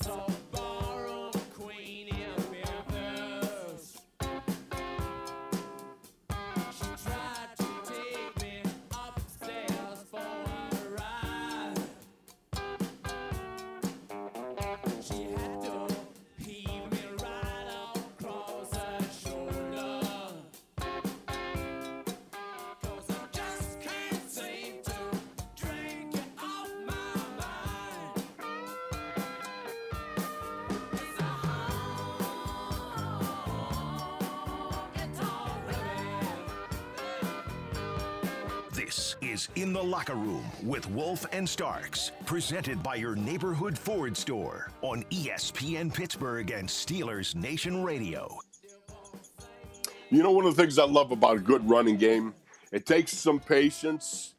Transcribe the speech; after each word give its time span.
that's. 0.00 0.39
This 38.90 39.14
is 39.20 39.48
In 39.54 39.72
the 39.72 39.80
Locker 39.80 40.16
Room 40.16 40.42
with 40.64 40.90
Wolf 40.90 41.24
and 41.30 41.48
Starks, 41.48 42.10
presented 42.26 42.82
by 42.82 42.96
your 42.96 43.14
neighborhood 43.14 43.78
Ford 43.78 44.16
store 44.16 44.72
on 44.82 45.04
ESPN 45.12 45.94
Pittsburgh 45.94 46.50
and 46.50 46.68
Steelers 46.68 47.36
Nation 47.36 47.84
Radio. 47.84 48.36
You 50.10 50.24
know, 50.24 50.32
one 50.32 50.44
of 50.44 50.56
the 50.56 50.60
things 50.60 50.76
I 50.76 50.86
love 50.86 51.12
about 51.12 51.36
a 51.36 51.40
good 51.40 51.70
running 51.70 51.98
game, 51.98 52.34
it 52.72 52.84
takes 52.84 53.12
some 53.12 53.38
patience, 53.38 54.34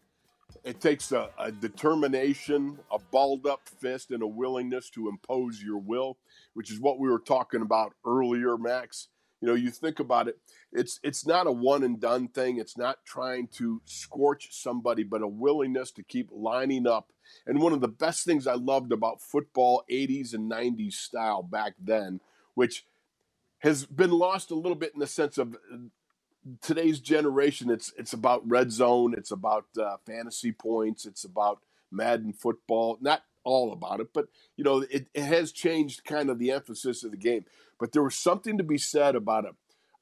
it 0.66 0.82
takes 0.82 1.14
a, 1.14 1.30
a 1.40 1.50
determination, 1.50 2.78
a 2.92 3.00
balled 3.00 3.48
up 3.48 3.70
fist, 3.80 4.12
and 4.12 4.22
a 4.22 4.28
willingness 4.28 4.90
to 4.90 5.08
impose 5.08 5.64
your 5.64 5.78
will, 5.78 6.18
which 6.56 6.70
is 6.74 6.82
what 6.82 7.00
we 7.00 7.10
were 7.10 7.20
talking 7.20 7.62
about 7.62 7.94
earlier, 8.06 8.58
Max. 8.58 9.08
You 9.42 9.48
know, 9.48 9.56
you 9.56 9.72
think 9.72 10.00
about 10.00 10.28
it, 10.28 10.38
it's 10.72 11.00
it's 11.04 11.26
not 11.26 11.48
a 11.48 11.52
one 11.52 11.84
and 11.84 12.00
done 12.00 12.28
thing. 12.28 12.58
It's 12.58 12.78
not 12.78 13.04
trying 13.06 13.48
to 13.58 13.82
scorch 13.86 14.50
somebody, 14.52 15.04
but 15.04 15.24
a 15.24 15.28
willingness 15.28 15.92
to 15.94 16.04
keep 16.04 16.30
lining 16.32 16.86
up. 16.86 17.12
And 17.48 17.60
one 17.60 17.74
of 17.74 17.82
the 17.82 17.88
best 17.88 18.24
things 18.24 18.46
I 18.46 18.54
loved 18.54 18.92
about 18.92 19.22
football 19.22 19.84
80s 19.90 20.34
and 20.34 20.52
90s 20.52 20.94
style 20.94 21.42
back 21.42 21.74
then, 21.82 22.20
which 22.54 22.86
has 23.60 23.86
been 23.86 24.12
lost 24.12 24.52
a 24.52 24.56
little 24.56 24.76
bit 24.76 24.94
in 24.94 25.00
the 25.00 25.08
sense 25.08 25.38
of 25.38 25.56
uh, 25.74 25.78
today's 26.62 27.00
generation. 27.00 27.70
It's 27.70 27.94
it's 27.98 28.14
about 28.14 28.48
red 28.48 28.72
zone. 28.72 29.16
It's 29.18 29.32
about 29.32 29.66
uh, 29.80 29.98
fantasy 30.06 30.52
points. 30.52 31.06
It's 31.06 31.24
about 31.24 31.60
Madden 31.92 32.34
football. 32.34 32.98
Not 33.02 33.24
all 33.44 33.74
about 33.74 34.00
it, 34.00 34.10
but 34.14 34.28
you 34.56 34.64
know 34.64 34.86
it, 34.90 35.08
it 35.14 35.24
has 35.24 35.52
changed 35.52 36.04
kind 36.04 36.30
of 36.30 36.40
the 36.40 36.52
emphasis 36.52 37.04
of 37.04 37.12
the 37.12 37.18
game. 37.18 37.46
But 37.82 37.94
there 37.94 38.04
was 38.04 38.16
something 38.16 38.60
to 38.60 38.64
be 38.64 38.78
said 38.78 39.16
about 39.16 39.46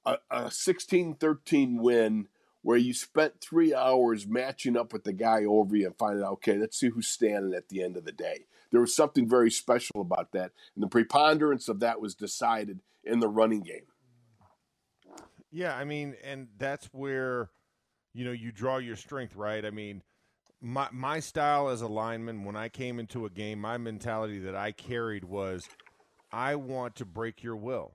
a, 0.06 0.12
a, 0.30 0.46
a 0.48 0.52
16 0.52 1.16
13 1.16 1.82
win 1.82 2.28
where 2.62 2.78
you 2.78 2.94
spent 2.94 3.40
three 3.40 3.74
hours 3.74 4.28
matching 4.28 4.76
up 4.76 4.92
with 4.92 5.06
the 5.06 5.14
guy 5.14 5.46
over 5.46 5.78
you 5.78 5.86
and 5.86 5.98
finding 5.98 6.22
out, 6.22 6.34
okay, 6.34 6.58
let's 6.58 6.78
see 6.78 6.90
who's 6.90 7.08
standing 7.08 7.54
at 7.54 7.70
the 7.70 7.82
end 7.82 7.96
of 7.96 8.04
the 8.04 8.12
day. 8.12 8.48
There 8.70 8.82
was 8.82 8.94
something 8.94 9.30
very 9.30 9.50
special 9.50 10.02
about 10.02 10.34
that. 10.34 10.52
And 10.76 10.84
the 10.84 10.90
preponderance 10.90 11.70
of 11.70 11.80
that 11.80 12.02
was 12.02 12.16
decided 12.16 12.82
in 13.06 13.22
the 13.22 13.30
running 13.30 13.62
game. 13.62 13.86
Yeah, 15.50 15.74
I 15.74 15.86
mean, 15.86 16.16
and 16.22 16.50
that's 16.58 16.88
where, 16.88 17.50
you 18.14 18.26
know, 18.26 18.34
you 18.34 18.52
draw 18.52 18.80
your 18.80 18.98
strength, 18.98 19.38
right? 19.38 19.64
I 19.64 19.72
mean, 19.72 20.04
my 20.62 20.90
my 20.92 21.22
style 21.22 21.70
as 21.70 21.82
a 21.82 21.88
lineman, 21.88 22.44
when 22.44 22.58
I 22.58 22.68
came 22.68 23.00
into 23.00 23.26
a 23.26 23.30
game, 23.30 23.60
my 23.60 23.78
mentality 23.78 24.40
that 24.40 24.56
I 24.56 24.74
carried 24.74 25.24
was 25.24 25.66
I 26.32 26.56
want 26.56 26.96
to 26.96 27.06
break 27.06 27.44
your 27.44 27.56
will. 27.56 27.94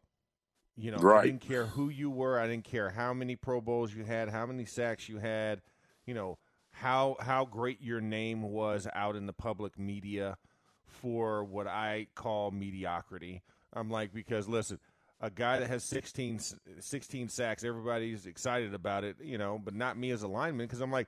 You 0.76 0.90
know, 0.90 0.98
right. 0.98 1.22
I 1.22 1.26
didn't 1.26 1.42
care 1.42 1.66
who 1.66 1.88
you 1.88 2.10
were. 2.10 2.38
I 2.38 2.48
didn't 2.48 2.64
care 2.64 2.90
how 2.90 3.14
many 3.14 3.36
Pro 3.36 3.60
Bowls 3.60 3.94
you 3.94 4.04
had, 4.04 4.28
how 4.28 4.44
many 4.46 4.64
sacks 4.64 5.08
you 5.08 5.18
had. 5.18 5.62
You 6.04 6.14
know 6.14 6.38
how 6.72 7.16
how 7.20 7.44
great 7.44 7.80
your 7.80 8.00
name 8.00 8.42
was 8.42 8.88
out 8.94 9.14
in 9.14 9.26
the 9.26 9.32
public 9.32 9.78
media 9.78 10.36
for 10.84 11.44
what 11.44 11.68
I 11.68 12.08
call 12.14 12.50
mediocrity. 12.50 13.42
I'm 13.72 13.88
like 13.88 14.12
because 14.12 14.48
listen, 14.48 14.80
a 15.20 15.30
guy 15.30 15.60
that 15.60 15.68
has 15.68 15.84
16, 15.84 16.40
16 16.80 17.28
sacks, 17.28 17.64
everybody's 17.64 18.26
excited 18.26 18.74
about 18.74 19.04
it, 19.04 19.16
you 19.22 19.38
know, 19.38 19.60
but 19.62 19.74
not 19.74 19.96
me 19.96 20.10
as 20.10 20.22
a 20.22 20.28
lineman 20.28 20.66
because 20.66 20.80
I'm 20.80 20.90
like, 20.90 21.06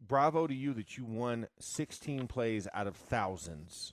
bravo 0.00 0.46
to 0.46 0.54
you 0.54 0.72
that 0.74 0.96
you 0.96 1.04
won 1.04 1.46
16 1.60 2.26
plays 2.26 2.66
out 2.74 2.86
of 2.86 2.96
thousands 2.96 3.92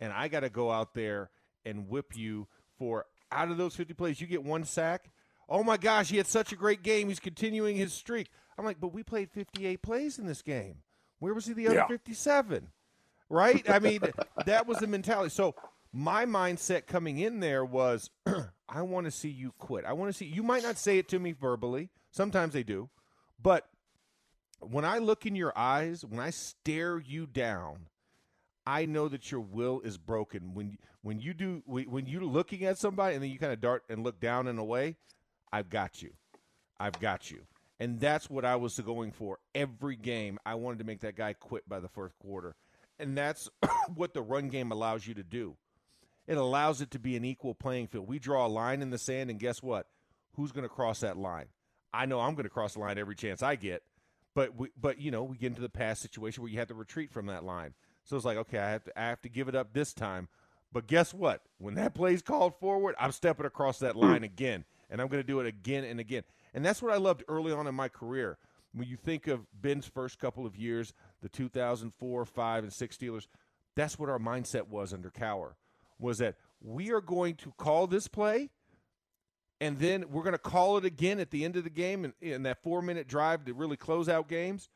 and 0.00 0.12
I 0.12 0.28
got 0.28 0.40
to 0.40 0.50
go 0.50 0.70
out 0.70 0.94
there 0.94 1.30
and 1.64 1.88
whip 1.88 2.16
you 2.16 2.46
for 2.78 3.06
out 3.32 3.50
of 3.50 3.56
those 3.56 3.74
50 3.76 3.94
plays, 3.94 4.20
you 4.20 4.26
get 4.26 4.44
one 4.44 4.64
sack. 4.64 5.10
Oh 5.48 5.62
my 5.62 5.76
gosh, 5.76 6.08
he 6.10 6.16
had 6.16 6.26
such 6.26 6.52
a 6.52 6.56
great 6.56 6.82
game. 6.82 7.08
He's 7.08 7.20
continuing 7.20 7.76
his 7.76 7.92
streak. 7.92 8.28
I'm 8.58 8.64
like, 8.64 8.80
but 8.80 8.92
we 8.94 9.02
played 9.02 9.30
58 9.30 9.82
plays 9.82 10.18
in 10.18 10.26
this 10.26 10.42
game. 10.42 10.76
Where 11.18 11.34
was 11.34 11.46
he 11.46 11.52
the 11.52 11.66
other 11.66 11.76
Yeah. 11.76 11.86
57? 11.86 12.68
Right? 13.28 13.68
I 13.68 13.78
mean, 13.78 14.00
that 14.46 14.66
was 14.66 14.78
the 14.78 14.86
mentality. 14.86 15.30
So 15.30 15.54
my 15.92 16.24
mindset 16.26 16.86
coming 16.86 17.18
in 17.18 17.40
there 17.40 17.64
was, 17.64 18.10
I 18.68 18.82
want 18.82 19.06
to 19.06 19.10
see 19.10 19.28
you 19.28 19.52
quit. 19.58 19.84
I 19.84 19.92
want 19.92 20.10
to 20.10 20.16
see. 20.16 20.26
You 20.26 20.42
might 20.42 20.62
not 20.62 20.76
say 20.78 20.98
it 20.98 21.08
to 21.10 21.18
me 21.18 21.32
verbally. 21.32 21.90
Sometimes 22.10 22.52
they 22.54 22.62
do, 22.62 22.88
but 23.42 23.68
when 24.60 24.84
I 24.84 24.98
look 24.98 25.26
in 25.26 25.34
your 25.34 25.52
eyes, 25.56 26.04
when 26.04 26.20
I 26.20 26.30
stare 26.30 26.98
you 26.98 27.26
down, 27.26 27.86
I 28.66 28.86
know 28.86 29.08
that 29.08 29.30
your 29.30 29.40
will 29.40 29.80
is 29.80 29.98
broken. 29.98 30.54
When 30.54 30.78
when 31.02 31.20
you 31.20 31.34
do 31.34 31.62
when 31.66 32.06
you're 32.06 32.24
looking 32.24 32.64
at 32.64 32.78
somebody 32.78 33.14
and 33.14 33.22
then 33.22 33.30
you 33.30 33.38
kind 33.38 33.52
of 33.52 33.60
dart 33.60 33.84
and 33.88 34.02
look 34.02 34.20
down 34.20 34.48
and 34.48 34.58
away, 34.58 34.96
I've 35.52 35.68
got 35.68 36.02
you. 36.02 36.12
I've 36.80 36.98
got 36.98 37.30
you. 37.30 37.42
And 37.80 38.00
that's 38.00 38.30
what 38.30 38.44
I 38.44 38.56
was 38.56 38.78
going 38.78 39.12
for 39.12 39.38
every 39.54 39.96
game. 39.96 40.38
I 40.46 40.54
wanted 40.54 40.78
to 40.78 40.84
make 40.84 41.00
that 41.00 41.16
guy 41.16 41.32
quit 41.32 41.68
by 41.68 41.80
the 41.80 41.88
first 41.88 42.18
quarter. 42.18 42.54
And 42.98 43.18
that's 43.18 43.50
what 43.94 44.14
the 44.14 44.22
run 44.22 44.48
game 44.48 44.72
allows 44.72 45.06
you 45.06 45.14
to 45.14 45.22
do. 45.22 45.56
It 46.26 46.38
allows 46.38 46.80
it 46.80 46.90
to 46.92 46.98
be 46.98 47.16
an 47.16 47.24
equal 47.24 47.54
playing 47.54 47.88
field. 47.88 48.08
We 48.08 48.18
draw 48.18 48.46
a 48.46 48.48
line 48.48 48.80
in 48.80 48.90
the 48.90 48.98
sand 48.98 49.28
and 49.28 49.38
guess 49.38 49.62
what? 49.62 49.88
Who's 50.36 50.52
going 50.52 50.62
to 50.62 50.68
cross 50.68 51.00
that 51.00 51.18
line? 51.18 51.46
I 51.92 52.06
know 52.06 52.20
I'm 52.20 52.34
going 52.34 52.44
to 52.44 52.50
cross 52.50 52.74
the 52.74 52.80
line 52.80 52.96
every 52.96 53.14
chance 53.14 53.42
I 53.42 53.56
get. 53.56 53.82
But 54.34 54.56
we, 54.56 54.68
but 54.80 55.00
you 55.00 55.10
know, 55.10 55.22
we 55.22 55.36
get 55.36 55.48
into 55.48 55.60
the 55.60 55.68
pass 55.68 56.00
situation 56.00 56.42
where 56.42 56.50
you 56.50 56.58
have 56.58 56.68
to 56.68 56.74
retreat 56.74 57.12
from 57.12 57.26
that 57.26 57.44
line. 57.44 57.74
So 58.04 58.16
it's 58.16 58.24
like, 58.24 58.36
okay, 58.36 58.58
I 58.58 58.70
have 58.70 58.84
to 58.84 59.00
I 59.00 59.06
have 59.06 59.22
to 59.22 59.28
give 59.28 59.48
it 59.48 59.54
up 59.54 59.72
this 59.72 59.92
time. 59.92 60.28
But 60.72 60.86
guess 60.86 61.14
what? 61.14 61.42
When 61.58 61.74
that 61.74 61.94
play's 61.94 62.22
called 62.22 62.58
forward, 62.58 62.94
I'm 62.98 63.12
stepping 63.12 63.46
across 63.46 63.78
that 63.78 63.94
hmm. 63.94 64.00
line 64.00 64.24
again, 64.24 64.64
and 64.90 65.00
I'm 65.00 65.08
going 65.08 65.22
to 65.22 65.26
do 65.26 65.40
it 65.40 65.46
again 65.46 65.84
and 65.84 66.00
again. 66.00 66.24
And 66.52 66.64
that's 66.64 66.82
what 66.82 66.92
I 66.92 66.96
loved 66.96 67.24
early 67.28 67.52
on 67.52 67.66
in 67.66 67.74
my 67.74 67.88
career. 67.88 68.38
When 68.72 68.88
you 68.88 68.96
think 68.96 69.28
of 69.28 69.46
Ben's 69.60 69.86
first 69.86 70.18
couple 70.18 70.44
of 70.46 70.56
years, 70.56 70.92
the 71.22 71.28
2004, 71.28 72.24
5, 72.24 72.64
and 72.64 72.72
6 72.72 72.96
Steelers, 72.96 73.28
that's 73.76 73.98
what 73.98 74.08
our 74.08 74.18
mindset 74.18 74.66
was 74.68 74.92
under 74.92 75.10
Cowher. 75.10 75.52
Was 76.00 76.18
that 76.18 76.34
we 76.60 76.90
are 76.90 77.00
going 77.00 77.36
to 77.36 77.52
call 77.56 77.86
this 77.86 78.08
play, 78.08 78.50
and 79.60 79.78
then 79.78 80.06
we're 80.10 80.24
going 80.24 80.32
to 80.32 80.38
call 80.38 80.76
it 80.76 80.84
again 80.84 81.20
at 81.20 81.30
the 81.30 81.44
end 81.44 81.56
of 81.56 81.62
the 81.62 81.70
game, 81.70 82.04
and 82.04 82.14
in 82.20 82.42
that 82.42 82.64
four 82.64 82.82
minute 82.82 83.06
drive 83.06 83.44
to 83.44 83.54
really 83.54 83.76
close 83.76 84.08
out 84.08 84.28
games 84.28 84.68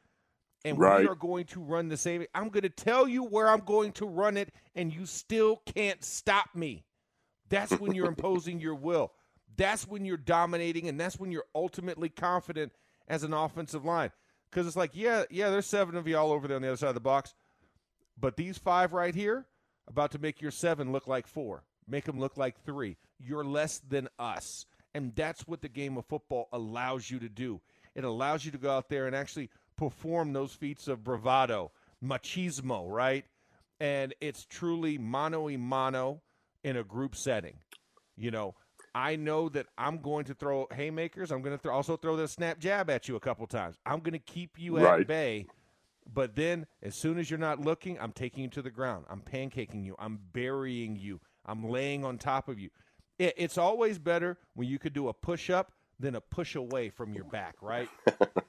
and 0.65 0.79
Right. 0.79 1.01
we 1.01 1.09
are 1.09 1.15
going 1.15 1.45
to 1.47 1.61
run 1.61 1.89
the 1.89 1.97
same. 1.97 2.25
I'm 2.35 2.49
going 2.49 2.63
to 2.63 2.69
tell 2.69 3.07
you 3.09 3.23
where 3.25 3.49
I'm 3.49 3.61
going 3.61 3.93
to 3.93 4.06
run 4.06 4.37
it, 4.37 4.53
and 4.75 4.93
you 4.93 5.06
still 5.06 5.62
can't 5.67 6.05
stop 6.05 6.55
me. 6.55 6.85
That's 7.49 7.73
when 7.79 7.94
you're 7.94 8.06
imposing 8.09 8.61
your 8.61 8.75
will. 8.75 9.12
That's 9.56 9.87
when 9.87 10.05
you're 10.05 10.17
dominating, 10.17 10.88
and 10.88 11.00
that's 11.00 11.19
when 11.19 11.32
you're 11.32 11.47
ultimately 11.55 12.09
confident 12.09 12.73
as 13.09 13.23
an 13.23 13.32
offensive 13.32 13.85
line. 13.85 14.11
Because 14.50 14.67
it's 14.67 14.77
like, 14.77 14.93
yeah, 14.94 15.25
yeah, 15.31 15.50
there's 15.50 15.67
seven 15.67 15.97
of 15.97 16.06
you 16.09 16.17
all 16.17 16.32
over 16.32 16.47
there 16.49 16.56
on 16.56 16.62
the 16.62 16.69
other 16.69 16.77
side 16.77 16.88
of 16.88 16.94
the 16.94 17.00
box, 17.00 17.35
but 18.19 18.37
these 18.37 18.56
five 18.59 18.93
right 18.93 19.15
here 19.15 19.47
about 19.87 20.11
to 20.12 20.19
make 20.19 20.41
your 20.41 20.50
seven 20.50 20.91
look 20.93 21.06
like 21.06 21.27
four, 21.27 21.65
make 21.87 22.05
them 22.05 22.19
look 22.19 22.37
like 22.37 22.62
three. 22.65 22.97
You're 23.19 23.44
less 23.44 23.79
than 23.79 24.09
us, 24.19 24.67
and 24.94 25.15
that's 25.15 25.47
what 25.47 25.61
the 25.61 25.69
game 25.69 25.97
of 25.99 26.06
football 26.06 26.49
allows 26.53 27.11
you 27.11 27.19
to 27.19 27.29
do. 27.29 27.61
It 27.94 28.05
allows 28.05 28.44
you 28.44 28.50
to 28.53 28.59
go 28.59 28.71
out 28.71 28.88
there 28.88 29.06
and 29.06 29.15
actually 29.17 29.50
perform 29.79 30.35
those 30.35 30.53
feats 30.53 30.89
of 30.89 31.03
bravado, 31.03 31.71
machismo, 32.05 32.85
right? 32.91 33.25
And 33.81 34.15
it's 34.21 34.45
truly 34.45 34.99
mano 34.99 35.49
a 35.49 35.57
mano 35.57 36.21
in 36.65 36.77
a 36.77 36.85
group 36.85 37.17
setting. 37.17 37.57
You 38.17 38.31
know, 38.33 38.55
I 38.95 39.17
know 39.17 39.49
that 39.51 39.67
I'm 39.79 39.99
going 39.99 40.25
to 40.27 40.35
throw 40.35 40.67
haymakers. 40.73 41.31
I'm 41.31 41.41
going 41.41 41.57
to 41.57 41.63
throw, 41.63 41.73
also 41.73 41.97
throw 41.97 42.17
the 42.17 42.27
snap 42.29 42.59
jab 42.59 42.91
at 42.91 43.09
you 43.09 43.17
a 43.17 43.21
couple 43.21 43.47
times. 43.47 43.77
I'm 43.87 44.01
going 44.01 44.13
to 44.13 44.19
keep 44.19 44.59
you 44.59 44.79
at 44.79 44.83
Right. 44.85 45.07
bay. 45.07 45.47
But 46.13 46.35
then, 46.35 46.67
as 46.83 46.97
soon 46.97 47.19
as 47.19 47.31
you're 47.31 47.39
not 47.39 47.61
looking, 47.61 47.99
I'm 48.01 48.13
taking 48.13 48.43
you 48.43 48.49
to 48.51 48.63
the 48.63 48.71
ground. 48.71 49.05
I'm 49.11 49.21
pancaking 49.21 49.85
you. 49.85 49.95
I'm 49.99 50.19
burying 50.33 50.97
you. 50.97 51.21
I'm 51.47 51.69
laying 51.69 52.05
on 52.05 52.19
top 52.19 52.49
of 52.49 52.59
you. 52.59 52.71
It, 53.19 53.35
it's 53.37 53.59
always 53.59 53.99
better 53.99 54.39
when 54.55 54.69
you 54.69 54.79
could 54.79 54.95
do 54.95 55.09
a 55.09 55.13
push 55.15 55.51
up 55.51 55.73
than 56.00 56.15
a 56.15 56.21
push 56.21 56.55
away 56.55 56.91
from 56.91 57.12
your 57.15 57.25
back, 57.25 57.56
right? 57.61 57.89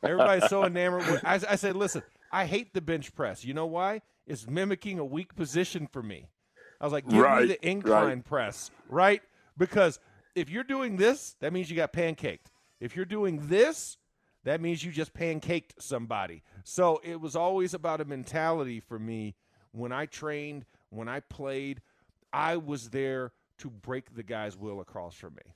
Everybody's 0.04 0.48
so 0.50 0.64
enamored. 0.66 1.08
With, 1.10 1.26
I, 1.26 1.40
I 1.50 1.56
said, 1.56 1.76
listen, 1.76 2.04
I 2.32 2.46
hate 2.46 2.74
the 2.74 2.82
bench 2.82 3.14
press. 3.16 3.44
You 3.44 3.54
know 3.54 3.66
why? 3.66 4.02
It's 4.28 4.48
mimicking 4.48 5.00
a 5.00 5.06
weak 5.06 5.36
position 5.36 5.88
for 5.88 6.04
me. 6.04 6.30
I 6.80 6.86
was 6.86 6.94
like, 6.94 7.08
give 7.10 7.20
Right, 7.20 7.42
me 7.42 7.48
the 7.48 7.68
incline 7.68 8.18
right. 8.18 8.26
press, 8.26 8.72
right? 8.88 9.22
Because 9.58 10.00
if 10.36 10.50
you're 10.50 10.64
doing 10.64 10.98
this, 10.98 11.36
that 11.42 11.52
means 11.52 11.70
you 11.70 11.76
got 11.76 11.92
pancaked. 11.92 12.48
If 12.80 12.96
you're 12.96 13.06
doing 13.06 13.48
this, 13.48 13.98
that 14.46 14.62
means 14.62 14.84
you 14.84 14.92
just 14.92 15.14
pancaked 15.14 15.72
somebody. 15.80 16.44
So 16.64 17.02
it 17.04 17.20
was 17.20 17.36
always 17.36 17.74
about 17.74 18.00
a 18.00 18.06
mentality 18.06 18.80
for 18.80 18.98
me 18.98 19.36
when 19.72 19.92
I 19.92 20.06
trained, 20.06 20.66
when 20.90 21.10
I 21.10 21.20
played, 21.20 21.82
I 22.32 22.58
was 22.58 22.90
there 22.92 23.34
to 23.60 23.70
break 23.70 24.16
the 24.16 24.24
guy's 24.24 24.56
will 24.56 24.80
across 24.80 25.16
from 25.16 25.36
me. 25.36 25.54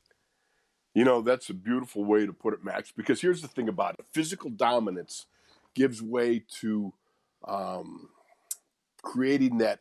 You 0.94 1.04
know, 1.04 1.22
that's 1.22 1.50
a 1.50 1.54
beautiful 1.54 2.06
way 2.06 2.26
to 2.26 2.34
put 2.34 2.54
it, 2.54 2.64
Max, 2.64 2.92
because 2.92 3.20
here's 3.20 3.42
the 3.42 3.48
thing 3.48 3.68
about 3.68 3.96
it 4.00 4.06
physical 4.12 4.50
dominance 4.50 5.26
gives 5.74 6.02
way 6.02 6.44
to 6.60 6.94
um, 7.48 8.10
creating 9.02 9.58
that, 9.58 9.80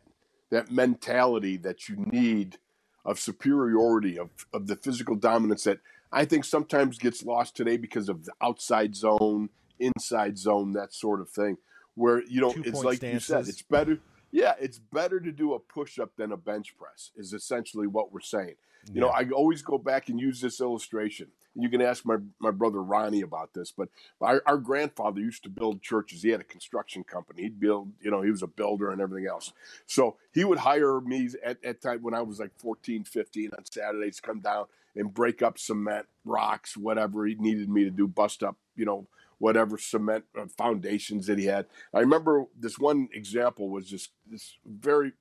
that 0.50 0.70
mentality 0.70 1.56
that 1.58 1.88
you 1.88 1.96
need 1.96 2.58
of 3.04 3.18
superiority, 3.18 4.18
of, 4.18 4.30
of 4.54 4.66
the 4.66 4.76
physical 4.76 5.16
dominance 5.16 5.64
that 5.64 5.80
I 6.12 6.24
think 6.24 6.44
sometimes 6.44 6.98
gets 6.98 7.24
lost 7.24 7.56
today 7.56 7.76
because 7.76 8.08
of 8.08 8.24
the 8.24 8.32
outside 8.40 8.94
zone, 8.94 9.50
inside 9.80 10.38
zone, 10.38 10.72
that 10.74 10.94
sort 10.94 11.20
of 11.20 11.28
thing. 11.28 11.58
Where, 11.94 12.22
you 12.24 12.40
know, 12.40 12.50
it's 12.50 12.64
Two-point 12.64 12.84
like 12.84 13.02
you 13.02 13.20
said, 13.20 13.48
it's 13.48 13.62
better. 13.62 13.98
Yeah, 14.30 14.54
it's 14.58 14.78
better 14.78 15.20
to 15.20 15.30
do 15.30 15.52
a 15.52 15.58
push 15.58 15.98
up 15.98 16.12
than 16.16 16.32
a 16.32 16.38
bench 16.38 16.74
press, 16.78 17.10
is 17.16 17.34
essentially 17.34 17.86
what 17.86 18.12
we're 18.12 18.20
saying. 18.20 18.54
You 18.92 19.00
know, 19.00 19.08
I 19.08 19.28
always 19.30 19.62
go 19.62 19.78
back 19.78 20.08
and 20.08 20.18
use 20.18 20.40
this 20.40 20.60
illustration. 20.60 21.28
You 21.54 21.68
can 21.68 21.82
ask 21.82 22.04
my, 22.06 22.16
my 22.40 22.50
brother 22.50 22.82
Ronnie 22.82 23.20
about 23.20 23.52
this, 23.52 23.70
but 23.70 23.88
our, 24.20 24.42
our 24.46 24.56
grandfather 24.56 25.20
used 25.20 25.42
to 25.42 25.50
build 25.50 25.82
churches. 25.82 26.22
He 26.22 26.30
had 26.30 26.40
a 26.40 26.44
construction 26.44 27.04
company. 27.04 27.42
He'd 27.42 27.60
build, 27.60 27.92
you 28.00 28.10
know, 28.10 28.22
he 28.22 28.30
was 28.30 28.42
a 28.42 28.46
builder 28.46 28.90
and 28.90 29.00
everything 29.00 29.28
else. 29.28 29.52
So 29.86 30.16
he 30.32 30.44
would 30.44 30.58
hire 30.58 31.00
me 31.00 31.28
at, 31.44 31.62
at 31.62 31.82
time 31.82 32.02
when 32.02 32.14
I 32.14 32.22
was 32.22 32.40
like 32.40 32.52
14, 32.58 33.04
15 33.04 33.50
on 33.56 33.64
Saturdays, 33.66 34.20
come 34.20 34.40
down 34.40 34.64
and 34.96 35.12
break 35.12 35.42
up 35.42 35.58
cement, 35.58 36.06
rocks, 36.24 36.76
whatever 36.76 37.26
he 37.26 37.34
needed 37.34 37.68
me 37.68 37.84
to 37.84 37.90
do, 37.90 38.08
bust 38.08 38.42
up, 38.42 38.56
you 38.74 38.84
know, 38.84 39.06
whatever 39.38 39.76
cement 39.76 40.24
uh, 40.38 40.46
foundations 40.56 41.26
that 41.26 41.38
he 41.38 41.46
had. 41.46 41.66
I 41.92 42.00
remember 42.00 42.44
this 42.58 42.78
one 42.78 43.08
example 43.12 43.68
was 43.68 43.86
just 43.88 44.10
this 44.26 44.54
very, 44.64 45.12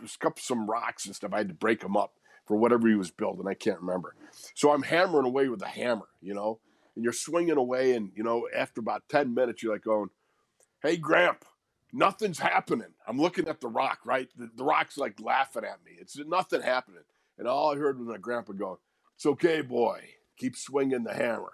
just 0.00 0.18
some 0.38 0.68
rocks 0.68 1.06
and 1.06 1.14
stuff. 1.14 1.32
I 1.32 1.38
had 1.38 1.48
to 1.48 1.54
break 1.54 1.80
them 1.80 1.96
up 1.96 2.14
for 2.52 2.58
whatever 2.58 2.86
he 2.86 2.94
was 2.94 3.10
building. 3.10 3.48
I 3.48 3.54
can't 3.54 3.80
remember. 3.80 4.14
So 4.54 4.72
I'm 4.72 4.82
hammering 4.82 5.24
away 5.24 5.48
with 5.48 5.62
a 5.62 5.68
hammer, 5.68 6.08
you 6.20 6.34
know, 6.34 6.60
and 6.94 7.02
you're 7.02 7.14
swinging 7.14 7.56
away. 7.56 7.94
And, 7.94 8.10
you 8.14 8.22
know, 8.22 8.46
after 8.54 8.78
about 8.78 9.08
10 9.08 9.32
minutes, 9.32 9.62
you're 9.62 9.72
like 9.72 9.84
going, 9.84 10.10
Hey, 10.82 10.98
Gramp, 10.98 11.46
nothing's 11.94 12.38
happening. 12.40 12.92
I'm 13.08 13.18
looking 13.18 13.48
at 13.48 13.62
the 13.62 13.68
rock, 13.68 14.00
right? 14.04 14.28
The, 14.36 14.50
the 14.54 14.64
rock's 14.64 14.98
like 14.98 15.18
laughing 15.18 15.64
at 15.64 15.82
me. 15.82 15.92
It's 15.98 16.18
nothing 16.18 16.60
happening. 16.60 17.04
And 17.38 17.48
all 17.48 17.72
I 17.72 17.78
heard 17.78 17.98
was 17.98 18.08
my 18.08 18.18
grandpa 18.18 18.52
going, 18.52 18.76
It's 19.14 19.24
okay, 19.24 19.62
boy. 19.62 20.02
Keep 20.36 20.54
swinging 20.54 21.04
the 21.04 21.14
hammer. 21.14 21.52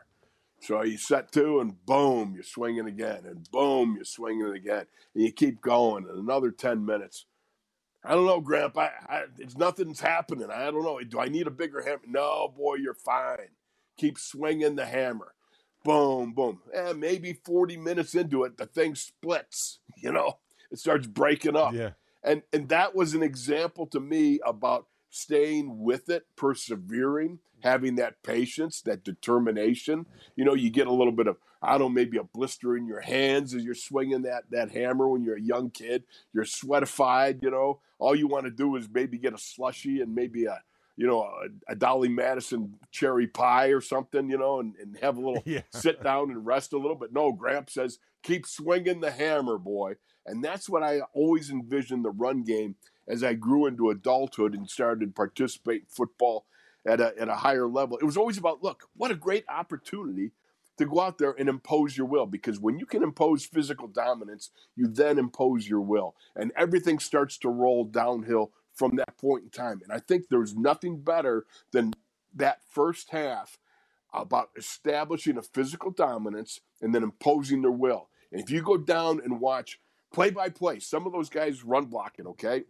So 0.62 0.82
you 0.82 0.98
set 0.98 1.30
to, 1.34 1.60
and 1.60 1.76
boom, 1.86 2.32
you're 2.34 2.42
swinging 2.42 2.88
again, 2.88 3.20
and 3.24 3.48
boom, 3.52 3.94
you're 3.94 4.04
swinging 4.04 4.48
it 4.48 4.56
again, 4.56 4.86
and 5.14 5.22
you 5.22 5.30
keep 5.30 5.60
going. 5.60 6.08
And 6.08 6.18
another 6.18 6.50
ten 6.50 6.84
minutes. 6.84 7.26
I 8.08 8.14
don't 8.14 8.26
know, 8.26 8.40
Grandpa. 8.40 8.88
I, 9.08 9.14
I, 9.14 9.24
it's 9.38 9.56
nothing's 9.58 10.00
happening. 10.00 10.50
I 10.50 10.66
don't 10.70 10.82
know. 10.84 10.98
Do 11.00 11.20
I 11.20 11.28
need 11.28 11.46
a 11.46 11.52
bigger 11.52 11.82
hammer? 11.82 12.02
No, 12.08 12.52
boy, 12.56 12.76
you're 12.76 12.94
fine. 12.94 13.50
Keep 13.98 14.18
swinging 14.18 14.76
the 14.76 14.86
hammer. 14.86 15.34
Boom, 15.84 16.32
boom. 16.32 16.60
Eh, 16.74 16.94
maybe 16.94 17.34
40 17.44 17.76
minutes 17.76 18.14
into 18.14 18.44
it, 18.44 18.56
the 18.56 18.66
thing 18.66 18.94
splits. 18.96 19.80
You 20.02 20.12
know, 20.12 20.38
it 20.70 20.78
starts 20.78 21.08
breaking 21.08 21.56
up 21.56 21.74
Yeah. 21.74 21.90
and 22.24 22.42
and 22.52 22.68
that 22.70 22.94
was 22.94 23.14
an 23.14 23.22
example 23.24 23.86
to 23.88 24.00
me 24.00 24.40
about 24.46 24.86
staying 25.10 25.80
with 25.82 26.08
it 26.08 26.24
persevering 26.36 27.40
having 27.64 27.96
that 27.96 28.22
patience 28.22 28.80
that 28.82 29.02
determination 29.04 30.06
you 30.36 30.44
know 30.44 30.54
you 30.54 30.70
get 30.70 30.86
a 30.86 30.92
little 30.92 31.12
bit 31.12 31.26
of 31.26 31.36
i 31.62 31.72
don't 31.72 31.80
know 31.80 31.88
maybe 31.88 32.16
a 32.18 32.24
blister 32.24 32.76
in 32.76 32.86
your 32.86 33.00
hands 33.00 33.54
as 33.54 33.64
you're 33.64 33.74
swinging 33.74 34.22
that 34.22 34.44
that 34.50 34.70
hammer 34.70 35.08
when 35.08 35.22
you're 35.22 35.36
a 35.36 35.40
young 35.40 35.70
kid 35.70 36.04
you're 36.32 36.44
sweatified 36.44 37.40
you 37.42 37.50
know 37.50 37.80
all 37.98 38.14
you 38.14 38.26
want 38.26 38.44
to 38.44 38.50
do 38.50 38.76
is 38.76 38.88
maybe 38.92 39.18
get 39.18 39.34
a 39.34 39.38
slushy 39.38 40.00
and 40.00 40.14
maybe 40.14 40.44
a 40.44 40.60
you 40.96 41.06
know 41.06 41.22
a, 41.22 41.72
a 41.72 41.74
dolly 41.76 42.08
madison 42.08 42.74
cherry 42.90 43.26
pie 43.26 43.68
or 43.68 43.80
something 43.80 44.28
you 44.30 44.38
know 44.38 44.60
and, 44.60 44.74
and 44.80 44.98
have 45.00 45.16
a 45.16 45.20
little 45.20 45.42
Yeah. 45.46 45.62
sit 45.72 46.02
down 46.02 46.30
and 46.30 46.44
rest 46.46 46.72
a 46.72 46.78
little 46.78 46.96
but 46.96 47.12
no 47.12 47.32
gramp 47.32 47.70
says 47.70 47.98
keep 48.22 48.46
swinging 48.46 49.00
the 49.00 49.10
hammer 49.10 49.58
boy 49.58 49.94
and 50.28 50.44
that's 50.44 50.68
what 50.68 50.82
I 50.82 51.00
always 51.14 51.50
envisioned 51.50 52.04
the 52.04 52.10
run 52.10 52.42
game 52.42 52.76
as 53.08 53.24
I 53.24 53.32
grew 53.32 53.66
into 53.66 53.88
adulthood 53.88 54.54
and 54.54 54.68
started 54.68 55.06
to 55.06 55.12
participate 55.12 55.80
in 55.82 55.86
football 55.88 56.44
at 56.86 57.00
a, 57.00 57.14
at 57.18 57.28
a 57.28 57.34
higher 57.36 57.66
level. 57.66 57.96
It 57.96 58.04
was 58.04 58.18
always 58.18 58.36
about, 58.36 58.62
look, 58.62 58.84
what 58.94 59.10
a 59.10 59.14
great 59.14 59.44
opportunity 59.48 60.32
to 60.78 60.86
go 60.86 61.00
out 61.00 61.18
there 61.18 61.34
and 61.38 61.48
impose 61.48 61.96
your 61.96 62.06
will. 62.06 62.26
Because 62.26 62.58
when 62.58 62.78
you 62.78 62.86
can 62.86 63.02
impose 63.02 63.44
physical 63.44 63.88
dominance, 63.88 64.50
you 64.76 64.88
then 64.88 65.18
impose 65.18 65.68
your 65.68 65.80
will. 65.80 66.14
And 66.34 66.52
everything 66.56 66.98
starts 66.98 67.38
to 67.38 67.48
roll 67.48 67.84
downhill 67.84 68.52
from 68.74 68.96
that 68.96 69.18
point 69.18 69.44
in 69.44 69.50
time. 69.50 69.80
And 69.82 69.92
I 69.92 69.98
think 69.98 70.28
there's 70.28 70.56
nothing 70.56 71.00
better 71.00 71.46
than 71.72 71.92
that 72.34 72.60
first 72.68 73.10
half 73.10 73.58
about 74.12 74.50
establishing 74.56 75.36
a 75.36 75.42
physical 75.42 75.90
dominance 75.90 76.60
and 76.80 76.94
then 76.94 77.02
imposing 77.02 77.62
their 77.62 77.70
will. 77.70 78.08
And 78.32 78.40
if 78.40 78.50
you 78.50 78.62
go 78.62 78.76
down 78.76 79.20
and 79.22 79.40
watch 79.40 79.80
play 80.12 80.30
by 80.30 80.48
play, 80.48 80.78
some 80.78 81.06
of 81.06 81.12
those 81.12 81.28
guys 81.28 81.64
run 81.64 81.86
blocking, 81.86 82.26
okay? 82.28 82.64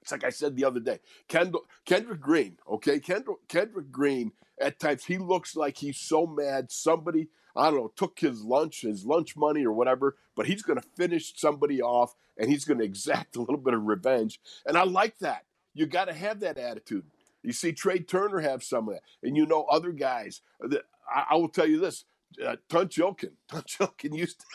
It's 0.00 0.12
like 0.12 0.24
I 0.24 0.30
said 0.30 0.56
the 0.56 0.64
other 0.64 0.80
day. 0.80 1.00
Kendall, 1.28 1.62
Kendrick 1.84 2.20
Green, 2.20 2.58
okay? 2.68 2.98
Kendrick, 2.98 3.38
Kendrick 3.48 3.90
Green, 3.90 4.32
at 4.62 4.78
times, 4.78 5.04
he 5.04 5.18
looks 5.18 5.56
like 5.56 5.78
he's 5.78 5.98
so 5.98 6.26
mad 6.26 6.70
somebody, 6.70 7.28
I 7.56 7.70
don't 7.70 7.80
know, 7.80 7.92
took 7.96 8.18
his 8.18 8.42
lunch, 8.42 8.82
his 8.82 9.04
lunch 9.04 9.36
money 9.36 9.64
or 9.64 9.72
whatever, 9.72 10.16
but 10.34 10.46
he's 10.46 10.62
going 10.62 10.80
to 10.80 10.88
finish 10.96 11.34
somebody 11.36 11.82
off 11.82 12.14
and 12.38 12.50
he's 12.50 12.64
going 12.64 12.78
to 12.78 12.84
exact 12.84 13.36
a 13.36 13.40
little 13.40 13.56
bit 13.58 13.74
of 13.74 13.84
revenge. 13.84 14.40
And 14.66 14.76
I 14.76 14.84
like 14.84 15.18
that. 15.18 15.44
You 15.74 15.86
got 15.86 16.06
to 16.06 16.14
have 16.14 16.40
that 16.40 16.58
attitude. 16.58 17.04
You 17.42 17.52
see 17.52 17.72
Trai 17.72 18.06
Turner 18.06 18.40
have 18.40 18.62
some 18.62 18.88
of 18.88 18.94
that. 18.94 19.02
And 19.22 19.36
you 19.36 19.46
know 19.46 19.64
other 19.64 19.90
guys. 19.90 20.42
That, 20.60 20.84
I, 21.12 21.26
I 21.30 21.34
will 21.34 21.48
tell 21.48 21.66
you 21.66 21.80
this. 21.80 22.04
Uh, 22.44 22.56
Tunch 22.68 22.96
Ilkin. 22.96 23.32
Tunch 23.48 23.78
Ilkin 23.78 24.16
used 24.16 24.40
to 24.40 24.46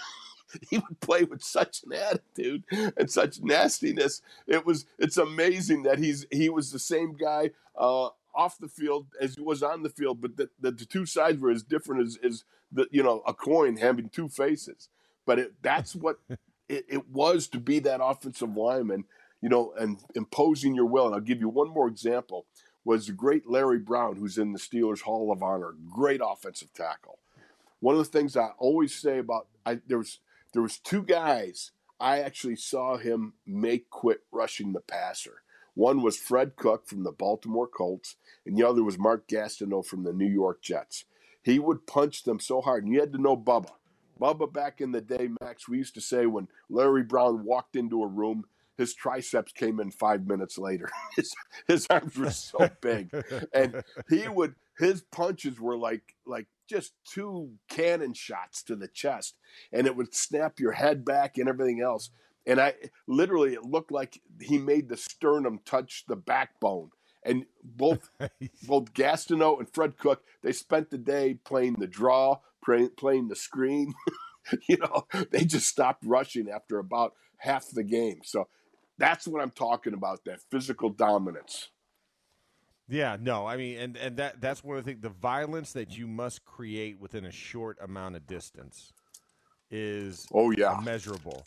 he 0.69 0.77
would 0.77 0.99
play 0.99 1.23
with 1.23 1.43
such 1.43 1.83
an 1.83 1.93
attitude 1.93 2.63
and 2.97 3.09
such 3.09 3.41
nastiness. 3.41 4.21
It 4.47 4.65
was 4.65 4.85
it's 4.97 5.17
amazing 5.17 5.83
that 5.83 5.99
he's 5.99 6.25
he 6.31 6.49
was 6.49 6.71
the 6.71 6.79
same 6.79 7.15
guy 7.15 7.51
uh, 7.77 8.09
off 8.37 8.59
the 8.59 8.69
field 8.69 9.07
as 9.21 9.35
he 9.35 9.41
was 9.41 9.63
on 9.63 9.83
the 9.83 9.89
field, 9.89 10.21
but 10.21 10.37
that 10.37 10.51
the, 10.61 10.71
the 10.71 10.85
two 10.85 11.07
sides 11.07 11.39
were 11.41 11.51
as 11.51 11.63
different 11.63 12.03
as, 12.03 12.19
as 12.23 12.45
the 12.71 12.87
you 12.91 13.03
know 13.03 13.23
a 13.27 13.33
coin 13.33 13.77
having 13.77 14.09
two 14.09 14.29
faces. 14.29 14.89
But 15.25 15.39
it, 15.39 15.53
that's 15.63 15.95
what 15.95 16.19
it, 16.69 16.85
it 16.89 17.09
was 17.09 17.49
to 17.49 17.59
be 17.59 17.79
that 17.79 18.01
offensive 18.03 18.55
lineman, 18.55 19.05
you 19.41 19.49
know, 19.49 19.73
and 19.79 19.99
imposing 20.15 20.75
your 20.75 20.87
will. 20.87 21.07
And 21.07 21.15
I'll 21.15 21.21
give 21.21 21.41
you 21.41 21.49
one 21.49 21.69
more 21.69 21.89
example. 21.89 22.47
Was 22.85 23.07
the 23.07 23.13
great 23.13 23.49
Larry 23.49 23.79
Brown, 23.79 24.17
who's 24.17 24.37
in 24.37 24.53
the 24.53 24.59
Steelers 24.59 25.01
Hall 25.01 25.31
of 25.33 25.43
Honor, 25.43 25.75
great 25.93 26.21
offensive 26.23 26.73
tackle. 26.73 27.19
One 27.81 27.95
of 27.95 27.99
the 27.99 28.05
things 28.11 28.37
I 28.37 28.49
always 28.59 28.95
say 28.95 29.19
about 29.19 29.47
I, 29.65 29.79
there 29.87 29.99
was 29.99 30.19
there 30.53 30.63
was 30.63 30.79
two 30.79 31.03
guys 31.03 31.71
I 31.99 32.19
actually 32.19 32.57
saw 32.57 32.97
him 32.97 33.33
make 33.45 33.89
quit 33.89 34.21
rushing 34.31 34.73
the 34.73 34.81
passer. 34.81 35.41
One 35.77 36.01
was 36.01 36.17
Fred 36.17 36.55
Cook 36.55 36.87
from 36.87 37.03
the 37.03 37.11
Baltimore 37.11 37.67
Colts, 37.67 38.15
and 38.47 38.57
the 38.57 38.67
other 38.67 38.83
was 38.83 38.97
Mark 38.97 39.27
Gastineau 39.27 39.85
from 39.85 40.01
the 40.01 40.11
New 40.11 40.25
York 40.25 40.63
Jets. 40.63 41.05
He 41.43 41.59
would 41.59 41.85
punch 41.85 42.23
them 42.23 42.39
so 42.39 42.61
hard, 42.61 42.83
and 42.83 42.91
you 42.91 42.99
had 42.99 43.13
to 43.13 43.21
know 43.21 43.37
Bubba. 43.37 43.69
Bubba 44.19 44.51
back 44.51 44.81
in 44.81 44.91
the 44.91 45.01
day, 45.01 45.29
Max, 45.39 45.69
we 45.69 45.77
used 45.77 45.93
to 45.93 46.01
say 46.01 46.25
when 46.25 46.47
Larry 46.67 47.03
Brown 47.03 47.43
walked 47.43 47.75
into 47.75 48.01
a 48.01 48.07
room, 48.07 48.45
his 48.75 48.95
triceps 48.95 49.51
came 49.51 49.79
in 49.79 49.91
five 49.91 50.25
minutes 50.25 50.57
later. 50.57 50.89
His, 51.15 51.35
his 51.67 51.87
arms 51.91 52.15
were 52.15 52.31
so 52.31 52.69
big. 52.81 53.11
And 53.53 53.83
he 54.09 54.27
would 54.27 54.55
his 54.77 55.01
punches 55.01 55.59
were 55.59 55.75
like 55.75 56.15
like 56.27 56.47
just 56.69 56.93
two 57.05 57.53
cannon 57.69 58.13
shots 58.13 58.61
to 58.61 58.75
the 58.75 58.87
chest 58.87 59.37
and 59.71 59.87
it 59.87 59.95
would 59.95 60.13
snap 60.13 60.59
your 60.59 60.73
head 60.73 61.03
back 61.03 61.39
and 61.39 61.49
everything 61.49 61.81
else 61.81 62.11
and 62.47 62.59
i 62.61 62.73
literally 63.07 63.53
it 63.53 63.63
looked 63.63 63.91
like 63.91 64.21
he 64.41 64.57
made 64.57 64.89
the 64.89 64.97
sternum 64.97 65.59
touch 65.65 66.05
the 66.07 66.17
backbone. 66.17 66.91
And 67.25 67.45
both 67.63 68.09
both 68.67 68.93
gastineau 68.93 69.59
and 69.59 69.69
fred 69.73 69.97
cook 69.97 70.23
they 70.43 70.53
spent 70.53 70.91
the 70.91 70.97
day 70.97 71.35
playing 71.45 71.75
the 71.75 71.87
draw 71.87 72.39
play, 72.65 72.89
playing 72.89 73.29
the 73.29 73.37
screen. 73.37 73.93
You 74.69 74.77
know 74.77 75.07
they 75.31 75.43
just 75.43 75.67
stopped 75.67 76.05
rushing 76.05 76.49
after 76.49 76.79
about 76.79 77.13
half 77.39 77.69
the 77.69 77.83
game. 77.83 78.21
So 78.23 78.47
that's 78.97 79.27
what 79.27 79.41
i'm 79.41 79.51
talking 79.51 79.93
about 79.93 80.23
that 80.25 80.39
physical 80.49 80.89
dominance. 80.89 81.69
Yeah, 82.89 83.17
no, 83.19 83.45
I 83.45 83.57
mean, 83.57 83.79
and 83.79 83.97
and 83.97 84.17
that 84.17 84.41
that's 84.41 84.63
one 84.63 84.77
of 84.77 84.85
the 84.85 84.91
things. 84.91 85.03
The 85.03 85.09
violence 85.09 85.73
that 85.73 85.97
you 85.97 86.07
must 86.07 86.45
create 86.45 86.99
within 86.99 87.25
a 87.25 87.31
short 87.31 87.77
amount 87.81 88.15
of 88.15 88.27
distance 88.27 88.93
is 89.69 90.25
oh 90.33 90.51
yeah. 90.51 90.77
immeasurable, 90.79 91.45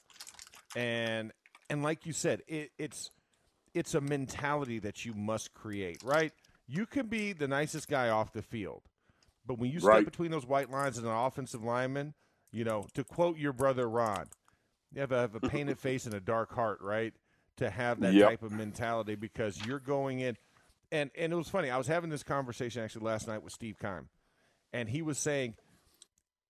and 0.75 1.33
and 1.69 1.83
like 1.83 2.07
you 2.07 2.13
said, 2.13 2.43
it, 2.49 2.71
it's 2.79 3.11
it's 3.75 3.95
a 3.95 4.01
mentality 4.01 4.79
that 4.81 5.05
you 5.05 5.15
must 5.15 5.55
create, 5.55 5.99
right? 6.03 6.33
You 6.67 6.87
can 6.87 7.07
be 7.07 7.33
the 7.33 7.49
nicest 7.49 7.89
guy 7.89 8.09
off 8.09 8.33
the 8.33 8.43
field, 8.43 8.83
but 9.47 9.59
when 9.59 9.71
you 9.71 9.81
step 9.81 10.05
between 10.05 10.31
those 10.31 10.47
white 10.47 10.71
lines 10.71 10.99
as 10.99 11.05
an 11.05 11.11
offensive 11.11 11.63
lineman, 11.65 12.15
you 12.53 12.65
know, 12.65 12.87
to 12.95 13.05
quote 13.05 13.39
your 13.39 13.53
brother 13.53 13.89
Ron, 13.89 14.27
you 14.93 15.01
have 15.01 15.11
to 15.11 15.17
have 15.17 15.35
a 15.35 15.41
painted 15.41 15.79
face 15.81 16.07
and 16.07 16.15
a 16.15 16.21
dark 16.21 16.53
heart, 16.55 16.79
right? 16.81 17.13
To 17.59 17.71
have 17.71 18.01
that 18.01 18.15
Yep. 18.15 18.27
type 18.29 18.43
of 18.43 18.53
mentality 18.53 19.15
because 19.17 19.61
you're 19.63 19.81
going 19.81 20.21
in, 20.21 20.37
and 20.91 21.11
and 21.17 21.33
it 21.33 21.37
was 21.37 21.49
funny. 21.49 21.71
I 21.71 21.79
was 21.79 21.87
having 21.87 22.11
this 22.11 22.23
conversation 22.23 22.83
actually 22.83 23.05
last 23.05 23.29
night 23.29 23.43
with 23.43 23.53
Steve 23.53 23.77
Kime, 23.81 24.07
and 24.73 24.89
he 24.89 25.03
was 25.03 25.19
saying 25.19 25.55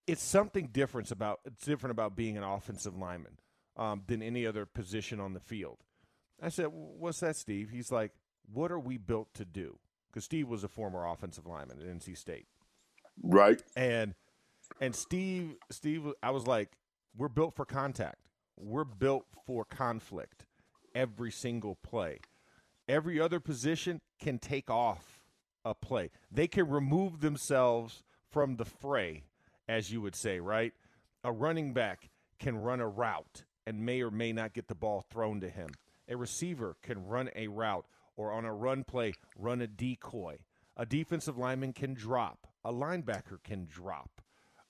it's 0.07 0.23
something 0.23 0.69
different 0.73 1.11
about 1.11 1.41
it's 1.45 1.65
different 1.65 1.93
about 1.93 2.17
being 2.17 2.37
an 2.37 2.43
offensive 2.45 2.97
lineman 2.97 3.39
um, 3.81 4.03
than 4.07 4.23
any 4.23 4.47
other 4.47 4.67
position 4.67 5.19
on 5.19 5.33
the 5.33 5.41
field. 5.41 5.79
I 6.41 6.51
said, 6.51 6.67
"What's 6.67 7.19
that, 7.21 7.35
Steve?" 7.35 7.71
He's 7.71 7.91
like, 7.91 8.13
"What 8.53 8.71
are 8.71 8.79
we 8.79 8.97
built 8.97 9.35
to 9.35 9.45
do?" 9.45 9.79
Because 10.09 10.25
Steve 10.25 10.49
was 10.49 10.63
a 10.63 10.69
former 10.69 11.05
offensive 11.07 11.47
lineman 11.47 11.81
at 11.81 11.87
NC 11.87 12.15
State, 12.17 12.47
Right. 13.23 13.63
and 13.75 14.15
and 14.81 14.95
Steve 14.95 15.57
Steve 15.71 16.07
I 16.23 16.31
was 16.31 16.47
like, 16.47 16.77
"We're 17.17 17.29
built 17.29 17.57
for 17.57 17.65
contact. 17.65 18.29
We're 18.57 18.85
built 18.85 19.27
for 19.47 19.65
conflict 19.65 20.47
every 20.95 21.31
single 21.33 21.75
play. 21.77 22.21
Every 22.89 23.21
other 23.21 23.41
position 23.41 24.01
can 24.21 24.39
take 24.39 24.69
off 24.71 25.21
a 25.65 25.75
play. 25.75 26.11
They 26.31 26.49
can 26.49 26.69
remove 26.69 27.21
themselves 27.21 28.03
from 28.31 28.57
the 28.57 28.65
fray, 28.65 29.25
as 29.69 29.93
you 29.93 30.01
would 30.01 30.17
say, 30.17 30.41
right? 30.41 30.73
A 31.23 31.33
running 31.33 31.73
back 31.73 32.11
can 32.39 32.57
run 32.57 32.81
a 32.81 32.89
route 32.89 33.45
and 33.67 33.85
may 33.85 34.03
or 34.03 34.11
may 34.11 34.33
not 34.33 34.53
get 34.53 34.69
the 34.69 34.75
ball 34.75 35.05
thrown 35.11 35.41
to 35.41 35.49
him. 35.49 35.71
A 36.09 36.17
receiver 36.17 36.77
can 36.83 37.07
run 37.07 37.31
a 37.35 37.49
route 37.49 37.87
or 38.17 38.33
on 38.33 38.45
a 38.45 38.53
run 38.53 38.85
play, 38.85 39.15
run 39.37 39.61
a 39.61 39.67
decoy. 39.67 40.39
A 40.77 40.87
defensive 40.87 41.39
lineman 41.39 41.73
can 41.73 41.95
drop. 41.95 42.47
A 42.65 42.73
linebacker 42.73 43.43
can 43.43 43.67
drop. 43.67 44.21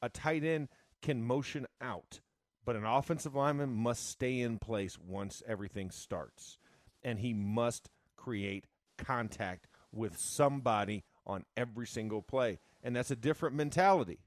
A 0.03 0.09
tight 0.09 0.45
end 0.45 0.69
can 1.03 1.23
motion 1.23 1.67
out. 1.81 2.21
But 2.65 2.77
an 2.77 2.85
offensive 2.85 3.35
lineman 3.35 3.73
must 3.73 4.09
stay 4.09 4.41
in 4.41 4.59
place 4.59 4.99
once 4.99 5.43
everything 5.47 5.91
starts. 5.91 6.59
And 7.03 7.19
he 7.19 7.33
must 7.33 7.89
create 8.17 8.67
contact 8.99 9.67
with 9.93 10.19
somebody 10.19 11.05
on 11.27 11.45
every 11.57 11.87
single 11.87 12.23
play. 12.23 12.59
And 12.83 12.95
that's 12.95 13.11
a 13.11 13.17
different 13.17 13.57
mentality. 13.57 14.21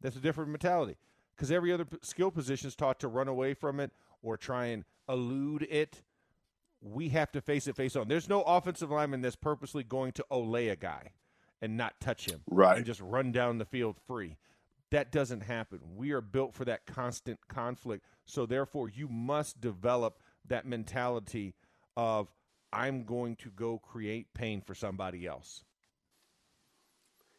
That's 0.00 0.16
a 0.16 0.20
different 0.20 0.50
mentality 0.50 0.96
because 1.40 1.50
every 1.50 1.72
other 1.72 1.86
skill 2.02 2.30
position 2.30 2.68
is 2.68 2.76
taught 2.76 3.00
to 3.00 3.08
run 3.08 3.26
away 3.26 3.54
from 3.54 3.80
it 3.80 3.90
or 4.20 4.36
try 4.36 4.66
and 4.66 4.84
elude 5.08 5.66
it. 5.70 6.02
We 6.82 7.08
have 7.08 7.32
to 7.32 7.40
face 7.40 7.66
it 7.66 7.76
face 7.76 7.96
on. 7.96 8.08
There's 8.08 8.28
no 8.28 8.42
offensive 8.42 8.90
lineman 8.90 9.22
that's 9.22 9.36
purposely 9.36 9.82
going 9.82 10.12
to 10.12 10.26
olay 10.30 10.70
a 10.70 10.76
guy 10.76 11.12
and 11.62 11.78
not 11.78 11.98
touch 11.98 12.26
him 12.26 12.42
Right. 12.46 12.76
and 12.76 12.84
just 12.84 13.00
run 13.00 13.32
down 13.32 13.56
the 13.56 13.64
field 13.64 13.96
free. 14.06 14.36
That 14.90 15.10
doesn't 15.10 15.40
happen. 15.44 15.80
We 15.96 16.10
are 16.10 16.20
built 16.20 16.52
for 16.52 16.66
that 16.66 16.84
constant 16.84 17.38
conflict. 17.48 18.04
So 18.26 18.44
therefore, 18.44 18.90
you 18.90 19.08
must 19.08 19.62
develop 19.62 20.18
that 20.46 20.66
mentality 20.66 21.54
of 21.96 22.30
I'm 22.70 23.04
going 23.04 23.36
to 23.36 23.48
go 23.48 23.78
create 23.78 24.34
pain 24.34 24.60
for 24.60 24.74
somebody 24.74 25.26
else. 25.26 25.64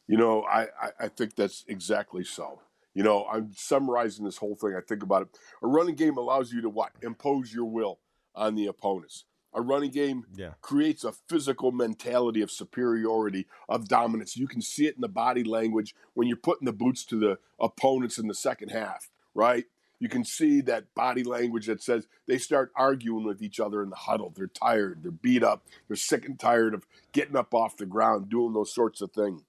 You 0.07 0.17
know, 0.17 0.41
I, 0.41 0.63
I, 0.63 0.89
I 1.01 1.07
think 1.09 1.35
that's 1.35 1.63
exactly 1.67 2.23
so. 2.23 2.61
You 2.93 3.03
know, 3.03 3.25
I'm 3.31 3.53
summarizing 3.53 4.25
this 4.25 4.37
whole 4.37 4.55
thing. 4.55 4.75
I 4.75 4.81
think 4.81 5.03
about 5.03 5.23
it. 5.23 5.27
A 5.61 5.67
running 5.67 5.95
game 5.95 6.17
allows 6.17 6.51
you 6.51 6.61
to 6.61 6.69
what? 6.69 6.91
Impose 7.01 7.53
your 7.53 7.65
will 7.65 7.99
on 8.35 8.55
the 8.55 8.67
opponents. 8.67 9.25
A 9.53 9.61
running 9.61 9.91
game 9.91 10.25
Yeah. 10.35 10.53
creates 10.61 11.03
a 11.03 11.11
physical 11.11 11.71
mentality 11.71 12.41
of 12.41 12.51
superiority, 12.51 13.47
of 13.67 13.87
dominance. 13.87 14.37
You 14.37 14.47
can 14.47 14.61
see 14.61 14.87
it 14.87 14.95
in 14.95 15.01
the 15.01 15.09
body 15.09 15.43
language 15.43 15.93
when 16.13 16.27
you're 16.27 16.37
putting 16.37 16.65
the 16.65 16.73
boots 16.73 17.03
to 17.05 17.17
the 17.19 17.37
opponents 17.59 18.17
in 18.17 18.27
the 18.27 18.33
second 18.33 18.69
half, 18.69 19.09
right? 19.33 19.65
You 19.99 20.09
can 20.09 20.23
see 20.23 20.61
that 20.61 20.93
body 20.95 21.23
language 21.23 21.67
that 21.67 21.83
says 21.83 22.07
they 22.27 22.37
start 22.39 22.71
arguing 22.75 23.23
with 23.23 23.41
each 23.41 23.59
other 23.59 23.83
in 23.83 23.89
the 23.89 23.95
huddle. 23.95 24.33
They're 24.35 24.47
tired, 24.47 25.03
they're 25.03 25.11
beat 25.11 25.43
up, 25.43 25.65
they're 25.87 25.95
sick 25.97 26.25
and 26.25 26.39
tired 26.39 26.73
of 26.73 26.87
getting 27.11 27.35
up 27.35 27.53
off 27.53 27.77
the 27.77 27.85
ground, 27.85 28.29
doing 28.29 28.53
those 28.53 28.73
sorts 28.73 29.01
of 29.01 29.11
things 29.11 29.43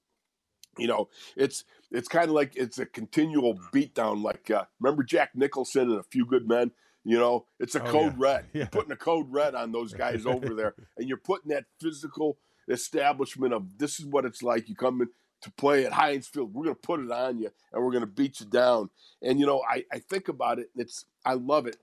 you 0.79 0.87
know 0.87 1.09
it's 1.37 1.65
it's 1.91 2.09
kind 2.09 2.27
of 2.27 2.33
like 2.33 2.53
it's 2.57 2.79
a 2.79 2.87
continual 2.87 3.59
beatdown 3.73 4.23
like 4.23 4.51
uh, 4.51 4.65
remember 4.81 5.03
jack 5.03 5.31
nicholson 5.35 5.91
and 5.91 6.01
a 6.01 6.05
few 6.05 6.27
good 6.27 6.49
men 6.49 6.71
you 7.05 7.19
know 7.19 7.47
it's 7.61 7.75
a 7.75 7.83
Oh, 7.83 7.87
code 7.91 8.13
yeah. 8.13 8.19
red 8.19 8.45
Yeah. 8.53 8.59
you're 8.61 8.67
putting 8.69 8.93
a 8.93 8.97
code 8.97 9.27
red 9.31 9.55
on 9.55 9.73
those 9.73 9.93
guys 9.93 10.27
over 10.27 10.55
there 10.55 10.75
and 10.97 11.09
you're 11.09 11.19
putting 11.19 11.51
that 11.51 11.65
physical 11.81 12.39
establishment 12.69 13.53
of 13.55 13.79
this 13.79 14.01
is 14.01 14.07
what 14.07 14.25
it's 14.25 14.43
like 14.43 14.69
you 14.69 14.75
come 14.77 15.03
in 15.03 15.09
to 15.43 15.51
play 15.53 15.85
at 15.85 15.93
Heinz 15.93 16.29
Field. 16.29 16.55
We're 16.55 16.65
going 16.65 16.77
to 16.77 16.81
put 16.81 17.01
it 17.01 17.11
on 17.11 17.39
you 17.41 17.51
and 17.73 17.85
we're 17.85 17.91
going 17.91 18.03
to 18.03 18.07
beat 18.07 18.41
you 18.41 18.47
down. 18.47 18.91
And, 19.23 19.41
you 19.41 19.47
know, 19.47 19.63
I, 19.69 19.85
I 19.93 19.99
think 19.99 20.29
about 20.29 20.59
it. 20.61 20.71
And 20.75 20.83
it's, 20.85 21.05
I 21.27 21.35
love 21.35 21.67
it. 21.67 21.77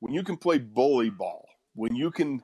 When 0.00 0.14
you 0.14 0.22
can 0.22 0.36
play 0.38 0.58
bully 0.58 1.10
ball, 1.10 1.46
when 1.74 1.94
you 1.94 2.10
can 2.10 2.42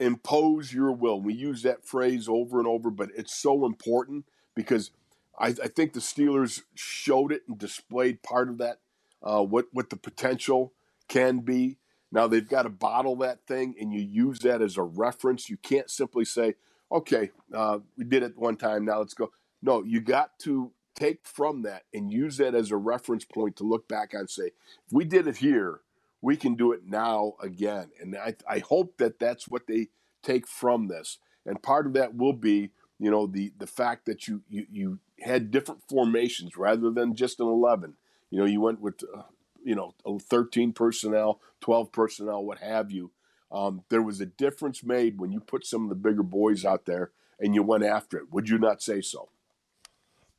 impose 0.00 0.72
your 0.72 0.92
will, 0.92 1.20
we 1.20 1.34
use 1.34 1.62
that 1.62 1.86
phrase 1.86 2.28
over 2.28 2.58
and 2.58 2.66
over, 2.68 2.90
but 2.90 3.10
it's 3.16 3.36
so 3.36 3.64
important 3.64 4.24
because 4.56 4.90
I, 5.38 5.48
I 5.48 5.68
think 5.68 5.92
the 5.92 6.00
Steelers 6.00 6.62
showed 6.74 7.32
it 7.32 7.42
and 7.48 7.58
displayed 7.58 8.22
part 8.22 8.48
of 8.48 8.58
that, 8.58 8.80
uh, 9.22 9.42
what, 9.42 9.66
what 9.72 9.90
the 9.90 9.96
potential 9.96 10.72
can 11.08 11.40
be. 11.40 11.78
Now 12.10 12.26
they've 12.26 12.48
got 12.48 12.62
to 12.62 12.70
bottle 12.70 13.16
that 13.16 13.46
thing 13.46 13.74
and 13.80 13.92
you 13.92 14.00
use 14.00 14.40
that 14.40 14.62
as 14.62 14.76
a 14.76 14.82
reference. 14.82 15.48
You 15.48 15.56
can't 15.56 15.90
simply 15.90 16.24
say, 16.24 16.54
okay, 16.90 17.30
uh, 17.54 17.78
we 17.96 18.04
did 18.04 18.22
it 18.22 18.36
one 18.36 18.56
time, 18.56 18.84
now 18.84 18.98
let's 18.98 19.14
go. 19.14 19.30
No, 19.62 19.82
you 19.82 20.00
got 20.00 20.38
to 20.40 20.72
take 20.94 21.20
from 21.24 21.62
that 21.62 21.84
and 21.94 22.12
use 22.12 22.38
that 22.38 22.54
as 22.54 22.70
a 22.70 22.76
reference 22.76 23.24
point 23.24 23.56
to 23.56 23.64
look 23.64 23.88
back 23.88 24.14
on 24.14 24.20
and 24.20 24.30
say, 24.30 24.46
if 24.46 24.92
we 24.92 25.04
did 25.04 25.26
it 25.26 25.36
here, 25.36 25.80
we 26.20 26.36
can 26.36 26.54
do 26.54 26.72
it 26.72 26.80
now 26.84 27.34
again. 27.40 27.90
And 28.00 28.16
I, 28.16 28.34
I 28.48 28.58
hope 28.58 28.98
that 28.98 29.18
that's 29.18 29.46
what 29.46 29.66
they 29.68 29.88
take 30.22 30.48
from 30.48 30.88
this. 30.88 31.18
And 31.46 31.62
part 31.62 31.86
of 31.86 31.92
that 31.92 32.16
will 32.16 32.32
be, 32.32 32.70
you 32.98 33.10
know, 33.10 33.26
the, 33.26 33.52
the 33.58 33.66
fact 33.66 34.06
that 34.06 34.26
you, 34.26 34.42
you, 34.48 34.66
you 34.70 34.98
had 35.20 35.50
different 35.50 35.82
formations 35.88 36.56
rather 36.56 36.90
than 36.90 37.14
just 37.14 37.40
an 37.40 37.46
11. 37.46 37.94
You 38.30 38.38
know, 38.40 38.44
you 38.44 38.60
went 38.60 38.80
with, 38.80 39.02
uh, 39.14 39.22
you 39.64 39.74
know, 39.74 39.94
13 40.06 40.72
personnel, 40.72 41.40
12 41.60 41.92
personnel, 41.92 42.44
what 42.44 42.58
have 42.58 42.90
you. 42.90 43.10
Um, 43.50 43.82
there 43.88 44.02
was 44.02 44.20
a 44.20 44.26
difference 44.26 44.84
made 44.84 45.18
when 45.18 45.32
you 45.32 45.40
put 45.40 45.66
some 45.66 45.84
of 45.84 45.88
the 45.88 45.94
bigger 45.94 46.22
boys 46.22 46.64
out 46.64 46.84
there 46.84 47.12
and 47.40 47.54
you 47.54 47.62
went 47.62 47.84
after 47.84 48.18
it. 48.18 48.32
Would 48.32 48.48
you 48.48 48.58
not 48.58 48.82
say 48.82 49.00
so? 49.00 49.30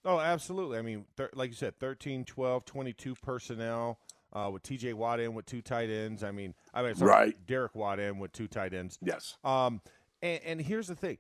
Oh, 0.06 0.20
absolutely. 0.20 0.78
I 0.78 0.82
mean, 0.82 1.06
like 1.34 1.50
you 1.50 1.56
said, 1.56 1.78
13, 1.80 2.24
12, 2.24 2.66
22 2.66 3.16
personnel 3.16 4.00
uh, 4.32 4.50
with 4.52 4.64
TJ 4.64 4.94
Watt 4.94 5.20
in 5.20 5.34
with 5.34 5.46
two 5.46 5.62
tight 5.62 5.90
ends. 5.90 6.24
I 6.24 6.32
mean, 6.32 6.54
I 6.74 6.84
mean, 6.84 6.96
sorry, 6.96 7.10
Right. 7.12 7.48
Derek 7.48 7.76
Watt 7.76 8.00
in 8.00 8.20
with 8.20 8.32
two 8.32 8.48
tight 8.48 8.74
ends. 8.74 8.98
Yes. 9.02 9.38
Um, 9.44 9.82
and, 10.22 10.40
and 10.46 10.62
here's 10.62 10.88
the 10.88 10.96
thing: 10.96 11.18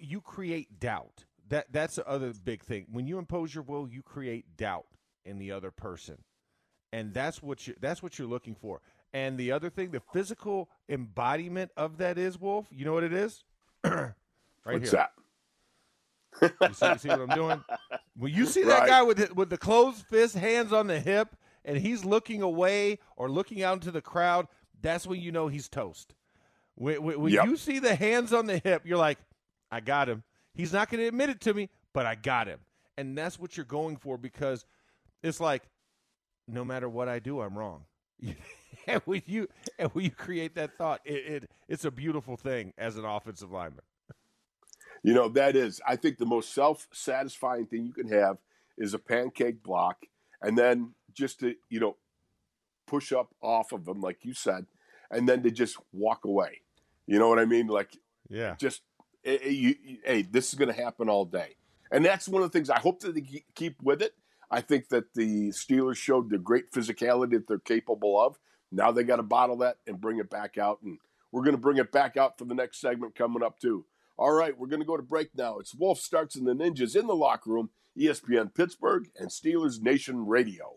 you 0.00 0.20
create 0.20 0.78
doubt. 0.78 1.24
That 1.48 1.72
that's 1.72 1.96
the 1.96 2.08
other 2.08 2.32
big 2.32 2.62
thing. 2.64 2.86
When 2.90 3.06
you 3.06 3.18
impose 3.18 3.54
your 3.54 3.64
will, 3.64 3.88
you 3.88 4.02
create 4.02 4.56
doubt 4.56 4.86
in 5.24 5.38
the 5.38 5.52
other 5.52 5.70
person, 5.70 6.18
and 6.92 7.14
that's 7.14 7.42
what 7.42 7.66
you 7.66 7.74
that's 7.80 8.02
what 8.02 8.18
you're 8.18 8.28
looking 8.28 8.54
for. 8.54 8.80
And 9.12 9.38
the 9.38 9.52
other 9.52 9.70
thing, 9.70 9.90
the 9.92 10.02
physical 10.12 10.68
embodiment 10.88 11.70
of 11.76 11.98
that 11.98 12.18
is 12.18 12.38
Wolf. 12.40 12.66
You 12.70 12.84
know 12.84 12.92
what 12.92 13.04
it 13.04 13.12
is? 13.12 13.44
right 13.84 14.14
What's 14.68 14.80
here. 14.80 14.92
that? 14.92 15.12
You 16.66 16.74
see, 16.74 16.88
you 16.90 16.98
see 16.98 17.10
what 17.12 17.20
I'm 17.22 17.32
doing? 17.32 17.64
When 18.16 18.32
you 18.32 18.46
see 18.46 18.64
that 18.64 18.80
Right. 18.80 18.86
guy 18.86 19.02
with 19.02 19.18
the, 19.18 19.34
with 19.34 19.50
the 19.50 19.58
closed 19.58 20.04
fist, 20.06 20.34
hands 20.36 20.72
on 20.72 20.86
the 20.86 21.00
hip, 21.00 21.36
and 21.64 21.78
he's 21.78 22.04
looking 22.04 22.42
away 22.42 22.98
or 23.16 23.30
looking 23.30 23.62
out 23.62 23.74
into 23.74 23.90
the 23.90 24.00
crowd, 24.02 24.48
that's 24.80 25.06
when 25.06 25.20
you 25.20 25.32
know 25.32 25.48
he's 25.48 25.68
toast. 25.68 26.14
When, 26.74 27.02
when, 27.02 27.20
when 27.20 27.32
Yep. 27.32 27.44
you 27.44 27.56
see 27.56 27.78
the 27.78 27.94
hands 27.94 28.32
on 28.32 28.46
the 28.46 28.58
hip, 28.58 28.82
you're 28.84 28.98
like, 28.98 29.18
I 29.70 29.80
got 29.80 30.08
him. 30.08 30.22
He's 30.56 30.72
not 30.72 30.90
going 30.90 31.00
to 31.00 31.08
admit 31.08 31.30
it 31.30 31.40
to 31.42 31.54
me, 31.54 31.68
but 31.92 32.06
I 32.06 32.14
got 32.14 32.46
him. 32.46 32.60
And 32.96 33.16
that's 33.16 33.38
what 33.38 33.56
you're 33.56 33.66
going 33.66 33.96
for 33.96 34.16
because 34.16 34.64
it's 35.22 35.40
like, 35.40 35.62
no 36.48 36.64
matter 36.64 36.88
what 36.88 37.08
I 37.08 37.18
do, 37.18 37.40
I'm 37.40 37.56
wrong. 37.56 37.84
and 38.86 39.02
when 39.04 39.22
you 39.26 39.48
and 39.78 39.90
when 39.90 40.04
you 40.04 40.10
create 40.10 40.54
that 40.54 40.78
thought, 40.78 41.00
it, 41.04 41.42
it 41.44 41.50
it's 41.68 41.84
a 41.84 41.90
beautiful 41.90 42.36
thing 42.36 42.72
as 42.78 42.96
an 42.96 43.04
offensive 43.04 43.52
lineman. 43.52 43.82
You 45.02 45.12
know, 45.12 45.28
that 45.30 45.54
is, 45.54 45.80
I 45.86 45.96
think 45.96 46.16
the 46.18 46.26
most 46.26 46.54
self 46.54 46.88
satisfying 46.92 47.66
thing 47.66 47.84
you 47.84 47.92
can 47.92 48.08
have 48.08 48.38
is 48.78 48.94
a 48.94 48.98
pancake 48.98 49.62
block 49.62 49.98
and 50.40 50.56
then 50.56 50.94
just 51.12 51.40
to, 51.40 51.54
you 51.68 51.80
know, 51.80 51.96
push 52.86 53.12
up 53.12 53.34
off 53.42 53.72
of 53.72 53.84
them, 53.84 54.00
like 54.00 54.24
you 54.24 54.32
said, 54.32 54.66
and 55.10 55.28
then 55.28 55.42
to 55.42 55.50
just 55.50 55.76
walk 55.92 56.24
away. 56.24 56.62
You 57.06 57.18
know 57.18 57.28
what 57.28 57.38
I 57.38 57.44
mean? 57.44 57.66
Like, 57.66 57.96
Yeah. 58.28 58.54
just, 58.58 58.82
eh, 59.26 59.38
eh, 59.42 59.48
you, 59.50 59.74
you- 59.82 59.98
hey, 60.04 60.22
this 60.22 60.48
is 60.48 60.54
going 60.58 60.74
to 60.74 60.82
happen 60.82 61.08
all 61.08 61.24
day. 61.26 61.56
And 61.90 62.04
that's 62.04 62.28
one 62.28 62.42
of 62.42 62.50
the 62.50 62.58
things 62.58 62.70
I 62.70 62.78
hope 62.80 63.00
that 63.00 63.14
they 63.14 63.44
keep 63.54 63.80
with 63.82 64.02
it. 64.02 64.14
I 64.50 64.60
think 64.60 64.88
that 64.88 65.14
the 65.14 65.50
Steelers 65.50 65.96
showed 65.96 66.30
the 66.30 66.38
great 66.38 66.70
physicality 66.72 67.32
that 67.32 67.48
they're 67.48 67.58
capable 67.58 68.20
of. 68.20 68.38
Now 68.72 68.92
they 68.92 69.02
got 69.04 69.16
to 69.16 69.22
bottle 69.22 69.56
that 69.58 69.76
and 69.86 70.00
bring 70.00 70.18
it 70.18 70.30
back 70.30 70.56
out, 70.58 70.80
and 70.82 70.98
We're 71.32 71.42
going 71.42 71.54
to 71.56 71.60
bring 71.60 71.76
it 71.78 71.92
back 71.92 72.16
out 72.16 72.38
for 72.38 72.44
the 72.44 72.54
next 72.54 72.80
segment 72.80 73.14
coming 73.14 73.42
up, 73.42 73.58
too. 73.60 73.84
All 74.16 74.32
right, 74.32 74.56
we're 74.56 74.68
going 74.68 74.80
to 74.80 74.86
go 74.86 74.96
to 74.96 75.02
break 75.02 75.28
now. 75.36 75.58
It's 75.58 75.74
Wolf 75.74 75.98
Starks 76.00 76.36
and 76.36 76.46
the 76.46 76.54
Ninjas 76.54 76.96
in 76.96 77.06
the 77.06 77.14
locker 77.14 77.50
room, 77.50 77.70
ESPN 77.98 78.54
Pittsburgh, 78.54 79.08
and 79.18 79.28
Steelers 79.28 79.80
Nation 79.82 80.26
Radio. 80.26 80.76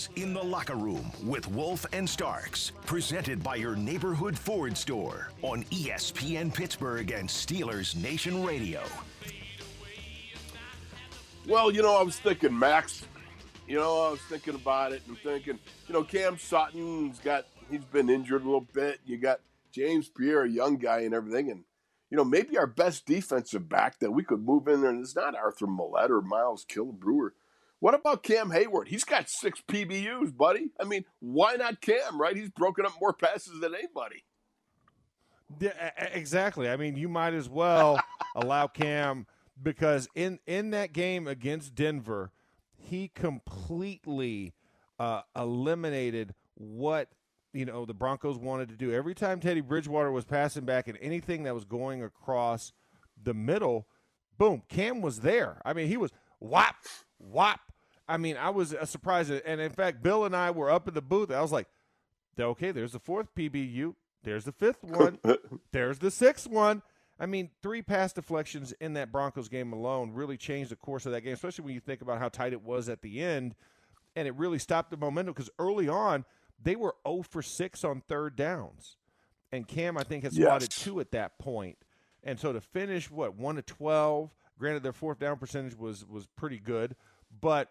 Is 0.00 0.08
In 0.16 0.32
the 0.32 0.42
Locker 0.42 0.76
Room 0.76 1.10
with 1.24 1.46
Wolf 1.48 1.84
and 1.92 2.08
Starks, 2.08 2.72
presented 2.86 3.42
by 3.42 3.56
your 3.56 3.76
neighborhood 3.76 4.38
Ford 4.38 4.76
store 4.76 5.30
on 5.42 5.64
ESPN 5.64 6.54
Pittsburgh 6.54 7.10
and 7.10 7.28
Steelers 7.28 7.96
Nation 7.96 8.44
Radio. 8.44 8.82
Well, 11.48 11.70
you 11.70 11.82
know, 11.82 11.96
I 11.96 12.02
was 12.02 12.18
thinking, 12.18 12.56
Max, 12.56 13.04
you 13.66 13.76
know, 13.76 14.06
I 14.06 14.10
was 14.12 14.20
thinking 14.28 14.54
about 14.54 14.92
it 14.92 15.02
and 15.08 15.18
thinking, 15.18 15.58
you 15.88 15.92
know, 15.94 16.04
Cam 16.04 16.38
Sutton's 16.38 17.18
got, 17.18 17.46
he's 17.70 17.84
been 17.84 18.08
injured 18.08 18.42
a 18.42 18.44
little 18.44 18.66
bit. 18.72 19.00
You 19.04 19.18
got 19.18 19.40
James 19.72 20.08
Pierre, 20.08 20.44
a 20.44 20.48
young 20.50 20.76
guy 20.76 21.00
and 21.00 21.14
everything. 21.14 21.50
And, 21.50 21.64
you 22.10 22.16
know, 22.16 22.24
maybe 22.24 22.56
our 22.56 22.66
best 22.66 23.06
defensive 23.06 23.68
back 23.68 23.98
that 24.00 24.12
we 24.12 24.22
could 24.22 24.44
move 24.44 24.68
in 24.68 24.80
there, 24.80 24.90
and 24.90 25.02
it's 25.02 25.16
not 25.16 25.34
Arthur 25.34 25.66
Maulet 25.66 26.10
or 26.10 26.22
Miles 26.22 26.64
Killebrew 26.64 27.30
what 27.80 27.94
about 27.94 28.22
Cam 28.22 28.50
Heyward? 28.50 28.88
He's 28.88 29.04
got 29.04 29.28
six 29.28 29.62
PBUs, 29.66 30.36
buddy. 30.36 30.70
I 30.78 30.84
mean, 30.84 31.04
why 31.18 31.56
not 31.56 31.80
Cam, 31.80 32.20
right? 32.20 32.36
He's 32.36 32.50
broken 32.50 32.86
up 32.86 32.92
more 33.00 33.12
passes 33.12 33.60
than 33.60 33.74
anybody. 33.74 34.24
Yeah, 35.58 35.90
exactly. 36.12 36.68
I 36.68 36.76
mean, 36.76 36.96
you 36.96 37.08
might 37.08 37.34
as 37.34 37.48
well 37.48 38.00
allow 38.36 38.66
Cam 38.68 39.26
because 39.60 40.08
in 40.14 40.38
in 40.46 40.70
that 40.70 40.92
game 40.92 41.26
against 41.26 41.74
Denver, 41.74 42.30
he 42.76 43.08
completely 43.08 44.54
uh, 44.98 45.22
eliminated 45.34 46.34
what 46.54 47.08
you 47.52 47.64
know 47.64 47.84
the 47.84 47.94
Broncos 47.94 48.38
wanted 48.38 48.68
to 48.68 48.76
do. 48.76 48.92
Every 48.92 49.14
time 49.14 49.40
Teddy 49.40 49.60
Bridgewater 49.60 50.12
was 50.12 50.24
passing 50.24 50.64
back 50.64 50.86
and 50.86 50.98
anything 51.00 51.42
that 51.44 51.54
was 51.54 51.64
going 51.64 52.02
across 52.02 52.72
the 53.20 53.34
middle, 53.34 53.86
boom, 54.38 54.62
Cam 54.68 55.00
was 55.00 55.20
there. 55.20 55.60
I 55.64 55.72
mean, 55.72 55.88
he 55.88 55.96
was 55.96 56.12
whop, 56.38 56.76
whop, 57.18 57.60
I 58.10 58.16
mean, 58.16 58.36
I 58.36 58.50
was 58.50 58.74
uh, 58.74 58.84
surprised. 58.84 59.30
And 59.30 59.60
in 59.60 59.70
fact, 59.70 60.02
Bill 60.02 60.24
and 60.24 60.34
I 60.34 60.50
were 60.50 60.70
up 60.70 60.88
in 60.88 60.94
the 60.94 61.00
booth. 61.00 61.30
I 61.30 61.40
was 61.40 61.52
like, 61.52 61.68
okay, 62.38 62.72
there's 62.72 62.92
the 62.92 62.98
fourth 62.98 63.34
PBU. 63.36 63.94
There's 64.24 64.44
the 64.44 64.52
fifth 64.52 64.82
one. 64.82 65.18
there's 65.72 66.00
the 66.00 66.10
sixth 66.10 66.48
one. 66.48 66.82
I 67.18 67.26
mean, 67.26 67.50
three 67.62 67.82
pass 67.82 68.12
deflections 68.12 68.72
in 68.80 68.94
that 68.94 69.12
Broncos 69.12 69.48
game 69.48 69.72
alone 69.72 70.12
really 70.12 70.36
changed 70.36 70.70
the 70.70 70.76
course 70.76 71.06
of 71.06 71.12
that 71.12 71.20
game, 71.20 71.34
especially 71.34 71.64
when 71.64 71.74
you 71.74 71.80
think 71.80 72.00
about 72.02 72.18
how 72.18 72.28
tight 72.28 72.52
it 72.52 72.62
was 72.62 72.88
at 72.88 73.02
the 73.02 73.22
end. 73.22 73.54
And 74.16 74.26
it 74.26 74.34
really 74.34 74.58
stopped 74.58 74.90
the 74.90 74.96
momentum 74.96 75.34
because 75.34 75.50
early 75.58 75.88
on, 75.88 76.24
they 76.62 76.76
were 76.76 76.96
0 77.06 77.22
for 77.22 77.42
6 77.42 77.84
on 77.84 78.02
third 78.08 78.36
downs. 78.36 78.96
And 79.52 79.68
Cam, 79.68 79.96
I 79.96 80.02
think, 80.02 80.24
had 80.24 80.32
spotted 80.32 80.70
two 80.70 81.00
at 81.00 81.12
that 81.12 81.38
point. 81.38 81.78
And 82.24 82.38
so 82.40 82.52
to 82.52 82.60
finish, 82.60 83.10
what, 83.10 83.34
1 83.34 83.56
to 83.56 83.62
12, 83.62 84.30
granted 84.58 84.82
their 84.82 84.92
fourth 84.92 85.18
down 85.18 85.38
percentage 85.38 85.76
was 85.76 86.04
was 86.04 86.26
pretty 86.26 86.58
good, 86.58 86.94
but 87.40 87.70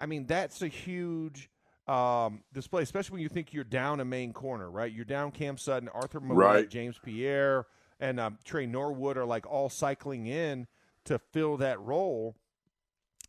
I 0.00 0.06
mean, 0.06 0.26
that's 0.26 0.62
a 0.62 0.68
huge 0.68 1.50
um, 1.86 2.42
display, 2.52 2.82
especially 2.82 3.14
when 3.14 3.22
you 3.22 3.28
think 3.28 3.52
you're 3.52 3.64
down 3.64 4.00
a 4.00 4.04
main 4.04 4.32
corner, 4.32 4.70
right? 4.70 4.92
You're 4.92 5.04
down 5.04 5.32
Cam 5.32 5.58
Sutton, 5.58 5.88
Arthur 5.88 6.20
Maulet, 6.20 6.36
right. 6.36 6.68
James 6.68 6.98
Pierre, 7.02 7.66
and 7.98 8.18
um, 8.20 8.38
Tre 8.44 8.66
Norwood 8.66 9.16
are 9.16 9.24
like 9.24 9.46
all 9.46 9.68
cycling 9.68 10.26
in 10.26 10.66
to 11.04 11.18
fill 11.18 11.56
that 11.58 11.80
role, 11.80 12.36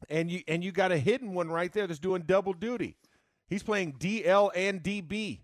and 0.10 0.30
you 0.30 0.44
and 0.48 0.64
you 0.64 0.72
got 0.72 0.92
a 0.92 0.98
hidden 0.98 1.34
one 1.34 1.50
right 1.50 1.72
there 1.74 1.88
that's 1.88 2.00
doing 2.00 2.24
double 2.26 2.54
duty. 2.54 2.98
He's 3.48 3.64
playing 3.64 3.94
DL 3.94 4.52
and 4.56 4.82
DB. 4.82 5.40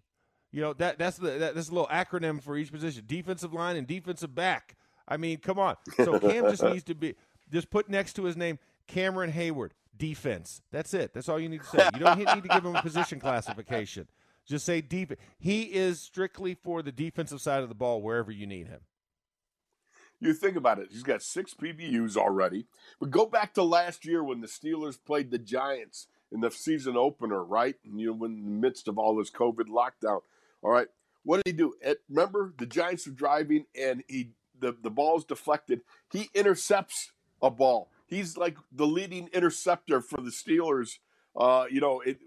You 0.52 0.62
know 0.62 0.74
that 0.74 0.98
that's 0.98 1.18
the 1.18 1.32
that, 1.32 1.56
that's 1.56 1.70
a 1.70 1.74
little 1.74 1.88
acronym 1.88 2.42
for 2.42 2.56
each 2.56 2.72
position: 2.72 3.04
defensive 3.06 3.54
line 3.54 3.76
and 3.76 3.88
defensive 3.88 4.34
back. 4.34 4.76
I 5.08 5.18
mean, 5.18 5.38
come 5.38 5.58
on. 5.58 5.76
So 5.98 6.20
Cam 6.20 6.46
just 6.50 6.64
needs 6.64 6.84
to 6.86 6.96
be 6.96 7.16
just 7.52 7.70
put 7.70 7.90
next 7.90 8.14
to 8.14 8.24
his 8.24 8.38
name 8.38 8.60
Cameron 8.88 9.32
Heyward 9.32 9.72
defense. 9.98 10.62
That's 10.72 10.94
it. 10.94 11.14
That's 11.14 11.30
all 11.30 11.40
you 11.40 11.50
need 11.50 11.62
to 11.62 11.68
say. 11.68 11.90
You 11.94 12.00
don't 12.00 12.18
need 12.18 12.28
to 12.28 12.42
give 12.42 12.66
him 12.66 12.76
a 12.76 12.82
position 12.82 13.20
classification. 13.20 14.08
Just 14.46 14.66
say 14.66 14.82
defense. 14.82 15.20
He 15.38 15.64
is 15.64 16.00
strictly 16.00 16.56
for 16.56 16.82
the 16.82 16.92
defensive 16.92 17.42
side 17.42 17.64
of 17.64 17.70
the 17.70 17.76
ball 17.76 18.02
wherever 18.02 18.32
you 18.32 18.48
need 18.48 18.68
him. 18.68 18.82
You 20.20 20.34
think 20.34 20.56
about 20.56 20.80
it. 20.80 20.88
He's 20.92 21.04
got 21.04 21.22
six 21.22 21.54
PBUs 21.54 22.18
already. 22.18 22.66
But 23.00 23.12
go 23.12 23.26
back 23.26 23.54
to 23.54 23.64
last 23.64 24.06
year 24.06 24.24
when 24.24 24.42
the 24.42 24.48
Steelers 24.48 24.98
played 25.04 25.30
the 25.30 25.38
Giants 25.38 26.08
in 26.32 26.42
the 26.42 26.50
season 26.50 26.98
opener, 26.98 27.44
right? 27.44 27.76
And 27.86 28.00
you 28.00 28.16
know, 28.16 28.26
in 28.26 28.44
the 28.44 28.50
midst 28.50 28.88
of 28.88 28.98
all 28.98 29.16
this 29.16 29.30
COVID 29.30 29.68
lockdown. 29.68 30.22
All 30.62 30.72
right. 30.72 30.88
What 31.24 31.44
did 31.44 31.52
he 31.52 31.58
do? 31.58 31.74
At, 31.84 31.98
remember, 32.10 32.54
the 32.58 32.66
Giants 32.66 33.06
were 33.06 33.14
driving 33.14 33.66
and 33.80 34.04
he 34.08 34.32
the, 34.60 34.76
the 34.82 34.90
ball 34.90 35.18
is 35.18 35.24
deflected. 35.24 35.82
He 36.12 36.30
intercepts 36.34 37.12
a 37.42 37.52
ball 37.52 37.90
he's 38.08 38.38
like 38.38 38.58
the 38.72 38.88
leading 38.88 39.30
interceptor 39.34 40.02
for 40.02 40.22
the 40.22 40.32
Steelers. 40.32 40.98
Uh, 41.36 41.66
you 41.70 41.80
know, 41.80 42.02
it, 42.02 42.18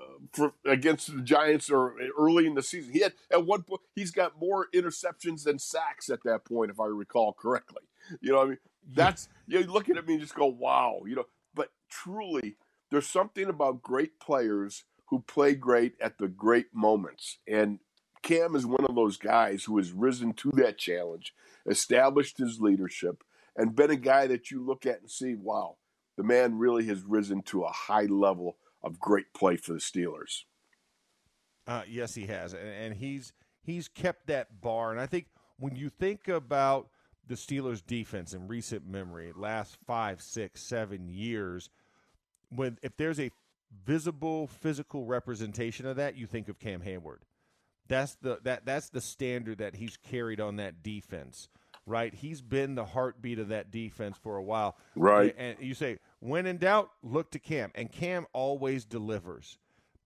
uh, 0.00 0.18
for 0.32 0.52
against 0.66 1.14
the 1.14 1.22
Giants 1.22 1.70
or 1.70 1.94
early 2.18 2.46
in 2.46 2.54
the 2.54 2.62
season, 2.62 2.92
he 2.92 3.00
had 3.00 3.14
at 3.30 3.46
one 3.46 3.62
point 3.62 3.80
he's 3.94 4.10
got 4.10 4.38
more 4.38 4.68
interceptions 4.74 5.44
than 5.44 5.58
sacks 5.58 6.10
at 6.10 6.22
that 6.24 6.44
point, 6.44 6.70
if 6.70 6.78
I 6.78 6.86
recall 6.86 7.32
correctly. 7.32 7.82
You 8.20 8.32
know, 8.32 8.42
I 8.42 8.44
mean, 8.46 8.58
that's 8.94 9.28
you 9.46 9.62
looking 9.62 9.96
at 9.96 10.06
me 10.06 10.14
and 10.14 10.22
just 10.22 10.34
go, 10.34 10.46
wow. 10.46 11.00
You 11.06 11.16
know, 11.16 11.26
but 11.54 11.70
truly, 11.88 12.56
there's 12.90 13.06
something 13.06 13.46
about 13.46 13.82
great 13.82 14.20
players 14.20 14.84
who 15.06 15.20
play 15.20 15.54
great 15.54 15.94
at 16.00 16.18
the 16.18 16.28
great 16.28 16.74
moments, 16.74 17.38
and 17.48 17.78
Cam 18.22 18.54
is 18.54 18.64
one 18.64 18.84
of 18.84 18.94
those 18.94 19.16
guys 19.16 19.64
who 19.64 19.76
has 19.78 19.92
risen 19.92 20.32
to 20.34 20.50
that 20.54 20.78
challenge, 20.78 21.34
established 21.66 22.38
his 22.38 22.60
leadership, 22.60 23.24
and 23.56 23.76
been 23.76 23.90
a 23.90 23.96
guy 23.96 24.26
that 24.26 24.50
you 24.50 24.64
look 24.64 24.86
at 24.86 25.00
and 25.00 25.10
see, 25.10 25.34
wow, 25.34 25.76
the 26.16 26.22
man 26.22 26.58
really 26.58 26.86
has 26.86 27.02
risen 27.02 27.42
to 27.42 27.62
a 27.62 27.72
high 27.72 28.06
level 28.06 28.56
of 28.82 28.98
great 28.98 29.32
play 29.34 29.56
for 29.56 29.72
the 29.72 29.78
Steelers. 29.78 30.42
Uh, 31.66 31.82
yes, 31.88 32.14
he 32.14 32.26
has, 32.26 32.54
and, 32.54 32.68
and 32.68 32.94
he's 32.94 33.32
he's 33.62 33.88
kept 33.88 34.26
that 34.26 34.60
bar. 34.60 34.90
And 34.90 35.00
I 35.00 35.06
think 35.06 35.26
when 35.58 35.76
you 35.76 35.88
think 35.88 36.28
about 36.28 36.88
the 37.26 37.36
Steelers' 37.36 37.84
defense 37.86 38.34
in 38.34 38.48
recent 38.48 38.86
memory, 38.86 39.32
last 39.34 39.76
five, 39.86 40.20
six, 40.20 40.60
seven 40.60 41.08
years, 41.08 41.70
when 42.50 42.78
if 42.82 42.96
there's 42.96 43.20
a 43.20 43.30
visible 43.86 44.48
physical 44.48 45.06
representation 45.06 45.86
of 45.86 45.96
that, 45.96 46.16
you 46.16 46.26
think 46.26 46.48
of 46.48 46.58
Cam 46.58 46.80
Heyward. 46.80 47.20
That's 47.88 48.16
the 48.16 48.40
that 48.42 48.66
that's 48.66 48.88
the 48.88 49.00
standard 49.00 49.58
that 49.58 49.76
he's 49.76 49.96
carried 49.96 50.40
on 50.40 50.56
that 50.56 50.82
defense 50.82 51.48
right? 51.86 52.14
He's 52.14 52.40
been 52.40 52.74
the 52.74 52.84
heartbeat 52.84 53.38
of 53.38 53.48
that 53.48 53.70
defense 53.70 54.16
for 54.22 54.36
a 54.36 54.42
while. 54.42 54.76
Right. 54.94 55.34
And 55.36 55.56
you 55.60 55.74
say, 55.74 55.98
when 56.20 56.46
in 56.46 56.58
doubt, 56.58 56.90
look 57.02 57.30
to 57.32 57.38
Cam. 57.38 57.70
And 57.74 57.90
Cam 57.90 58.26
always 58.32 58.84
delivers. 58.84 59.58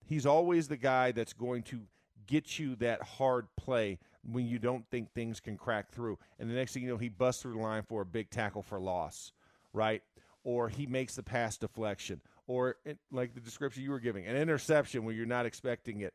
He's 0.05 0.25
always 0.25 0.67
the 0.67 0.77
guy 0.77 1.11
that's 1.11 1.33
going 1.33 1.63
to 1.63 1.81
get 2.25 2.59
you 2.59 2.75
that 2.77 3.01
hard 3.01 3.47
play 3.55 3.99
when 4.29 4.45
you 4.45 4.59
don't 4.59 4.85
think 4.89 5.13
things 5.13 5.39
can 5.39 5.57
crack 5.57 5.91
through. 5.91 6.17
And 6.39 6.49
the 6.49 6.55
next 6.55 6.73
thing 6.73 6.83
you 6.83 6.89
know, 6.89 6.97
he 6.97 7.09
busts 7.09 7.41
through 7.41 7.53
the 7.53 7.59
line 7.59 7.83
for 7.83 8.01
a 8.01 8.05
big 8.05 8.29
tackle 8.29 8.61
for 8.61 8.79
loss, 8.79 9.31
right? 9.73 10.01
Or 10.43 10.69
he 10.69 10.85
makes 10.85 11.15
the 11.15 11.23
pass 11.23 11.57
deflection, 11.57 12.21
or 12.47 12.75
eh, 12.85 12.93
like 13.11 13.33
the 13.33 13.39
description 13.39 13.83
you 13.83 13.91
were 13.91 13.99
giving, 13.99 14.25
an 14.25 14.35
interception 14.35 15.03
when 15.03 15.15
you're 15.15 15.25
not 15.25 15.45
expecting 15.45 16.01
it. 16.01 16.13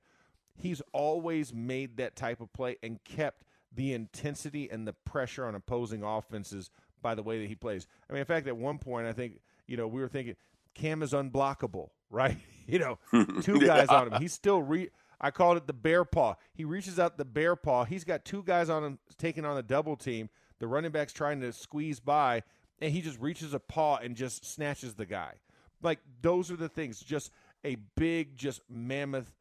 He's 0.54 0.82
always 0.92 1.52
made 1.54 1.96
that 1.96 2.16
type 2.16 2.40
of 2.40 2.52
play 2.52 2.76
and 2.82 3.02
kept 3.04 3.44
the 3.74 3.92
intensity 3.92 4.68
and 4.70 4.86
the 4.86 4.92
pressure 4.92 5.44
on 5.44 5.54
opposing 5.54 6.02
offenses 6.02 6.70
by 7.00 7.14
the 7.14 7.22
way 7.22 7.40
that 7.40 7.48
he 7.48 7.54
plays. 7.54 7.86
I 8.08 8.12
mean, 8.12 8.20
in 8.20 8.26
fact, 8.26 8.46
at 8.46 8.56
one 8.56 8.78
point, 8.78 9.06
I 9.06 9.12
think 9.12 9.40
you 9.66 9.76
know 9.76 9.86
we 9.86 10.00
were 10.00 10.08
thinking 10.08 10.36
Cam 10.74 11.02
is 11.02 11.12
unblockable, 11.12 11.90
right? 12.10 12.36
you 12.66 12.78
know, 12.78 12.98
two 13.42 13.60
guys 13.66 13.88
yeah. 13.90 14.00
on 14.00 14.12
him. 14.12 14.20
He's 14.20 14.32
still 14.32 14.62
re. 14.62 14.90
I 15.20 15.30
called 15.30 15.56
it 15.56 15.66
the 15.66 15.72
bear 15.72 16.04
paw. 16.04 16.34
He 16.52 16.64
reaches 16.64 16.98
out 16.98 17.16
the 17.16 17.24
bear 17.24 17.54
paw. 17.54 17.84
He's 17.84 18.04
got 18.04 18.24
two 18.24 18.42
guys 18.42 18.68
on 18.68 18.82
him 18.82 18.98
taking 19.18 19.44
on 19.44 19.56
a 19.56 19.62
double 19.62 19.96
team. 19.96 20.28
The 20.58 20.66
running 20.66 20.90
back's 20.90 21.12
trying 21.12 21.40
to 21.40 21.52
squeeze 21.52 22.00
by, 22.00 22.42
and 22.80 22.92
he 22.92 23.00
just 23.00 23.20
reaches 23.20 23.54
a 23.54 23.60
paw 23.60 23.96
and 23.96 24.16
just 24.16 24.44
snatches 24.44 24.94
the 24.94 25.06
guy. 25.06 25.34
Like 25.80 26.00
those 26.20 26.50
are 26.50 26.56
the 26.56 26.68
things. 26.68 27.00
Just 27.00 27.30
a 27.64 27.76
big, 27.96 28.36
just 28.36 28.62
mammoth 28.68 29.32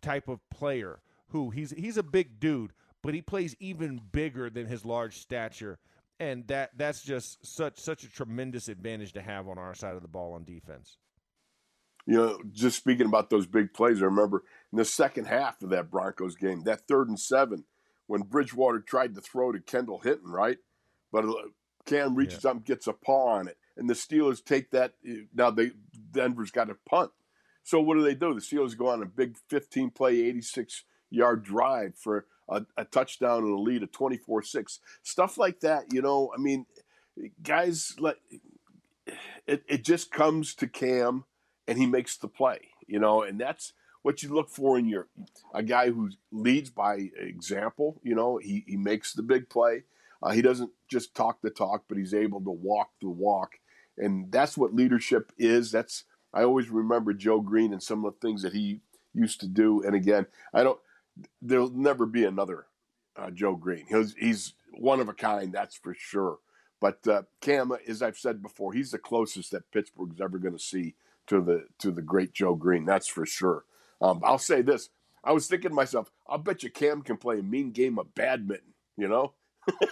type 0.00 0.28
of 0.28 0.40
player 0.50 1.00
who 1.28 1.50
he's 1.50 1.70
he's 1.72 1.96
a 1.96 2.02
big 2.02 2.40
dude, 2.40 2.72
but 3.02 3.14
he 3.14 3.22
plays 3.22 3.54
even 3.60 4.00
bigger 4.12 4.50
than 4.50 4.66
his 4.66 4.84
large 4.84 5.18
stature, 5.18 5.78
and 6.20 6.46
that 6.48 6.70
that's 6.76 7.02
just 7.02 7.44
such 7.46 7.78
such 7.78 8.04
a 8.04 8.10
tremendous 8.10 8.68
advantage 8.68 9.12
to 9.12 9.22
have 9.22 9.48
on 9.48 9.58
our 9.58 9.74
side 9.74 9.94
of 9.94 10.02
the 10.02 10.08
ball 10.08 10.34
on 10.34 10.44
defense. 10.44 10.98
You 12.06 12.14
know, 12.14 12.38
just 12.52 12.78
speaking 12.78 13.06
about 13.06 13.28
those 13.28 13.46
big 13.46 13.74
plays, 13.74 14.00
I 14.00 14.06
remember 14.06 14.42
in 14.72 14.78
the 14.78 14.84
second 14.84 15.26
half 15.26 15.62
of 15.62 15.70
that 15.70 15.90
Broncos 15.90 16.36
game, 16.36 16.62
that 16.64 16.88
third 16.88 17.08
and 17.08 17.20
seven, 17.20 17.64
when 18.06 18.22
Bridgewater 18.22 18.80
tried 18.80 19.14
to 19.14 19.20
throw 19.20 19.52
to 19.52 19.60
Kendall 19.60 19.98
Hinton, 19.98 20.30
right? 20.30 20.56
But 21.12 21.26
uh, 21.26 21.34
Cam 21.84 22.14
reaches 22.14 22.44
yeah. 22.44 22.50
up 22.50 22.56
and 22.56 22.64
gets 22.64 22.86
a 22.86 22.92
paw 22.92 23.38
on 23.38 23.48
it, 23.48 23.58
and 23.76 23.88
the 23.88 23.94
Steelers 23.94 24.44
take 24.44 24.70
that. 24.70 24.94
Now 25.34 25.50
they 25.50 25.72
Denver's 26.10 26.50
got 26.50 26.70
a 26.70 26.76
punt, 26.88 27.10
so 27.62 27.80
what 27.80 27.96
do 27.96 28.02
they 28.02 28.14
do? 28.14 28.32
The 28.32 28.40
Steelers 28.40 28.76
go 28.76 28.88
on 28.88 29.02
a 29.02 29.06
big 29.06 29.36
15 29.50 29.90
play, 29.90 30.20
86 30.22 30.84
yard 31.10 31.44
drive 31.44 31.94
for 31.96 32.26
a, 32.48 32.64
a 32.76 32.84
touchdown 32.84 33.44
and 33.44 33.54
a 33.54 33.60
lead 33.60 33.82
of 33.82 33.92
24 33.92 34.42
6. 34.42 34.80
Stuff 35.02 35.38
like 35.38 35.60
that, 35.60 35.92
you 35.92 36.02
know, 36.02 36.32
I 36.36 36.40
mean, 36.40 36.66
guys, 37.42 37.94
like, 37.98 38.18
it, 39.46 39.64
it 39.68 39.84
just 39.84 40.10
comes 40.10 40.54
to 40.56 40.66
Cam 40.66 41.24
and 41.66 41.78
he 41.78 41.86
makes 41.86 42.16
the 42.16 42.28
play, 42.28 42.58
you 42.86 42.98
know, 42.98 43.22
and 43.22 43.40
that's 43.40 43.72
what 44.02 44.22
you 44.22 44.32
look 44.32 44.48
for 44.48 44.78
in 44.78 44.88
your 44.88 45.08
a 45.54 45.62
guy 45.62 45.90
who 45.90 46.10
leads 46.30 46.70
by 46.70 47.10
example, 47.16 48.00
you 48.02 48.14
know, 48.14 48.38
he, 48.38 48.64
he 48.66 48.76
makes 48.76 49.12
the 49.12 49.22
big 49.22 49.48
play. 49.48 49.84
Uh, 50.22 50.30
he 50.30 50.42
doesn't 50.42 50.70
just 50.88 51.14
talk 51.14 51.40
the 51.42 51.50
talk, 51.50 51.84
but 51.88 51.98
he's 51.98 52.14
able 52.14 52.40
to 52.40 52.50
walk 52.50 52.90
the 53.00 53.08
walk. 53.08 53.58
And 53.96 54.30
that's 54.30 54.56
what 54.56 54.74
leadership 54.74 55.32
is. 55.38 55.70
That's 55.70 56.04
I 56.32 56.42
always 56.42 56.70
remember 56.70 57.12
Joe 57.12 57.40
Greene 57.40 57.72
and 57.72 57.82
some 57.82 58.04
of 58.04 58.14
the 58.14 58.26
things 58.26 58.42
that 58.42 58.52
he 58.52 58.80
used 59.14 59.40
to 59.40 59.46
do. 59.46 59.82
And 59.82 59.94
again, 59.94 60.26
I 60.52 60.62
don't 60.62 60.78
there'll 61.42 61.70
never 61.70 62.06
be 62.06 62.24
another 62.24 62.66
uh, 63.16 63.30
Joe 63.30 63.56
Greene. 63.56 63.86
He's, 63.88 64.14
he's 64.18 64.54
one 64.72 65.00
of 65.00 65.08
a 65.08 65.14
kind, 65.14 65.52
that's 65.52 65.76
for 65.76 65.94
sure. 65.94 66.38
But 66.80 67.06
uh, 67.08 67.22
Cam, 67.40 67.72
as 67.88 68.02
I've 68.02 68.18
said 68.18 68.42
before, 68.42 68.72
he's 68.72 68.90
the 68.90 68.98
closest 68.98 69.50
that 69.50 69.70
Pittsburgh's 69.72 70.20
ever 70.20 70.38
going 70.38 70.56
to 70.56 70.62
see 70.62 70.94
to 71.26 71.40
the 71.40 71.66
to 71.78 71.90
the 71.90 72.02
great 72.02 72.32
Joe 72.32 72.54
Greene. 72.54 72.84
That's 72.84 73.08
for 73.08 73.26
sure. 73.26 73.64
Um, 74.00 74.20
I'll 74.24 74.38
say 74.38 74.62
this: 74.62 74.90
I 75.24 75.32
was 75.32 75.48
thinking 75.48 75.70
to 75.70 75.74
myself, 75.74 76.10
I'll 76.28 76.38
bet 76.38 76.62
you 76.62 76.70
Cam 76.70 77.02
can 77.02 77.16
play 77.16 77.40
a 77.40 77.42
mean 77.42 77.72
game 77.72 77.98
of 77.98 78.14
badminton. 78.14 78.74
You 78.96 79.08
know. 79.08 79.32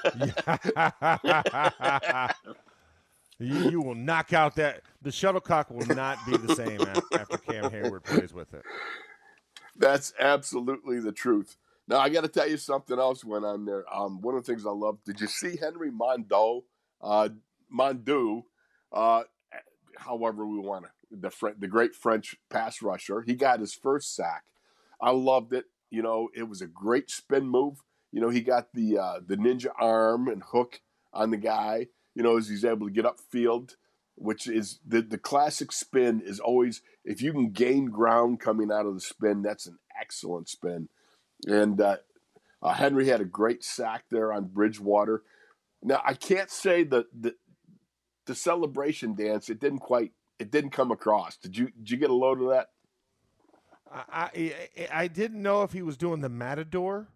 you, 3.39 3.71
you, 3.71 3.83
will 3.83 3.95
knock 3.95 4.33
out 4.33 4.57
that 4.57 4.81
the 5.03 5.12
shuttlecock 5.12 5.71
will 5.71 5.87
not 5.95 6.17
be 6.25 6.39
the 6.39 6.55
same 6.55 6.81
after 7.12 7.37
Cam 7.37 7.71
Heyward 7.71 8.05
plays 8.05 8.33
with 8.33 8.55
it. 8.55 8.62
That's 9.79 10.12
absolutely 10.19 11.01
the 11.01 11.12
truth. 11.12 11.57
Now 11.89 11.99
I 11.99 12.09
got 12.09 12.23
to 12.23 12.29
tell 12.29 12.49
you 12.49 12.57
something 12.57 12.99
else 12.99 13.25
went 13.25 13.45
on 13.45 13.65
there. 13.65 13.85
Um, 13.93 14.21
one 14.21 14.35
of 14.35 14.45
the 14.45 14.53
things 14.53 14.67
I 14.67 14.71
love. 14.71 14.99
Did 15.05 15.21
you 15.21 15.27
see 15.27 15.57
Henry 15.57 15.91
Mondo, 15.91 16.65
uh, 17.01 17.29
Mondu, 17.73 18.43
uh, 18.93 19.23
however 19.99 20.47
we 20.47 20.59
want 20.59 20.85
to 20.85 20.91
the 21.11 21.55
the 21.59 21.69
great 21.69 21.95
French 21.95 22.37
pass 22.51 22.83
rusher? 22.83 23.23
He 23.23 23.35
got 23.35 23.61
his 23.61 23.75
first 23.75 24.15
sack. 24.15 24.45
I 25.01 25.11
loved 25.11 25.53
it. 25.53 25.67
You 25.91 26.03
know, 26.03 26.29
it 26.35 26.49
was 26.49 26.62
a 26.62 26.67
great 26.67 27.11
spin 27.11 27.47
move. 27.47 27.83
You 28.12 28.21
know, 28.21 28.31
he 28.31 28.41
got 28.41 28.73
the 28.73 28.99
uh, 28.99 29.21
the 29.25 29.37
ninja 29.37 29.71
arm 29.79 30.29
and 30.29 30.43
hook 30.43 30.81
on 31.12 31.31
the 31.31 31.37
guy. 31.37 31.89
You 32.15 32.23
know, 32.23 32.39
as 32.39 32.49
he's 32.49 32.65
able 32.65 32.89
to 32.89 32.93
get 32.93 33.05
upfield 33.05 33.77
which 34.17 34.49
is 34.49 34.81
the, 34.87 35.03
the 35.03 35.19
classic 35.19 35.71
spin 35.73 36.23
is 36.25 36.41
always 36.41 36.83
if 37.05 37.23
you 37.23 37.33
can 37.33 37.51
gain 37.51 37.87
ground 37.87 38.41
coming 38.41 38.73
out 38.73 38.87
of 38.87 38.95
the 38.95 39.01
spin, 39.01 39.43
that's 39.43 39.67
an 39.67 39.79
excellent 40.01 40.49
spin. 40.49 40.89
And 41.47 41.81
uh, 41.81 41.99
uh, 42.63 42.73
Henry 42.73 43.07
had 43.09 43.21
a 43.21 43.27
great 43.27 43.63
sack 43.63 44.05
there 44.11 44.33
on 44.33 44.47
Bridgewater. 44.47 45.23
Now 45.83 46.03
I 46.05 46.15
can't 46.15 46.51
say 46.51 46.83
that 46.85 47.07
the, 47.19 47.35
the 48.25 48.35
celebration 48.35 49.15
dance 49.15 49.49
it 49.51 49.61
didn't 49.61 49.81
quite 49.81 50.13
it 50.39 50.51
didn't 50.51 50.71
come 50.71 50.91
across. 50.91 51.37
Did 51.37 51.57
you 51.57 51.71
did 51.77 51.91
you 51.91 51.97
get 51.99 52.11
a 52.11 52.15
load 52.15 52.41
of 52.41 52.49
that? 52.49 52.71
I 53.93 54.31
I, 54.77 54.89
I 54.93 55.09
didn't 55.09 55.43
know 55.43 55.63
if 55.63 55.73
he 55.73 55.83
was 55.83 55.97
doing 55.97 56.21
the 56.21 56.29
matador, 56.29 57.09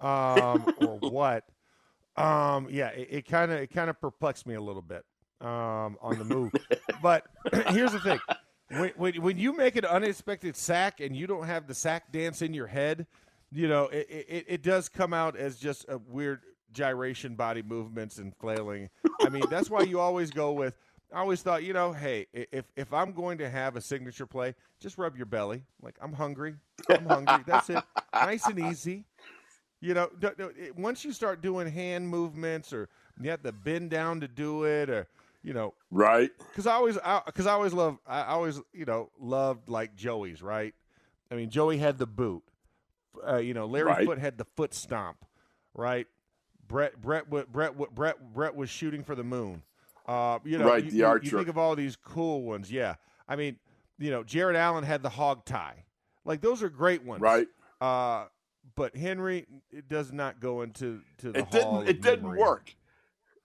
um, 0.00 0.74
or 0.78 0.98
what. 1.00 1.44
Um, 2.16 2.68
yeah, 2.70 2.88
it 2.88 3.26
kind 3.26 3.50
of 3.50 3.60
it 3.60 3.68
kind 3.68 3.88
of 3.88 3.98
perplexed 4.00 4.46
me 4.46 4.54
a 4.54 4.60
little 4.60 4.82
bit 4.82 5.04
um, 5.40 5.96
on 6.00 6.18
the 6.18 6.24
move. 6.24 6.52
but 7.02 7.26
here's 7.68 7.92
the 7.92 8.00
thing: 8.00 8.20
when, 8.68 8.92
when, 8.96 9.22
when 9.22 9.38
you 9.38 9.56
make 9.56 9.76
an 9.76 9.84
unexpected 9.84 10.56
sack 10.56 11.00
and 11.00 11.16
you 11.16 11.26
don't 11.26 11.46
have 11.46 11.66
the 11.66 11.74
sack 11.74 12.12
dance 12.12 12.42
in 12.42 12.54
your 12.54 12.66
head, 12.66 13.06
you 13.52 13.68
know 13.68 13.84
it, 13.86 14.06
it, 14.08 14.44
it 14.48 14.62
does 14.62 14.88
come 14.88 15.12
out 15.12 15.36
as 15.36 15.58
just 15.58 15.86
a 15.88 15.98
weird 15.98 16.40
gyration, 16.72 17.34
body 17.34 17.62
movements, 17.62 18.18
and 18.18 18.34
flailing. 18.36 18.88
I 19.22 19.28
mean, 19.28 19.44
that's 19.50 19.70
why 19.70 19.82
you 19.82 20.00
always 20.00 20.30
go 20.30 20.52
with. 20.52 20.76
I 21.12 21.18
always 21.18 21.42
thought, 21.42 21.64
you 21.64 21.72
know, 21.72 21.92
hey, 21.92 22.26
if 22.32 22.66
if 22.76 22.92
I'm 22.92 23.12
going 23.12 23.38
to 23.38 23.50
have 23.50 23.76
a 23.76 23.80
signature 23.80 24.26
play, 24.26 24.54
just 24.78 24.96
rub 24.96 25.16
your 25.16 25.26
belly. 25.26 25.62
Like 25.82 25.96
I'm 26.00 26.12
hungry. 26.12 26.54
I'm 26.88 27.06
hungry. 27.06 27.42
That's 27.46 27.70
it. 27.70 27.82
Nice 28.14 28.46
and 28.46 28.58
easy. 28.58 29.04
You 29.80 29.94
know, 29.94 30.10
once 30.76 31.04
you 31.04 31.12
start 31.12 31.40
doing 31.40 31.66
hand 31.66 32.08
movements 32.08 32.72
or 32.72 32.88
you 33.20 33.30
have 33.30 33.42
to 33.42 33.52
bend 33.52 33.90
down 33.90 34.20
to 34.20 34.28
do 34.28 34.64
it 34.64 34.90
or 34.90 35.08
you 35.42 35.52
know, 35.52 35.74
right? 35.90 36.30
Because 36.38 36.66
I 36.66 36.74
always, 36.74 36.96
because 37.26 37.46
I, 37.46 37.50
I, 37.50 37.54
always 37.54 37.72
love, 37.72 37.98
I 38.06 38.22
always, 38.24 38.60
you 38.72 38.84
know, 38.84 39.10
loved 39.18 39.68
like 39.68 39.94
Joey's, 39.94 40.42
right? 40.42 40.74
I 41.30 41.34
mean, 41.34 41.50
Joey 41.50 41.78
had 41.78 41.98
the 41.98 42.06
boot. 42.06 42.42
Uh, 43.26 43.36
you 43.36 43.54
know, 43.54 43.66
Larry 43.66 43.86
right. 43.86 44.06
Foote 44.06 44.18
had 44.18 44.38
the 44.38 44.44
foot 44.56 44.74
stomp, 44.74 45.24
right? 45.74 46.06
Brett, 46.66 47.00
Brett, 47.00 47.28
Brett, 47.28 47.50
Brett, 47.50 47.94
Brett, 47.94 48.32
Brett 48.32 48.54
was 48.54 48.70
shooting 48.70 49.02
for 49.02 49.14
the 49.14 49.24
moon. 49.24 49.62
Uh, 50.06 50.38
you 50.44 50.58
know, 50.58 50.66
right? 50.66 50.84
You, 50.84 50.90
the 50.90 51.02
archer. 51.02 51.24
You 51.24 51.30
think 51.38 51.48
of 51.48 51.58
all 51.58 51.74
these 51.74 51.96
cool 51.96 52.42
ones, 52.42 52.70
yeah. 52.70 52.94
I 53.28 53.36
mean, 53.36 53.56
you 53.98 54.10
know, 54.10 54.22
Jared 54.22 54.56
Allen 54.56 54.84
had 54.84 55.02
the 55.02 55.08
hog 55.08 55.44
tie. 55.44 55.84
Like 56.24 56.40
those 56.40 56.62
are 56.62 56.68
great 56.68 57.04
ones, 57.04 57.20
right? 57.20 57.48
Uh, 57.80 58.26
but 58.76 58.96
Henry, 58.96 59.46
it 59.70 59.88
does 59.88 60.12
not 60.12 60.40
go 60.40 60.62
into 60.62 61.00
to 61.18 61.32
the 61.32 61.40
it 61.40 61.50
didn't. 61.50 61.88
It 61.88 62.00
didn't 62.02 62.36
work. 62.36 62.74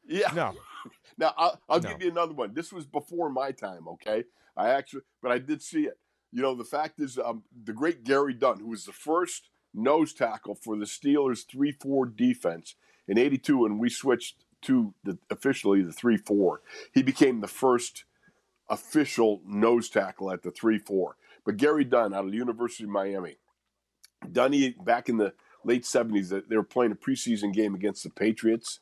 Yeah. 0.07 0.31
No. 0.35 0.53
Now 1.17 1.33
I'll, 1.37 1.61
I'll 1.69 1.79
no. 1.79 1.89
give 1.89 2.03
you 2.03 2.11
another 2.11 2.33
one. 2.33 2.53
This 2.53 2.73
was 2.73 2.85
before 2.85 3.29
my 3.29 3.51
time, 3.51 3.87
okay? 3.87 4.25
I 4.57 4.69
actually, 4.69 5.01
but 5.21 5.31
I 5.31 5.37
did 5.37 5.61
see 5.61 5.83
it. 5.83 5.97
You 6.31 6.41
know, 6.41 6.55
the 6.55 6.65
fact 6.65 6.99
is, 6.99 7.17
um, 7.17 7.43
the 7.63 7.73
great 7.73 8.03
Gary 8.03 8.33
Dunn, 8.33 8.59
who 8.59 8.67
was 8.67 8.85
the 8.85 8.91
first 8.91 9.49
nose 9.73 10.13
tackle 10.13 10.55
for 10.55 10.77
the 10.77 10.85
Steelers 10.85 11.45
three-four 11.49 12.07
defense 12.07 12.75
in 13.07 13.17
'82, 13.17 13.59
when 13.59 13.77
we 13.77 13.89
switched 13.89 14.43
to 14.63 14.93
the 15.03 15.17
officially 15.29 15.81
the 15.81 15.93
three-four. 15.93 16.61
He 16.93 17.03
became 17.03 17.39
the 17.39 17.47
first 17.47 18.03
official 18.69 19.41
nose 19.45 19.89
tackle 19.89 20.31
at 20.31 20.43
the 20.43 20.51
three-four. 20.51 21.15
But 21.45 21.57
Gary 21.57 21.85
Dunn 21.85 22.13
out 22.13 22.25
of 22.25 22.31
the 22.31 22.37
University 22.37 22.83
of 22.83 22.89
Miami, 22.89 23.37
Dunny 24.29 24.75
back 24.83 25.07
in 25.07 25.17
the 25.17 25.33
late 25.63 25.83
'70s, 25.83 26.29
they 26.49 26.57
were 26.57 26.63
playing 26.63 26.91
a 26.91 26.95
preseason 26.95 27.53
game 27.53 27.75
against 27.75 28.03
the 28.03 28.09
Patriots 28.09 28.79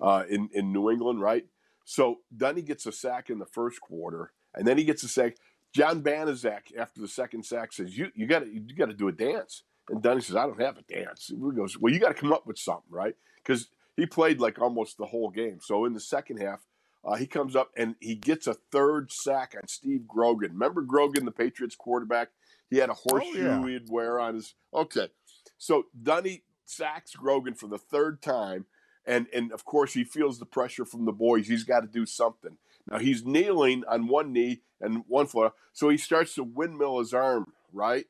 uh, 0.00 0.24
in 0.28 0.48
in 0.52 0.72
New 0.72 0.90
England, 0.90 1.20
right? 1.20 1.46
So 1.84 2.18
Dunny 2.36 2.62
gets 2.62 2.86
a 2.86 2.92
sack 2.92 3.30
in 3.30 3.38
the 3.38 3.46
first 3.46 3.80
quarter, 3.80 4.32
and 4.54 4.66
then 4.66 4.78
he 4.78 4.84
gets 4.84 5.02
a 5.02 5.08
sack. 5.08 5.36
John 5.74 6.02
Banaszak, 6.02 6.76
after 6.78 7.00
the 7.00 7.08
second 7.08 7.44
sack, 7.44 7.72
says, 7.72 7.96
"You 7.96 8.10
you 8.14 8.26
got 8.26 8.40
to 8.40 8.48
you 8.48 8.74
got 8.76 8.86
to 8.86 8.94
do 8.94 9.08
a 9.08 9.12
dance." 9.12 9.62
And 9.88 10.02
Dunny 10.02 10.20
says, 10.20 10.36
"I 10.36 10.46
don't 10.46 10.60
have 10.60 10.78
a 10.78 10.82
dance." 10.82 11.26
He 11.28 11.36
goes, 11.36 11.78
"Well, 11.78 11.92
you 11.92 12.00
got 12.00 12.08
to 12.08 12.14
come 12.14 12.32
up 12.32 12.46
with 12.46 12.58
something, 12.58 12.90
right?" 12.90 13.14
Because 13.36 13.68
he 13.96 14.06
played 14.06 14.40
like 14.40 14.60
almost 14.60 14.98
the 14.98 15.06
whole 15.06 15.30
game. 15.30 15.58
So 15.62 15.84
in 15.84 15.92
the 15.92 16.00
second 16.00 16.38
half, 16.38 16.66
uh, 17.04 17.14
he 17.14 17.26
comes 17.26 17.54
up 17.54 17.70
and 17.76 17.94
he 18.00 18.14
gets 18.14 18.46
a 18.46 18.54
third 18.72 19.10
sack 19.12 19.54
on 19.56 19.68
Steve 19.68 20.06
Grogan. 20.08 20.52
Remember 20.52 20.82
Grogan, 20.82 21.24
the 21.24 21.30
Patriots 21.30 21.76
quarterback? 21.76 22.28
He 22.68 22.78
had 22.78 22.90
a 22.90 22.94
horseshoe 22.94 23.48
oh, 23.48 23.66
yeah. 23.66 23.72
he'd 23.78 23.88
wear 23.88 24.18
on 24.18 24.34
his. 24.34 24.54
Okay, 24.74 25.08
so 25.56 25.84
Dunny 26.00 26.42
sacks 26.64 27.12
Grogan 27.14 27.54
for 27.54 27.68
the 27.68 27.78
third 27.78 28.20
time, 28.20 28.66
and 29.06 29.26
and 29.34 29.52
of 29.52 29.64
course 29.64 29.92
he 29.92 30.04
feels 30.04 30.38
the 30.38 30.46
pressure 30.46 30.84
from 30.84 31.04
the 31.04 31.12
boys. 31.12 31.46
He's 31.46 31.64
got 31.64 31.80
to 31.80 31.86
do 31.86 32.06
something. 32.06 32.56
Now 32.90 32.98
he's 32.98 33.24
kneeling 33.24 33.84
on 33.88 34.08
one 34.08 34.32
knee 34.32 34.60
and 34.80 35.04
one 35.08 35.26
foot, 35.26 35.52
so 35.72 35.88
he 35.88 35.96
starts 35.96 36.34
to 36.34 36.44
windmill 36.44 36.98
his 36.98 37.14
arm. 37.14 37.52
Right? 37.72 38.06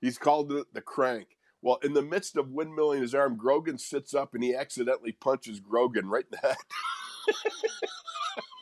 He's 0.00 0.18
called 0.18 0.48
the, 0.48 0.66
the 0.72 0.80
crank. 0.80 1.28
Well, 1.62 1.78
in 1.84 1.92
the 1.92 2.02
midst 2.02 2.36
of 2.36 2.46
windmilling 2.46 3.02
his 3.02 3.14
arm, 3.14 3.36
Grogan 3.36 3.78
sits 3.78 4.14
up 4.14 4.34
and 4.34 4.42
he 4.42 4.52
accidentally 4.52 5.12
punches 5.12 5.60
Grogan 5.60 6.08
right 6.08 6.24
in 6.24 6.38
the 6.42 6.48
head. 6.48 6.56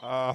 Uh, 0.03 0.35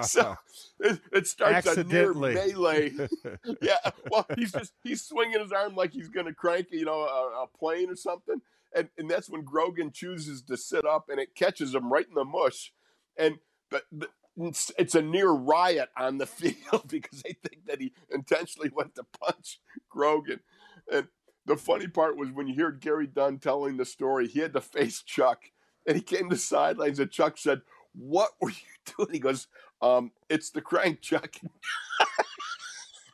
so 0.02 0.36
it, 0.80 1.00
it 1.12 1.26
starts 1.26 1.66
a 1.66 1.84
near 1.84 2.12
melee. 2.12 2.92
yeah, 3.62 3.78
well, 4.10 4.26
he's 4.36 4.52
just 4.52 4.72
he's 4.82 5.02
swinging 5.02 5.40
his 5.40 5.52
arm 5.52 5.74
like 5.74 5.92
he's 5.92 6.08
going 6.08 6.26
to 6.26 6.34
crank, 6.34 6.68
you 6.70 6.84
know, 6.84 7.00
a, 7.00 7.44
a 7.44 7.46
plane 7.58 7.90
or 7.90 7.96
something, 7.96 8.40
and 8.74 8.88
and 8.98 9.10
that's 9.10 9.30
when 9.30 9.44
Grogan 9.44 9.92
chooses 9.92 10.42
to 10.42 10.56
sit 10.56 10.84
up, 10.86 11.08
and 11.08 11.20
it 11.20 11.34
catches 11.34 11.74
him 11.74 11.92
right 11.92 12.06
in 12.08 12.14
the 12.14 12.24
mush, 12.24 12.72
and 13.16 13.38
but. 13.70 13.84
but 13.92 14.10
it's, 14.42 14.70
it's 14.78 14.94
a 14.94 15.02
near 15.02 15.28
riot 15.30 15.90
on 15.98 16.18
the 16.18 16.26
field 16.26 16.88
because 16.88 17.22
they 17.22 17.34
think 17.34 17.66
that 17.66 17.80
he 17.80 17.92
intentionally 18.10 18.70
went 18.74 18.94
to 18.94 19.04
punch 19.20 19.60
Grogan. 19.90 20.40
And 20.90 21.08
the 21.46 21.56
funny 21.56 21.88
part 21.88 22.16
was 22.16 22.30
when 22.30 22.46
you 22.48 22.54
hear 22.54 22.70
Gary 22.70 23.06
Dunn 23.06 23.38
telling 23.38 23.76
the 23.76 23.84
story, 23.84 24.28
he 24.28 24.40
had 24.40 24.52
to 24.54 24.60
face 24.60 25.02
Chuck, 25.02 25.44
and 25.86 25.96
he 25.96 26.02
came 26.02 26.30
to 26.30 26.36
sidelines, 26.36 27.00
and 27.00 27.10
Chuck 27.10 27.38
said, 27.38 27.62
"What 27.92 28.30
were 28.40 28.50
you 28.50 28.56
doing?" 28.96 29.10
He 29.12 29.18
goes, 29.18 29.48
um, 29.82 30.12
"It's 30.28 30.50
the 30.50 30.60
crank, 30.62 31.00
Chuck." 31.00 31.34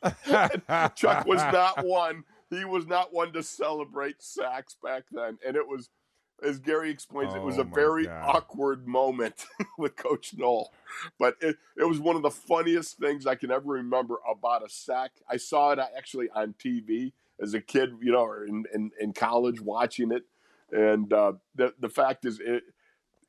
Chuck 0.95 1.25
was 1.25 1.41
not 1.41 1.85
one. 1.85 2.23
He 2.49 2.65
was 2.65 2.87
not 2.87 3.13
one 3.13 3.33
to 3.33 3.43
celebrate 3.43 4.21
sacks 4.21 4.75
back 4.81 5.03
then, 5.11 5.37
and 5.45 5.55
it 5.55 5.67
was, 5.67 5.89
as 6.41 6.59
Gary 6.59 6.89
explains, 6.89 7.33
it 7.35 7.41
was 7.41 7.57
Oh 7.57 7.61
a 7.61 7.65
very 7.65 8.05
God. 8.05 8.35
awkward 8.35 8.87
moment 8.87 9.45
with 9.77 9.95
Coach 9.95 10.33
Noll. 10.37 10.71
But 11.19 11.35
it, 11.41 11.57
it 11.77 11.83
was 11.83 11.99
one 11.99 12.15
of 12.15 12.21
the 12.21 12.31
funniest 12.31 12.97
things 12.97 13.27
I 13.27 13.35
can 13.35 13.51
ever 13.51 13.73
remember 13.73 14.17
about 14.29 14.65
a 14.65 14.69
sack. 14.69 15.11
I 15.29 15.37
saw 15.37 15.71
it 15.71 15.79
actually 15.79 16.29
on 16.29 16.53
TV 16.53 17.11
as 17.41 17.53
a 17.53 17.61
kid, 17.61 17.93
you 18.01 18.11
know, 18.11 18.23
or 18.23 18.45
in, 18.45 18.65
in, 18.73 18.91
in 18.99 19.13
college 19.13 19.59
watching 19.61 20.11
it. 20.11 20.23
And 20.71 21.11
uh, 21.13 21.33
the 21.55 21.73
the 21.79 21.89
fact 21.89 22.25
is, 22.25 22.39
it 22.41 22.63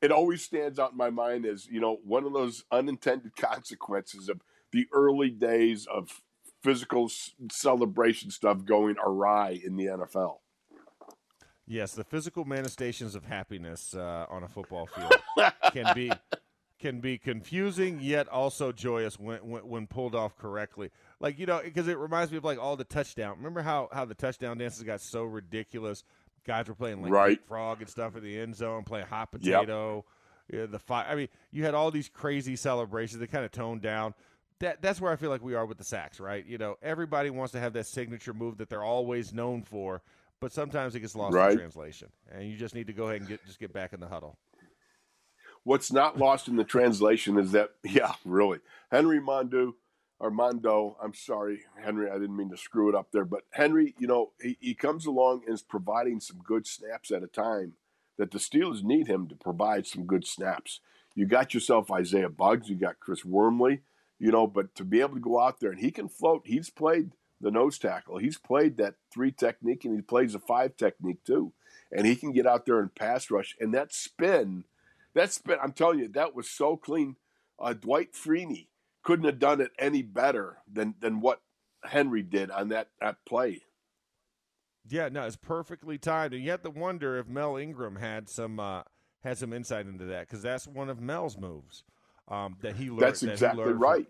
it 0.01 0.11
always 0.11 0.43
stands 0.43 0.79
out 0.79 0.91
in 0.91 0.97
my 0.97 1.09
mind 1.09 1.45
as 1.45 1.67
you 1.67 1.79
know 1.79 1.99
one 2.03 2.25
of 2.25 2.33
those 2.33 2.63
unintended 2.71 3.35
consequences 3.37 4.29
of 4.29 4.41
the 4.71 4.87
early 4.93 5.29
days 5.29 5.87
of 5.87 6.21
physical 6.61 7.09
celebration 7.51 8.31
stuff 8.31 8.65
going 8.65 8.95
awry 9.03 9.59
in 9.63 9.75
the 9.75 9.85
NFL. 9.85 10.37
yes, 11.67 11.93
the 11.93 12.03
physical 12.03 12.45
manifestations 12.45 13.15
of 13.15 13.25
happiness 13.25 13.93
uh, 13.95 14.25
on 14.29 14.43
a 14.43 14.47
football 14.47 14.87
field 14.95 15.51
can 15.71 15.93
be 15.95 16.11
can 16.79 17.01
be 17.01 17.17
confusing 17.17 17.99
yet 18.01 18.27
also 18.29 18.71
joyous 18.71 19.19
when, 19.19 19.39
when 19.39 19.67
when 19.67 19.87
pulled 19.87 20.15
off 20.15 20.37
correctly. 20.37 20.91
Like 21.19 21.37
you 21.39 21.45
know, 21.45 21.61
because 21.63 21.87
it 21.87 21.97
reminds 21.97 22.31
me 22.31 22.37
of 22.37 22.43
like 22.43 22.59
all 22.59 22.75
the 22.75 22.83
touchdown. 22.85 23.35
Remember 23.37 23.61
how 23.61 23.89
how 23.91 24.05
the 24.05 24.15
touchdown 24.15 24.57
dances 24.57 24.83
got 24.83 25.01
so 25.01 25.23
ridiculous? 25.23 26.03
Guys 26.47 26.67
were 26.67 26.73
playing 26.75 27.01
like 27.01 27.11
Right. 27.11 27.47
frog 27.47 27.81
and 27.81 27.89
stuff 27.89 28.15
in 28.15 28.23
the 28.23 28.39
end 28.39 28.55
zone, 28.55 28.83
playing 28.83 29.05
hot 29.07 29.29
Yep. 29.39 29.41
potato. 29.59 30.05
Yeah, 30.51 30.65
the 30.65 30.79
fi- 30.79 31.05
I 31.07 31.13
mean, 31.15 31.27
you 31.51 31.63
had 31.65 31.75
all 31.75 31.91
these 31.91 32.09
crazy 32.09 32.55
celebrations. 32.55 33.19
They 33.19 33.27
kind 33.27 33.45
of 33.45 33.51
toned 33.51 33.81
down. 33.83 34.15
That 34.59 34.81
that's 34.81 34.99
where 34.99 35.11
I 35.11 35.15
feel 35.15 35.29
like 35.29 35.41
we 35.41 35.55
are 35.55 35.65
with 35.65 35.77
the 35.77 35.83
sacks, 35.85 36.19
right? 36.19 36.45
You 36.45 36.57
know, 36.57 36.77
everybody 36.81 37.29
wants 37.29 37.53
to 37.53 37.59
have 37.59 37.73
that 37.73 37.85
signature 37.85 38.33
move 38.33 38.57
that 38.57 38.69
they're 38.69 38.83
always 38.83 39.33
known 39.33 39.63
for, 39.63 40.01
but 40.41 40.51
sometimes 40.51 40.95
it 40.95 40.99
gets 40.99 41.15
lost 41.15 41.33
Right. 41.33 41.51
in 41.51 41.57
translation, 41.57 42.09
and 42.31 42.49
you 42.49 42.57
just 42.57 42.75
need 42.75 42.87
to 42.87 42.93
go 42.93 43.05
ahead 43.05 43.21
and 43.21 43.29
get 43.29 43.45
just 43.45 43.59
get 43.59 43.71
back 43.71 43.93
in 43.93 43.99
the 44.01 44.07
huddle. 44.07 44.37
What's 45.63 45.91
not 45.91 46.17
lost 46.17 46.47
in 46.47 46.55
the 46.55 46.63
translation 46.63 47.37
is 47.37 47.51
that, 47.51 47.71
yeah, 47.83 48.13
really, 48.25 48.59
Henry 48.91 49.19
Mondu 49.19 49.73
or 50.19 50.31
Mondo. 50.31 50.97
I'm 51.01 51.13
sorry, 51.13 51.61
Henry, 51.81 52.09
I 52.09 52.13
didn't 52.13 52.35
mean 52.37 52.49
to 52.49 52.57
screw 52.57 52.89
it 52.89 52.95
up 52.95 53.11
there, 53.11 53.25
but 53.25 53.43
Henry, 53.51 53.95
you 53.97 54.07
know, 54.07 54.31
he, 54.41 54.57
he 54.59 54.73
comes 54.73 55.05
along 55.05 55.43
and 55.45 55.53
is 55.53 55.61
providing 55.61 56.19
some 56.19 56.39
good 56.43 56.65
snaps 56.67 57.11
at 57.11 57.23
a 57.23 57.27
time 57.27 57.73
that 58.17 58.31
the 58.31 58.39
Steelers 58.39 58.83
need 58.83 59.07
him 59.07 59.27
to 59.27 59.35
provide 59.35 59.87
some 59.87 60.05
good 60.05 60.25
snaps. 60.25 60.81
You 61.15 61.25
got 61.25 61.53
yourself 61.53 61.89
Isaiah 61.91 62.29
Buggs, 62.29 62.69
you 62.69 62.75
got 62.75 62.99
Chris 62.99 63.23
Wormley, 63.23 63.81
you 64.19 64.31
know, 64.31 64.45
but 64.45 64.75
to 64.75 64.83
be 64.83 64.99
able 64.99 65.15
to 65.15 65.21
go 65.21 65.39
out 65.39 65.59
there 65.59 65.71
and 65.71 65.79
he 65.79 65.91
can 65.91 66.09
float, 66.09 66.43
he's 66.45 66.69
played 66.69 67.11
the 67.41 67.49
nose 67.49 67.79
tackle, 67.79 68.17
he's 68.17 68.37
played 68.37 68.77
that 68.77 68.95
three 69.11 69.31
technique, 69.31 69.85
and 69.85 69.95
he 69.95 70.01
plays 70.01 70.35
a 70.35 70.39
five 70.39 70.75
technique 70.75 71.23
too. 71.23 71.53
And 71.91 72.05
he 72.05 72.15
can 72.15 72.33
get 72.33 72.45
out 72.45 72.65
there 72.65 72.79
and 72.79 72.93
pass 72.93 73.31
rush, 73.31 73.55
and 73.59 73.73
that 73.73 73.93
spin, 73.93 74.65
that 75.13 75.31
spin, 75.31 75.57
I'm 75.63 75.71
telling 75.71 75.99
you, 75.99 76.07
that 76.09 76.35
was 76.35 76.49
so 76.49 76.75
clean. 76.77 77.15
Uh, 77.57 77.73
Dwight 77.73 78.13
Freeney 78.13 78.67
couldn't 79.03 79.25
have 79.25 79.39
done 79.39 79.61
it 79.61 79.71
any 79.79 80.01
better 80.01 80.57
than 80.71 80.95
than 80.99 81.21
what 81.21 81.41
Henry 81.83 82.21
did 82.21 82.51
on 82.51 82.69
that 82.69 82.89
that 82.99 83.17
play. 83.25 83.61
Yeah, 84.87 85.09
no, 85.09 85.23
it's 85.23 85.35
perfectly 85.35 85.97
timed, 85.97 86.33
and 86.33 86.43
you 86.43 86.51
have 86.51 86.63
to 86.63 86.69
wonder 86.69 87.17
if 87.17 87.27
Mel 87.27 87.57
Ingram 87.57 87.95
had 87.95 88.29
some 88.29 88.59
uh, 88.59 88.83
had 89.23 89.37
some 89.37 89.53
insight 89.53 89.87
into 89.87 90.05
that 90.05 90.27
because 90.27 90.41
that's 90.41 90.67
one 90.67 90.89
of 90.89 90.99
Mel's 90.99 91.37
moves 91.37 91.83
um, 92.29 92.57
that 92.61 92.75
he 92.75 92.89
learned. 92.89 93.01
That's 93.01 93.19
that 93.21 93.27
he 93.27 93.31
exactly 93.33 93.63
from- 93.65 93.79
right. 93.79 94.07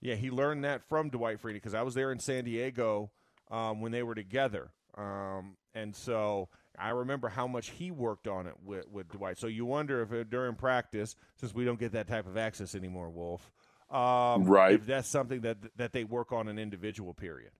yeah, 0.00 0.14
he 0.14 0.30
learned 0.30 0.64
that 0.64 0.82
from 0.88 1.08
Dwight 1.10 1.40
Freeney 1.40 1.54
because 1.54 1.74
I 1.74 1.82
was 1.82 1.94
there 1.94 2.12
in 2.12 2.18
San 2.18 2.44
Diego 2.44 3.10
um, 3.50 3.80
when 3.80 3.92
they 3.92 4.02
were 4.02 4.14
together, 4.14 4.70
um, 4.96 5.56
and 5.74 5.94
so 5.94 6.48
I 6.78 6.90
remember 6.90 7.28
how 7.28 7.46
much 7.46 7.70
he 7.70 7.90
worked 7.90 8.28
on 8.28 8.46
it 8.46 8.54
with, 8.64 8.88
with 8.88 9.08
Dwight. 9.08 9.38
So 9.38 9.46
you 9.46 9.64
wonder 9.64 10.02
if 10.02 10.12
uh, 10.12 10.24
during 10.28 10.54
practice, 10.54 11.16
since 11.36 11.54
we 11.54 11.64
don't 11.64 11.78
get 11.80 11.92
that 11.92 12.06
type 12.06 12.26
of 12.26 12.36
access 12.36 12.74
anymore, 12.74 13.10
Wolf, 13.10 13.50
um, 13.90 14.44
Right. 14.44 14.74
If 14.74 14.86
that's 14.86 15.08
something 15.08 15.40
that 15.42 15.56
that 15.76 15.92
they 15.92 16.04
work 16.04 16.32
on 16.32 16.48
an 16.48 16.58
individual 16.58 17.14
period. 17.14 17.52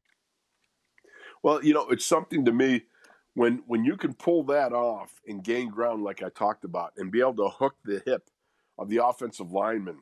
Well, 1.43 1.65
you 1.65 1.73
know, 1.73 1.89
it's 1.89 2.05
something 2.05 2.45
to 2.45 2.53
me 2.53 2.83
when 3.35 3.63
when 3.67 3.85
you 3.85 3.97
can 3.97 4.13
pull 4.13 4.43
that 4.45 4.73
off 4.73 5.21
and 5.27 5.43
gain 5.43 5.71
ground 5.71 6.03
like 6.03 6.23
I 6.23 6.29
talked 6.29 6.65
about 6.65 6.93
and 6.97 7.11
be 7.11 7.21
able 7.21 7.37
to 7.37 7.49
hook 7.49 7.77
the 7.85 8.03
hip 8.05 8.29
of 8.79 8.89
the 8.89 9.05
offensive 9.05 9.53
lineman. 9.53 10.01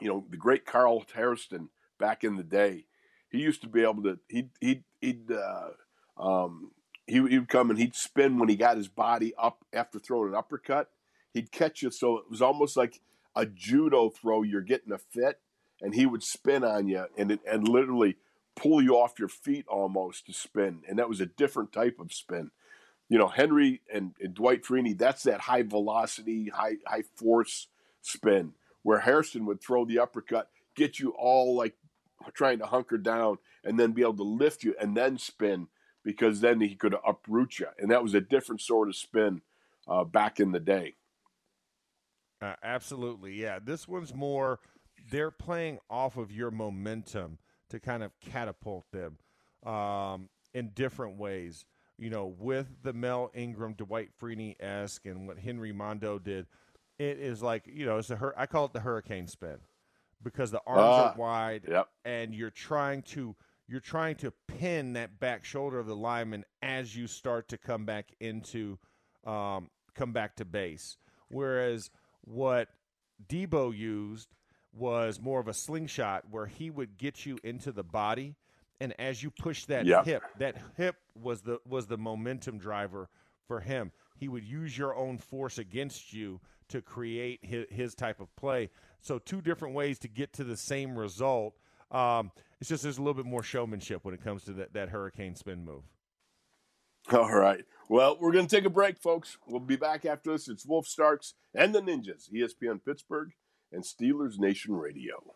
You 0.00 0.08
know, 0.08 0.24
the 0.28 0.36
great 0.36 0.64
Carl 0.64 1.04
Hairston 1.14 1.68
back 1.98 2.24
in 2.24 2.36
the 2.36 2.42
day, 2.42 2.86
he 3.30 3.38
used 3.38 3.62
to 3.62 3.68
be 3.68 3.82
able 3.82 4.02
to 4.02 4.18
he 4.28 4.48
he 4.60 4.82
he'd 5.00 5.30
uh, 5.30 5.70
um, 6.16 6.72
he 7.06 7.14
he 7.28 7.38
would 7.38 7.48
come 7.48 7.70
and 7.70 7.78
he'd 7.78 7.94
spin 7.94 8.38
when 8.38 8.48
he 8.48 8.56
got 8.56 8.76
his 8.76 8.88
body 8.88 9.34
up 9.38 9.64
after 9.72 9.98
throwing 9.98 10.30
an 10.30 10.34
uppercut. 10.34 10.90
He'd 11.32 11.52
catch 11.52 11.82
you 11.82 11.90
so 11.90 12.18
it 12.18 12.30
was 12.30 12.42
almost 12.42 12.76
like 12.76 13.00
a 13.34 13.46
judo 13.46 14.10
throw. 14.10 14.42
You're 14.42 14.60
getting 14.60 14.92
a 14.92 14.98
fit, 14.98 15.40
and 15.80 15.94
he 15.94 16.06
would 16.06 16.22
spin 16.22 16.64
on 16.64 16.88
you 16.88 17.06
and 17.16 17.38
and 17.46 17.68
literally 17.68 18.16
pull 18.54 18.82
you 18.82 18.96
off 18.96 19.18
your 19.18 19.28
feet 19.28 19.66
almost 19.68 20.26
to 20.26 20.32
spin. 20.32 20.82
And 20.88 20.98
that 20.98 21.08
was 21.08 21.20
a 21.20 21.26
different 21.26 21.72
type 21.72 21.96
of 21.98 22.12
spin. 22.12 22.50
You 23.08 23.18
know, 23.18 23.28
Henry 23.28 23.80
and, 23.92 24.14
and 24.20 24.34
Dwight 24.34 24.62
Freeney, 24.62 24.96
that's 24.96 25.22
that 25.24 25.40
high 25.40 25.62
velocity, 25.62 26.48
high 26.48 26.76
high 26.86 27.04
force 27.16 27.68
spin 28.02 28.52
where 28.82 29.00
Hairston 29.00 29.46
would 29.46 29.62
throw 29.62 29.84
the 29.84 29.98
uppercut, 29.98 30.48
get 30.76 30.98
you 30.98 31.10
all 31.10 31.56
like 31.56 31.74
trying 32.34 32.58
to 32.58 32.66
hunker 32.66 32.98
down, 32.98 33.38
and 33.64 33.78
then 33.78 33.92
be 33.92 34.02
able 34.02 34.16
to 34.16 34.22
lift 34.22 34.62
you 34.62 34.74
and 34.80 34.96
then 34.96 35.18
spin 35.18 35.68
because 36.04 36.40
then 36.40 36.60
he 36.60 36.74
could 36.74 36.94
uproot 37.06 37.58
you. 37.58 37.68
And 37.78 37.90
that 37.90 38.02
was 38.02 38.14
a 38.14 38.20
different 38.20 38.60
sort 38.60 38.88
of 38.88 38.96
spin 38.96 39.40
uh, 39.88 40.04
back 40.04 40.40
in 40.40 40.52
the 40.52 40.60
day. 40.60 40.94
Uh, 42.40 42.54
absolutely, 42.62 43.34
yeah. 43.34 43.58
This 43.62 43.86
one's 43.86 44.12
more. 44.12 44.58
They're 45.10 45.30
playing 45.30 45.78
off 45.88 46.16
of 46.16 46.32
your 46.32 46.50
momentum 46.50 47.38
to 47.70 47.78
kind 47.78 48.02
of 48.02 48.10
catapult 48.20 48.84
them 48.92 49.18
um, 49.64 50.28
in 50.52 50.70
different 50.74 51.18
ways. 51.18 51.64
You 51.98 52.10
know, 52.10 52.34
with 52.38 52.66
the 52.82 52.92
Mel 52.92 53.30
Ingram, 53.32 53.74
Dwight 53.74 54.10
Freeney 54.20 54.56
esque, 54.60 55.06
and 55.06 55.28
what 55.28 55.38
Henry 55.38 55.70
Mondo 55.70 56.18
did, 56.18 56.46
it 57.02 57.18
is 57.18 57.42
like 57.42 57.66
you 57.66 57.84
know, 57.86 57.98
it's 57.98 58.10
a 58.10 58.16
hur- 58.16 58.34
I 58.36 58.46
call 58.46 58.66
it 58.66 58.72
the 58.72 58.80
hurricane 58.80 59.26
spin 59.26 59.58
because 60.22 60.50
the 60.50 60.60
arms 60.66 60.80
Ah, 60.82 61.10
are 61.12 61.16
wide 61.16 61.64
Yep. 61.68 61.88
and 62.04 62.34
you're 62.34 62.50
trying 62.50 63.02
to 63.02 63.34
you're 63.68 63.80
trying 63.80 64.16
to 64.16 64.32
pin 64.46 64.92
that 64.94 65.18
back 65.18 65.44
shoulder 65.44 65.78
of 65.78 65.86
the 65.86 65.96
lineman 65.96 66.44
as 66.62 66.94
you 66.96 67.06
start 67.06 67.48
to 67.48 67.58
come 67.58 67.84
back 67.84 68.08
into 68.20 68.78
um, 69.24 69.70
come 69.94 70.12
back 70.12 70.36
to 70.36 70.44
base. 70.44 70.96
Whereas 71.28 71.90
what 72.22 72.68
Debo 73.28 73.76
used 73.76 74.28
was 74.74 75.20
more 75.20 75.40
of 75.40 75.48
a 75.48 75.54
slingshot 75.54 76.24
where 76.30 76.46
he 76.46 76.70
would 76.70 76.96
get 76.98 77.24
you 77.26 77.38
into 77.44 77.72
the 77.72 77.84
body 77.84 78.36
and 78.80 78.94
as 78.98 79.22
you 79.22 79.30
push 79.30 79.64
that 79.66 79.86
Yep. 79.86 80.04
hip, 80.06 80.22
that 80.38 80.56
hip 80.76 80.96
was 81.20 81.42
the 81.42 81.58
was 81.66 81.86
the 81.86 81.98
momentum 81.98 82.58
driver 82.58 83.08
for 83.46 83.60
him. 83.60 83.92
He 84.16 84.28
would 84.28 84.44
use 84.44 84.76
your 84.76 84.94
own 84.94 85.18
force 85.18 85.58
against 85.58 86.12
you 86.12 86.40
to 86.68 86.80
create 86.80 87.40
his, 87.42 87.66
his 87.70 87.94
type 87.94 88.20
of 88.20 88.34
play. 88.36 88.70
So 89.00 89.18
two 89.18 89.40
different 89.40 89.74
ways 89.74 89.98
to 90.00 90.08
get 90.08 90.32
to 90.34 90.44
the 90.44 90.56
same 90.56 90.96
result. 90.96 91.54
Um, 91.90 92.30
it's 92.60 92.70
just 92.70 92.82
there's 92.82 92.98
a 92.98 93.02
little 93.02 93.14
bit 93.14 93.26
more 93.26 93.42
showmanship 93.42 94.04
when 94.04 94.14
it 94.14 94.22
comes 94.22 94.44
to 94.44 94.52
that, 94.54 94.72
that 94.72 94.88
hurricane 94.88 95.34
spin 95.34 95.64
move. 95.64 95.82
All 97.12 97.34
right. 97.34 97.64
Well, 97.88 98.16
we're 98.20 98.32
going 98.32 98.46
to 98.46 98.56
take 98.56 98.64
a 98.64 98.70
break, 98.70 98.98
folks. 98.98 99.36
We'll 99.46 99.60
be 99.60 99.76
back 99.76 100.06
after 100.06 100.32
this. 100.32 100.48
It's 100.48 100.64
Wolf 100.64 100.86
Starks 100.86 101.34
and 101.54 101.74
the 101.74 101.80
Ninjas, 101.80 102.32
ESPN 102.32 102.80
Pittsburgh 102.84 103.32
and 103.72 103.82
Steelers 103.82 104.38
Nation 104.38 104.74
Radio. 104.74 105.34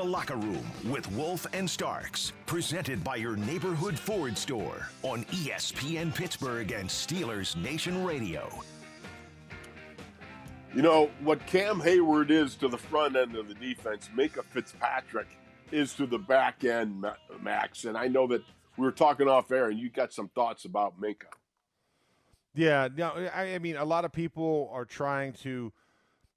The 0.00 0.06
Locker 0.06 0.36
Room 0.36 0.64
with 0.90 1.12
Wolf 1.12 1.46
and 1.52 1.68
Starks, 1.68 2.32
presented 2.46 3.04
by 3.04 3.16
your 3.16 3.36
neighborhood 3.36 3.98
Ford 3.98 4.38
store 4.38 4.88
on 5.02 5.26
ESPN 5.26 6.14
Pittsburgh 6.14 6.72
and 6.72 6.88
Steelers 6.88 7.54
Nation 7.54 8.02
Radio. 8.02 8.48
You 10.74 10.80
know, 10.80 11.10
what 11.22 11.46
Cam 11.46 11.82
Heyward 11.82 12.30
is 12.30 12.54
to 12.54 12.68
the 12.68 12.78
front 12.78 13.14
end 13.14 13.36
of 13.36 13.46
the 13.46 13.52
defense, 13.52 14.08
Minkah 14.16 14.42
Fitzpatrick 14.42 15.28
is 15.70 15.92
to 15.96 16.06
the 16.06 16.18
back 16.18 16.64
end, 16.64 17.04
Max. 17.42 17.84
And 17.84 17.94
I 17.94 18.08
know 18.08 18.26
that 18.28 18.42
we 18.78 18.86
were 18.86 18.92
talking 18.92 19.28
off 19.28 19.52
air, 19.52 19.68
and 19.68 19.78
you 19.78 19.90
got 19.90 20.14
some 20.14 20.28
thoughts 20.28 20.64
about 20.64 20.98
Minkah. 20.98 21.24
Yeah, 22.54 22.88
no, 22.96 23.28
I, 23.34 23.54
I 23.54 23.58
mean, 23.58 23.76
a 23.76 23.84
lot 23.84 24.06
of 24.06 24.12
people 24.12 24.70
are 24.72 24.86
trying 24.86 25.34
to 25.42 25.74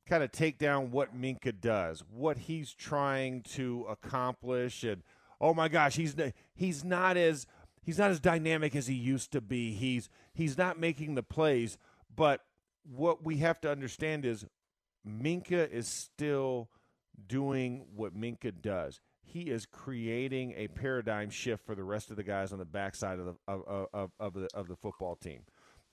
kind 0.08 0.24
of 0.24 0.32
take 0.32 0.58
down 0.58 0.92
what 0.92 1.20
Minkah 1.20 1.60
does, 1.60 2.04
what 2.12 2.38
he's 2.38 2.74
trying 2.74 3.42
to 3.42 3.86
accomplish, 3.90 4.84
and 4.84 5.04
oh 5.40 5.54
my 5.54 5.68
gosh, 5.68 5.96
he's 5.96 6.16
he's 6.54 6.84
not 6.84 7.18
as 7.18 7.46
he's 7.82 7.98
not 8.00 8.12
as 8.12 8.20
dynamic 8.20 8.76
as 8.76 8.88
he 8.88 8.96
used 8.96 9.32
to 9.32 9.42
be. 9.42 9.74
He's 9.74 10.10
he's 10.34 10.58
not 10.58 10.80
making 10.80 11.16
the 11.16 11.24
plays, 11.24 11.78
but 12.14 12.42
what 12.84 13.24
we 13.24 13.38
have 13.38 13.62
to 13.62 13.72
understand 13.72 14.26
is 14.26 14.46
Minkah 15.08 15.72
is 15.72 15.88
still 15.88 16.70
doing 17.28 17.86
what 17.96 18.16
Minkah 18.16 18.62
does. 18.62 19.00
He 19.22 19.44
is 19.44 19.66
creating 19.66 20.54
a 20.58 20.68
paradigm 20.68 21.30
shift 21.30 21.66
for 21.66 21.76
the 21.76 21.84
rest 21.84 22.12
of 22.12 22.18
the 22.18 22.24
guys 22.24 22.52
on 22.52 22.60
the 22.60 22.66
backside 22.66 23.20
of 23.20 23.26
the 23.26 23.36
of, 23.48 23.88
of, 23.94 24.12
of 24.20 24.34
the 24.34 24.48
of 24.54 24.68
the 24.68 24.76
football 24.76 25.16
team 25.16 25.42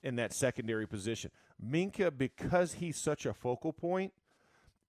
in 0.03 0.15
that 0.17 0.33
secondary 0.33 0.87
position. 0.87 1.31
Minkah, 1.63 2.17
because 2.17 2.73
he's 2.73 2.97
such 2.97 3.25
a 3.25 3.33
focal 3.33 3.73
point, 3.73 4.13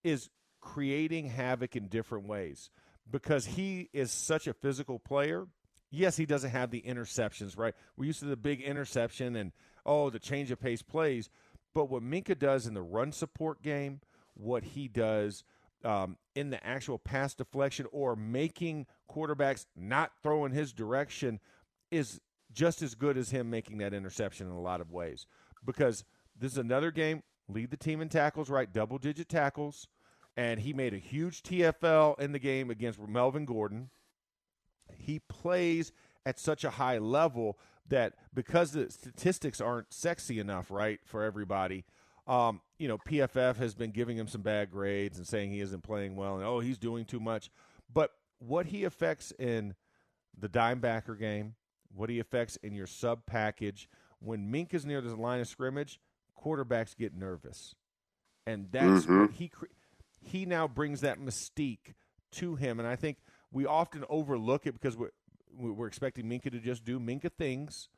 is 0.03 0.29
creating 0.61 1.27
havoc 1.27 1.75
in 1.75 1.87
different 1.87 2.27
ways. 2.27 2.69
Because 3.09 3.45
he 3.45 3.89
is 3.93 4.11
such 4.11 4.47
a 4.47 4.53
physical 4.53 4.97
player. 4.97 5.47
Yes, 5.91 6.17
he 6.17 6.25
doesn't 6.25 6.49
have 6.49 6.71
the 6.71 6.81
interceptions, 6.81 7.57
right? 7.57 7.75
We're 7.97 8.05
used 8.05 8.19
to 8.19 8.25
the 8.25 8.37
big 8.37 8.61
interception 8.61 9.35
and 9.35 9.51
oh, 9.85 10.09
the 10.09 10.19
change 10.19 10.51
of 10.51 10.59
pace 10.59 10.81
plays. 10.81 11.29
But 11.73 11.89
what 11.89 12.01
Minkah 12.01 12.39
does 12.39 12.65
in 12.65 12.73
the 12.73 12.81
run 12.81 13.11
support 13.11 13.61
game, 13.61 13.99
what 14.35 14.63
he 14.63 14.87
does 14.87 15.43
um, 15.83 16.17
in 16.35 16.49
the 16.49 16.65
actual 16.65 16.97
pass 16.97 17.33
deflection 17.33 17.85
or 17.91 18.15
making 18.15 18.85
quarterbacks 19.11 19.65
not 19.75 20.11
throw 20.21 20.45
in 20.45 20.51
his 20.51 20.71
direction 20.71 21.39
is 21.91 22.21
just 22.51 22.81
as 22.81 22.95
good 22.95 23.17
as 23.17 23.31
him 23.31 23.49
making 23.49 23.79
that 23.79 23.93
interception 23.93 24.47
in 24.47 24.53
a 24.53 24.61
lot 24.61 24.81
of 24.81 24.91
ways. 24.91 25.25
Because 25.65 26.03
this 26.37 26.51
is 26.51 26.57
another 26.57 26.91
game, 26.91 27.23
lead 27.47 27.71
the 27.71 27.77
team 27.77 28.01
in 28.01 28.09
tackles, 28.09 28.49
right? 28.49 28.71
Double 28.71 28.97
digit 28.97 29.29
tackles. 29.29 29.87
And 30.35 30.59
he 30.59 30.73
made 30.73 30.93
a 30.93 30.97
huge 30.97 31.43
TFL 31.43 32.19
in 32.19 32.31
the 32.31 32.39
game 32.39 32.71
against 32.71 32.99
Melvin 32.99 33.45
Gordon. 33.45 33.89
He 34.97 35.19
plays 35.19 35.91
at 36.25 36.39
such 36.39 36.63
a 36.63 36.71
high 36.71 36.97
level 36.97 37.59
that 37.89 38.13
because 38.33 38.71
the 38.71 38.89
statistics 38.89 39.61
aren't 39.61 39.93
sexy 39.93 40.39
enough, 40.39 40.71
right, 40.71 40.99
for 41.05 41.23
everybody, 41.23 41.85
um, 42.25 42.61
you 42.79 42.87
know, 42.87 42.97
PFF 42.97 43.57
has 43.57 43.75
been 43.75 43.91
giving 43.91 44.17
him 44.17 44.27
some 44.27 44.41
bad 44.41 44.71
grades 44.71 45.17
and 45.17 45.27
saying 45.27 45.51
he 45.51 45.59
isn't 45.59 45.83
playing 45.83 46.15
well 46.15 46.37
and, 46.37 46.45
oh, 46.45 46.59
he's 46.59 46.77
doing 46.77 47.05
too 47.05 47.19
much. 47.19 47.51
But 47.93 48.11
what 48.39 48.67
he 48.67 48.85
affects 48.85 49.31
in 49.37 49.75
the 50.37 50.49
dimebacker 50.49 51.19
game, 51.19 51.55
what 51.93 52.09
he 52.09 52.19
affects 52.19 52.55
in 52.57 52.73
your 52.73 52.87
sub 52.87 53.25
package, 53.25 53.89
when 54.19 54.49
Mink 54.49 54.73
is 54.73 54.85
near 54.85 55.01
the 55.01 55.15
line 55.15 55.41
of 55.41 55.47
scrimmage, 55.47 55.99
quarterbacks 56.41 56.95
get 56.95 57.15
nervous. 57.15 57.75
And 58.45 58.67
that's 58.71 59.05
mm-hmm. 59.05 59.21
what 59.21 59.31
he 59.31 59.51
he 60.21 60.45
now 60.45 60.67
brings 60.67 61.01
that 61.01 61.19
mystique 61.19 61.93
to 62.33 62.55
him. 62.55 62.79
And 62.79 62.87
I 62.87 62.95
think 62.95 63.17
we 63.51 63.65
often 63.65 64.03
overlook 64.09 64.65
it 64.65 64.73
because 64.73 64.97
we're, 64.97 65.11
we're 65.55 65.87
expecting 65.87 66.25
Minkah 66.25 66.51
to 66.51 66.59
just 66.59 66.83
do 66.83 66.99
Minkah 66.99 67.31
things. 67.31 67.89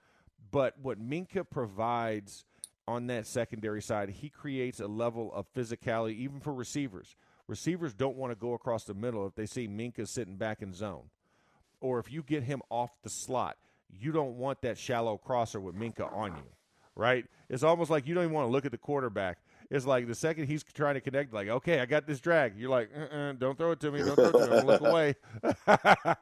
But 0.52 0.76
what 0.82 1.00
Minkah 1.00 1.50
provides 1.50 2.46
on 2.88 3.08
that 3.08 3.26
secondary 3.26 3.82
side, 3.82 4.10
he 4.10 4.30
creates 4.30 4.80
a 4.80 4.88
level 4.88 5.32
of 5.34 5.52
physicality, 5.54 6.16
even 6.18 6.40
for 6.40 6.54
receivers. 6.54 7.16
Receivers 7.48 7.94
don't 7.94 8.18
want 8.18 8.32
to 8.32 8.36
go 8.36 8.54
across 8.54 8.84
the 8.84 8.94
middle 8.94 9.26
if 9.26 9.36
they 9.36 9.46
see 9.46 9.68
Minkah 9.68 10.08
sitting 10.08 10.36
back 10.38 10.62
in 10.62 10.74
zone. 10.74 11.10
Or 11.80 12.00
if 12.00 12.12
you 12.12 12.24
get 12.24 12.44
him 12.44 12.62
off 12.70 12.92
the 13.04 13.10
slot, 13.10 13.58
you 13.90 14.12
don't 14.12 14.38
want 14.38 14.62
that 14.62 14.78
shallow 14.78 15.18
crosser 15.18 15.60
with 15.60 15.76
Minkah 15.76 16.12
on 16.12 16.36
you, 16.36 16.44
right? 16.96 17.26
It's 17.50 17.64
almost 17.64 17.92
like 17.92 18.08
you 18.08 18.16
don't 18.16 18.24
even 18.24 18.34
want 18.34 18.48
to 18.48 18.52
look 18.52 18.66
at 18.66 18.72
the 18.72 18.78
quarterback. 18.78 19.40
It's 19.70 19.86
like 19.86 20.08
the 20.08 20.16
second 20.16 20.48
he's 20.48 20.64
trying 20.64 20.96
to 20.96 21.02
connect, 21.02 21.34
like, 21.34 21.48
okay, 21.48 21.80
I 21.80 21.86
got 21.86 22.08
this 22.08 22.20
drag. 22.20 22.58
You're 22.58 22.70
like, 22.70 22.90
uh-uh, 22.96 23.34
don't 23.34 23.58
throw 23.58 23.72
it 23.72 23.80
to 23.82 23.92
me. 23.92 24.00
Don't 24.00 24.16
throw 24.16 24.30
it 24.30 24.32
to 24.32 24.56
me. 24.58 24.62
look 24.64 24.82
away. 24.86 25.16
that, 25.66 26.18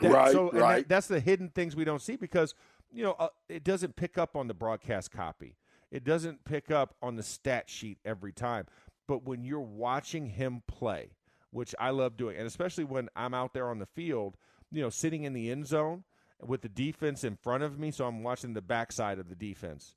right, 0.00 0.32
so, 0.32 0.50
right. 0.50 0.76
That, 0.78 0.88
that's 0.88 1.06
the 1.08 1.20
hidden 1.20 1.48
things 1.48 1.74
we 1.74 1.84
don't 1.84 2.02
see 2.02 2.16
because, 2.16 2.54
you 2.92 3.02
know, 3.02 3.12
uh, 3.18 3.28
it 3.48 3.64
doesn't 3.64 3.96
pick 3.96 4.18
up 4.18 4.36
on 4.36 4.48
the 4.48 4.54
broadcast 4.54 5.10
copy. 5.10 5.56
It 5.90 6.04
doesn't 6.04 6.44
pick 6.44 6.70
up 6.70 6.94
on 7.02 7.16
the 7.16 7.22
stat 7.22 7.68
sheet 7.68 7.98
every 8.04 8.32
time. 8.32 8.66
But 9.06 9.24
when 9.24 9.44
you're 9.44 9.60
watching 9.60 10.26
him 10.26 10.62
play, 10.66 11.10
which 11.50 11.74
I 11.78 11.90
love 11.90 12.16
doing, 12.16 12.36
and 12.36 12.46
especially 12.46 12.84
when 12.84 13.08
I'm 13.14 13.34
out 13.34 13.52
there 13.52 13.68
on 13.68 13.78
the 13.78 13.86
field, 13.86 14.36
you 14.70 14.80
know, 14.80 14.88
sitting 14.90 15.24
in 15.24 15.34
the 15.34 15.50
end 15.50 15.66
zone 15.66 16.04
with 16.40 16.62
the 16.62 16.68
defense 16.68 17.24
in 17.24 17.36
front 17.36 17.62
of 17.62 17.78
me, 17.78 17.90
so 17.90 18.06
I'm 18.06 18.22
watching 18.22 18.54
the 18.54 18.62
backside 18.62 19.18
of 19.18 19.28
the 19.28 19.34
defense. 19.34 19.96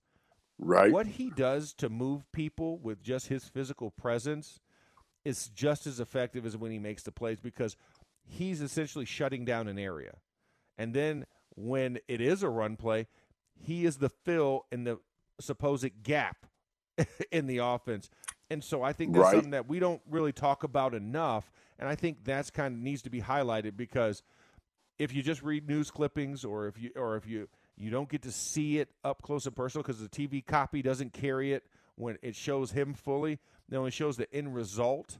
Right. 0.57 0.91
What 0.91 1.07
he 1.07 1.29
does 1.29 1.73
to 1.75 1.89
move 1.89 2.31
people 2.31 2.77
with 2.77 3.01
just 3.01 3.27
his 3.27 3.45
physical 3.45 3.91
presence 3.91 4.59
is 5.25 5.49
just 5.49 5.87
as 5.87 5.99
effective 5.99 6.45
as 6.45 6.55
when 6.55 6.71
he 6.71 6.79
makes 6.79 7.03
the 7.03 7.11
plays 7.11 7.39
because 7.39 7.75
he's 8.23 8.61
essentially 8.61 9.05
shutting 9.05 9.43
down 9.43 9.67
an 9.67 9.77
area. 9.77 10.17
And 10.77 10.93
then 10.93 11.25
when 11.55 11.99
it 12.07 12.21
is 12.21 12.43
a 12.43 12.49
run 12.49 12.77
play, 12.77 13.07
he 13.59 13.85
is 13.85 13.97
the 13.97 14.09
fill 14.09 14.65
in 14.71 14.83
the 14.83 14.99
supposed 15.39 16.03
gap 16.03 16.45
in 17.31 17.47
the 17.47 17.57
offense. 17.57 18.09
And 18.49 18.63
so 18.63 18.83
I 18.83 18.93
think 18.93 19.13
that's 19.13 19.23
right. 19.23 19.33
something 19.33 19.51
that 19.51 19.67
we 19.67 19.79
don't 19.79 20.01
really 20.09 20.31
talk 20.31 20.63
about 20.63 20.93
enough. 20.93 21.51
And 21.79 21.89
I 21.89 21.95
think 21.95 22.23
that's 22.23 22.49
kind 22.49 22.75
of 22.75 22.79
needs 22.79 23.01
to 23.03 23.09
be 23.09 23.21
highlighted 23.21 23.75
because 23.75 24.21
if 24.99 25.13
you 25.13 25.21
just 25.21 25.41
read 25.41 25.67
news 25.67 25.91
clippings 25.91 26.45
or 26.45 26.67
if 26.67 26.79
you 26.79 26.91
or 26.95 27.17
if 27.17 27.27
you 27.27 27.49
you 27.77 27.89
don't 27.89 28.09
get 28.09 28.21
to 28.23 28.31
see 28.31 28.79
it 28.79 28.89
up 29.03 29.21
close 29.21 29.45
and 29.45 29.55
personal 29.55 29.83
because 29.83 29.99
the 29.99 30.09
TV 30.09 30.45
copy 30.45 30.81
doesn't 30.81 31.13
carry 31.13 31.53
it 31.53 31.63
when 31.95 32.17
it 32.21 32.35
shows 32.35 32.71
him 32.71 32.93
fully. 32.93 33.39
It 33.69 33.75
only 33.75 33.91
shows 33.91 34.17
the 34.17 34.33
end 34.33 34.53
result. 34.55 35.17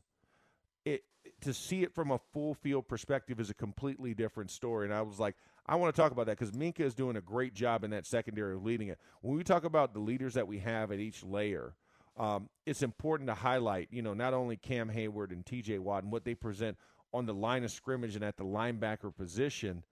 It 0.85 1.03
to 1.41 1.53
see 1.53 1.83
it 1.83 1.93
from 1.93 2.11
a 2.11 2.19
full 2.33 2.53
field 2.53 2.87
perspective 2.87 3.39
is 3.39 3.49
a 3.49 3.53
completely 3.53 4.13
different 4.13 4.51
story. 4.51 4.85
And 4.85 4.93
I 4.93 5.01
was 5.01 5.19
like, 5.19 5.35
I 5.65 5.75
want 5.75 5.93
to 5.93 6.01
talk 6.01 6.11
about 6.11 6.27
that 6.27 6.37
because 6.37 6.55
Minkah 6.55 6.81
is 6.81 6.93
doing 6.93 7.17
a 7.17 7.21
great 7.21 7.53
job 7.53 7.83
in 7.83 7.91
that 7.91 8.05
secondary 8.05 8.55
of 8.55 8.63
leading 8.63 8.87
it. 8.87 8.99
When 9.21 9.35
we 9.35 9.43
talk 9.43 9.63
about 9.63 9.93
the 9.93 9.99
leaders 9.99 10.35
that 10.35 10.47
we 10.47 10.59
have 10.59 10.91
at 10.91 10.99
each 10.99 11.23
layer, 11.23 11.75
um, 12.17 12.49
it's 12.65 12.83
important 12.83 13.27
to 13.27 13.33
highlight, 13.33 13.89
you 13.91 14.01
know, 14.01 14.13
not 14.13 14.33
only 14.33 14.55
Cam 14.55 14.89
Heyward 14.89 15.31
and 15.31 15.45
T.J. 15.45 15.79
Watt 15.79 16.03
and 16.03 16.11
what 16.11 16.23
they 16.23 16.35
present 16.35 16.77
on 17.13 17.25
the 17.25 17.33
line 17.33 17.63
of 17.63 17.71
scrimmage 17.71 18.15
and 18.15 18.23
at 18.23 18.37
the 18.37 18.45
linebacker 18.45 19.13
position, 19.13 19.83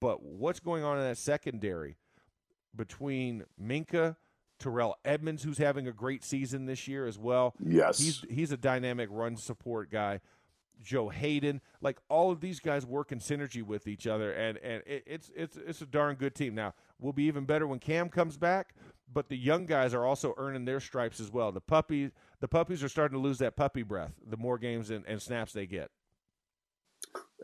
but 0.00 0.22
what's 0.22 0.60
going 0.60 0.82
on 0.82 0.96
in 0.96 1.04
that 1.04 1.18
secondary 1.18 1.96
between 2.74 3.44
Minkah, 3.60 4.16
Terrell 4.58 4.96
Edmunds, 5.04 5.42
who's 5.42 5.58
having 5.58 5.88
a 5.88 5.92
great 5.92 6.22
season 6.22 6.66
this 6.66 6.86
year 6.86 7.06
as 7.06 7.18
well. 7.18 7.54
Yes, 7.64 7.98
he's 7.98 8.24
he's 8.28 8.52
a 8.52 8.56
dynamic 8.56 9.08
run 9.10 9.36
support 9.36 9.90
guy. 9.90 10.20
Joe 10.82 11.10
Haden, 11.10 11.60
like 11.82 11.98
all 12.08 12.30
of 12.30 12.40
these 12.40 12.58
guys 12.58 12.86
work 12.86 13.12
in 13.12 13.18
synergy 13.18 13.62
with 13.62 13.86
each 13.86 14.06
other, 14.06 14.32
and 14.32 14.58
and 14.58 14.82
it, 14.86 15.02
it's 15.06 15.30
it's 15.34 15.56
it's 15.56 15.82
a 15.82 15.86
darn 15.86 16.16
good 16.16 16.34
team. 16.34 16.54
Now 16.54 16.74
we'll 16.98 17.12
be 17.12 17.24
even 17.24 17.44
better 17.44 17.66
when 17.66 17.78
Cam 17.78 18.08
comes 18.08 18.36
back, 18.36 18.74
but 19.12 19.28
the 19.28 19.36
young 19.36 19.66
guys 19.66 19.92
are 19.94 20.04
also 20.04 20.34
earning 20.36 20.64
their 20.64 20.80
stripes 20.80 21.20
as 21.20 21.30
well. 21.30 21.52
The 21.52 21.60
puppies 21.60 22.10
the 22.40 22.48
puppies 22.48 22.82
are 22.82 22.88
starting 22.88 23.18
to 23.18 23.22
lose 23.22 23.38
that 23.38 23.56
puppy 23.56 23.82
breath 23.82 24.12
the 24.26 24.36
more 24.36 24.58
games 24.58 24.90
and, 24.90 25.04
and 25.06 25.20
snaps 25.20 25.52
they 25.52 25.66
get. 25.66 25.90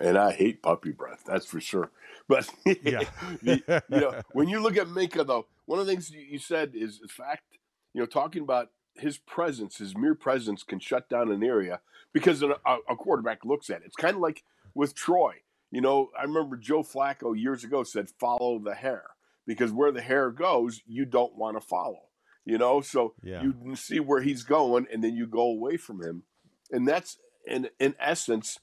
And 0.01 0.19
I 0.19 0.33
hate 0.33 0.63
puppy 0.63 0.93
breath, 0.93 1.23
that's 1.27 1.47
for 1.47 1.61
sure. 1.61 1.91
But 2.29 2.51
yeah, 2.65 3.03
you 3.41 3.63
know, 3.89 4.21
when 4.33 4.49
you 4.49 4.59
look 4.59 4.77
at 4.77 4.89
Minkah, 4.89 5.25
though, 5.25 5.47
one 5.67 5.79
of 5.79 5.87
the 5.87 5.93
things 5.93 6.11
you 6.11 6.41
said 6.41 6.73
is 6.75 6.99
the 6.99 7.07
fact, 7.07 7.59
you 7.95 8.01
know, 8.01 8.07
talking 8.07 8.43
about 8.43 8.71
his 8.95 9.17
presence, 9.17 9.79
his 9.79 9.97
mere 9.97 10.17
presence 10.17 10.65
can 10.65 10.81
shut 10.81 11.09
down 11.09 11.31
an 11.31 11.45
area 11.45 11.81
because 12.13 12.43
a, 12.43 12.57
a 12.67 12.97
quarterback 12.97 13.45
looks 13.45 13.71
at 13.71 13.83
it. 13.83 13.87
It's 13.87 13.95
kind 13.95 14.17
of 14.17 14.21
like 14.21 14.43
with 14.75 14.93
Troy. 14.97 15.35
You 15.71 15.81
know, 15.81 16.11
I 16.19 16.23
remember 16.23 16.57
Joe 16.57 16.83
Flacco 16.83 17.39
years 17.39 17.65
ago 17.65 17.83
said, 17.83 18.11
"Follow 18.11 18.59
the 18.59 18.75
hair," 18.75 19.05
because 19.47 19.73
where 19.73 19.93
the 19.93 20.03
hair 20.03 20.31
goes, 20.31 20.81
you 20.87 21.05
don't 21.05 21.37
want 21.37 21.57
to 21.57 21.67
follow. 21.67 22.03
You 22.45 22.59
know, 22.59 22.81
so 22.81 23.15
yeah. 23.23 23.43
you 23.43 23.75
see 23.75 23.99
where 23.99 24.23
he's 24.23 24.45
going, 24.45 24.87
and 24.93 25.03
then 25.03 25.17
you 25.17 25.27
go 25.27 25.43
away 25.43 25.77
from 25.77 26.03
him, 26.03 26.23
and 26.71 26.87
that's 26.87 27.19
in 27.47 27.69
in 27.81 27.95
essence. 27.99 28.59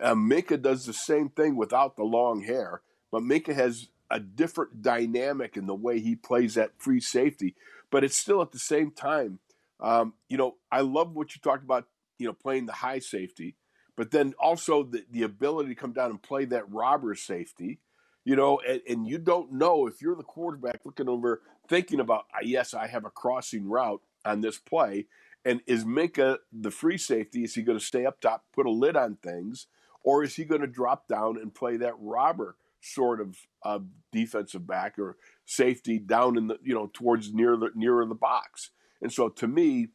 Uh, 0.00 0.14
Minkah 0.14 0.60
does 0.60 0.86
the 0.86 0.92
same 0.92 1.28
thing 1.28 1.56
without 1.56 1.96
the 1.96 2.04
long 2.04 2.42
hair, 2.42 2.82
but 3.12 3.22
Minkah 3.22 3.54
has 3.54 3.88
a 4.10 4.20
different 4.20 4.82
dynamic 4.82 5.56
in 5.56 5.66
the 5.66 5.74
way 5.74 6.00
he 6.00 6.14
plays 6.14 6.54
that 6.54 6.72
free 6.78 7.00
safety. 7.00 7.54
But 7.90 8.04
it's 8.04 8.16
still 8.16 8.42
at 8.42 8.52
the 8.52 8.58
same 8.58 8.90
time, 8.90 9.38
um, 9.80 10.14
you 10.28 10.36
know, 10.36 10.56
I 10.70 10.80
love 10.80 11.14
what 11.14 11.34
you 11.34 11.40
talked 11.40 11.64
about, 11.64 11.86
you 12.18 12.26
know, 12.26 12.32
playing 12.32 12.66
the 12.66 12.72
high 12.72 12.98
safety, 12.98 13.56
but 13.96 14.10
then 14.10 14.34
also 14.38 14.82
the, 14.82 15.04
the 15.10 15.22
ability 15.22 15.70
to 15.70 15.74
come 15.74 15.92
down 15.92 16.10
and 16.10 16.22
play 16.22 16.44
that 16.46 16.70
robber 16.70 17.14
safety, 17.14 17.78
you 18.24 18.36
know, 18.36 18.60
and, 18.66 18.80
and 18.88 19.06
you 19.06 19.18
don't 19.18 19.52
know 19.52 19.86
if 19.86 20.00
you're 20.02 20.16
the 20.16 20.22
quarterback 20.22 20.80
looking 20.84 21.08
over, 21.08 21.42
thinking 21.68 22.00
about, 22.00 22.26
"Ah, 22.34 22.38
yes, 22.42 22.74
I 22.74 22.86
have 22.86 23.04
a 23.04 23.10
crossing 23.10 23.68
route 23.68 24.00
on 24.24 24.40
this 24.40 24.58
play. 24.58 25.06
And 25.44 25.60
is 25.66 25.84
Minkah 25.84 26.38
the 26.52 26.70
free 26.70 26.98
safety? 26.98 27.44
Is 27.44 27.54
he 27.54 27.62
going 27.62 27.78
to 27.78 27.84
stay 27.84 28.06
up 28.06 28.20
top, 28.20 28.44
put 28.54 28.66
a 28.66 28.70
lid 28.70 28.96
on 28.96 29.16
things, 29.16 29.66
or 30.04 30.22
is 30.22 30.36
he 30.36 30.44
going 30.44 30.60
to 30.60 30.66
drop 30.66 31.08
down 31.08 31.38
and 31.38 31.52
play 31.52 31.76
that 31.78 31.94
robber 31.98 32.56
sort 32.80 33.20
of 33.20 33.36
uh, 33.64 33.78
defensive 34.12 34.66
back 34.66 34.98
or 34.98 35.16
safety 35.46 35.98
down 35.98 36.36
in 36.36 36.46
the 36.46 36.58
you 36.62 36.74
know 36.74 36.90
towards 36.92 37.32
near 37.32 37.56
the 37.56 37.70
nearer 37.74 38.06
the 38.06 38.14
box? 38.14 38.70
And 39.02 39.12
so 39.12 39.28
to 39.30 39.48
me, 39.48 39.88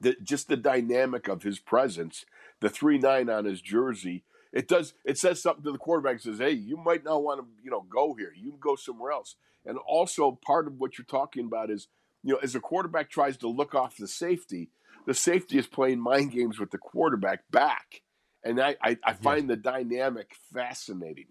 the, 0.00 0.16
just 0.22 0.48
the 0.48 0.56
dynamic 0.56 1.28
of 1.28 1.42
his 1.42 1.58
presence, 1.58 2.24
the 2.60 2.68
three 2.68 2.98
nine 2.98 3.28
on 3.28 3.44
his 3.44 3.60
jersey, 3.60 4.24
it 4.52 4.66
does 4.66 4.94
it 5.04 5.18
says 5.18 5.40
something 5.40 5.64
to 5.64 5.72
the 5.72 5.78
quarterback. 5.78 6.20
Says, 6.20 6.38
"Hey, 6.38 6.52
you 6.52 6.76
might 6.76 7.04
not 7.04 7.22
want 7.22 7.40
to 7.40 7.46
you 7.62 7.70
know 7.70 7.86
go 7.88 8.14
here. 8.14 8.32
You 8.34 8.50
can 8.50 8.60
go 8.60 8.76
somewhere 8.76 9.12
else." 9.12 9.36
And 9.66 9.76
also 9.86 10.38
part 10.44 10.66
of 10.66 10.80
what 10.80 10.96
you're 10.96 11.04
talking 11.04 11.44
about 11.44 11.70
is 11.70 11.88
you 12.22 12.32
know 12.32 12.40
as 12.42 12.54
a 12.54 12.60
quarterback 12.60 13.10
tries 13.10 13.36
to 13.38 13.48
look 13.48 13.74
off 13.74 13.96
the 13.96 14.08
safety, 14.08 14.70
the 15.06 15.14
safety 15.14 15.58
is 15.58 15.66
playing 15.66 16.00
mind 16.00 16.32
games 16.32 16.58
with 16.58 16.70
the 16.70 16.78
quarterback 16.78 17.50
back, 17.50 18.02
and 18.44 18.60
I 18.60 18.76
I, 18.82 18.96
I 19.04 19.12
find 19.12 19.48
the 19.48 19.56
dynamic 19.56 20.34
fascinating. 20.52 21.26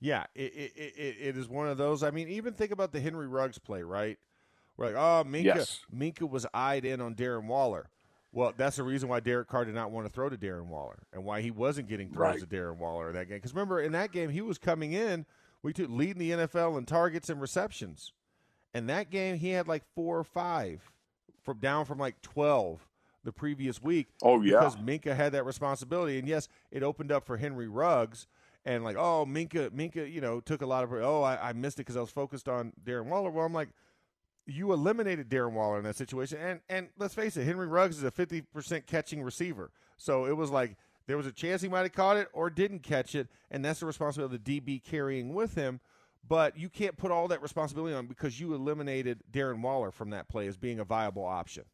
Yeah, 0.00 0.24
it, 0.34 0.52
it, 0.54 0.72
it, 0.76 1.16
it 1.20 1.36
is 1.36 1.48
one 1.48 1.68
of 1.68 1.76
those. 1.76 2.02
I 2.04 2.10
mean, 2.12 2.28
even 2.28 2.54
think 2.54 2.70
about 2.70 2.92
the 2.92 3.00
Henry 3.00 3.26
Ruggs 3.26 3.58
play, 3.58 3.82
right? 3.82 4.16
We're 4.76 4.86
like, 4.86 4.94
oh, 4.94 5.28
Minkah, 5.28 5.44
Yes. 5.44 5.80
Minkah 5.92 6.30
was 6.30 6.46
eyed 6.54 6.84
in 6.84 7.00
on 7.00 7.16
Darren 7.16 7.46
Waller. 7.48 7.90
Well, 8.30 8.52
that's 8.56 8.76
the 8.76 8.84
reason 8.84 9.08
why 9.08 9.18
Derek 9.18 9.48
Carr 9.48 9.64
did 9.64 9.74
not 9.74 9.90
want 9.90 10.06
to 10.06 10.12
throw 10.12 10.28
to 10.28 10.36
Darren 10.36 10.66
Waller 10.66 11.00
and 11.12 11.24
why 11.24 11.40
he 11.40 11.50
wasn't 11.50 11.88
getting 11.88 12.10
throws 12.10 12.34
Right. 12.34 12.40
to 12.40 12.46
Darren 12.46 12.76
Waller 12.78 13.08
in 13.08 13.14
that 13.16 13.26
game. 13.28 13.38
Because 13.38 13.52
remember, 13.54 13.80
in 13.80 13.90
that 13.92 14.12
game, 14.12 14.30
he 14.30 14.40
was 14.40 14.56
coming 14.58 14.92
in, 14.92 15.26
we 15.64 15.72
took 15.72 15.90
leading 15.90 16.18
the 16.18 16.30
NFL 16.30 16.78
in 16.78 16.84
targets 16.84 17.28
and 17.28 17.40
receptions. 17.40 18.12
And 18.72 18.88
that 18.88 19.10
game, 19.10 19.38
he 19.38 19.48
had 19.50 19.66
like 19.66 19.82
four 19.96 20.16
or 20.18 20.24
five 20.24 20.92
from 21.42 21.58
down 21.58 21.86
from 21.86 21.98
like 21.98 22.20
12 22.22 22.86
the 23.24 23.32
previous 23.32 23.82
week 23.82 24.08
Oh 24.22 24.40
yeah, 24.40 24.58
because 24.58 24.76
Minkah 24.76 25.14
had 25.16 25.32
that 25.32 25.44
responsibility. 25.44 26.18
And 26.18 26.28
yes, 26.28 26.48
it 26.70 26.82
opened 26.82 27.12
up 27.12 27.26
for 27.26 27.36
Henry 27.36 27.68
Ruggs. 27.68 28.26
And 28.64 28.84
like, 28.84 28.96
oh, 28.96 29.24
Minkah, 29.26 29.70
Minkah, 29.70 30.12
you 30.12 30.20
know, 30.20 30.40
took 30.40 30.60
a 30.62 30.66
lot 30.66 30.84
of. 30.84 30.92
Oh, 30.92 31.22
I, 31.22 31.50
I 31.50 31.52
missed 31.52 31.78
it 31.78 31.86
because 31.86 31.96
I 31.96 32.00
was 32.00 32.10
focused 32.10 32.48
on 32.48 32.72
Darren 32.84 33.06
Waller. 33.06 33.30
Well, 33.30 33.46
I'm 33.46 33.54
like, 33.54 33.70
you 34.46 34.72
eliminated 34.72 35.28
Darren 35.28 35.52
Waller 35.52 35.78
in 35.78 35.84
that 35.84 35.96
situation. 35.96 36.38
And 36.38 36.60
and 36.68 36.88
let's 36.98 37.14
face 37.14 37.36
it, 37.36 37.44
Henry 37.44 37.66
Ruggs 37.66 37.98
is 37.98 38.02
a 38.02 38.10
50 38.10 38.42
percent 38.42 38.86
catching 38.86 39.22
receiver. 39.22 39.70
So 39.96 40.26
it 40.26 40.36
was 40.36 40.50
like 40.50 40.76
there 41.06 41.16
was 41.16 41.26
a 41.26 41.32
chance 41.32 41.62
he 41.62 41.68
might 41.68 41.82
have 41.82 41.92
caught 41.92 42.16
it 42.16 42.28
or 42.32 42.50
didn't 42.50 42.80
catch 42.80 43.14
it, 43.14 43.28
and 43.50 43.64
that's 43.64 43.80
the 43.80 43.86
responsibility 43.86 44.34
of 44.36 44.44
the 44.44 44.60
DB 44.60 44.82
carrying 44.82 45.34
with 45.34 45.54
him. 45.54 45.80
But 46.26 46.58
you 46.58 46.68
can't 46.68 46.96
put 46.96 47.10
all 47.10 47.28
that 47.28 47.40
responsibility 47.40 47.94
on 47.94 48.06
because 48.06 48.38
you 48.38 48.52
eliminated 48.54 49.22
Darren 49.32 49.62
Waller 49.62 49.90
from 49.90 50.10
that 50.10 50.28
play 50.28 50.46
as 50.46 50.56
being 50.56 50.78
a 50.78 50.84
viable 50.84 51.24
option. 51.24 51.64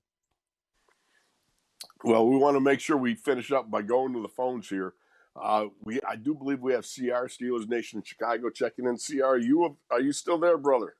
Well, 2.05 2.27
we 2.29 2.37
want 2.37 2.57
to 2.57 2.61
make 2.61 2.81
sure 2.81 2.97
we 2.97 3.15
finish 3.15 3.51
up 3.53 3.71
by 3.71 3.83
going 3.83 4.13
to 4.15 4.23
the 4.23 4.29
phones 4.29 4.69
here. 4.69 4.95
Uh, 5.41 5.67
we, 5.83 6.01
I 6.09 6.17
do 6.17 6.35
believe 6.35 6.61
we 6.61 6.73
have 6.75 6.85
CR 6.85 7.27
Steelers 7.27 7.69
Nation 7.69 7.99
in 7.99 8.05
Chicago 8.05 8.51
checking 8.51 8.87
in. 8.87 8.97
CR, 8.99 9.25
are 9.25 9.39
you 9.39 9.77
are 9.91 10.01
you 10.01 10.13
still 10.13 10.39
there, 10.39 10.59
brother? 10.59 10.97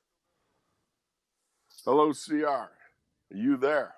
Hello, 1.85 2.13
CR. 2.13 2.47
Are 2.47 2.71
you 3.31 3.57
there? 3.57 3.95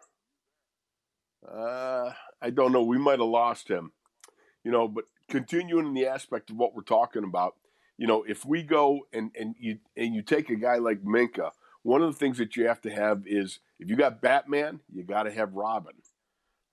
Uh, 1.49 2.11
I 2.41 2.49
don't 2.51 2.71
know. 2.73 2.83
We 2.83 2.97
might 2.97 3.19
have 3.19 3.29
lost 3.29 3.69
him. 3.69 3.91
You 4.63 4.71
know, 4.71 4.87
but 4.87 5.05
continuing 5.29 5.87
in 5.87 5.93
the 5.93 6.07
aspect 6.07 6.49
of 6.49 6.57
what 6.57 6.75
we're 6.75 6.83
talking 6.83 7.23
about, 7.23 7.55
you 7.97 8.07
know, 8.07 8.23
if 8.27 8.45
we 8.45 8.63
go 8.63 9.01
and 9.13 9.31
and 9.39 9.55
you 9.59 9.79
and 9.95 10.13
you 10.13 10.21
take 10.21 10.49
a 10.49 10.55
guy 10.55 10.77
like 10.77 11.03
Minkah, 11.03 11.51
one 11.83 12.01
of 12.01 12.11
the 12.11 12.19
things 12.19 12.37
that 12.39 12.55
you 12.57 12.67
have 12.67 12.81
to 12.81 12.91
have 12.91 13.23
is 13.25 13.59
if 13.79 13.89
you 13.89 13.95
got 13.95 14.21
Batman, 14.21 14.81
you 14.93 15.03
got 15.03 15.23
to 15.23 15.31
have 15.31 15.53
Robin. 15.53 15.93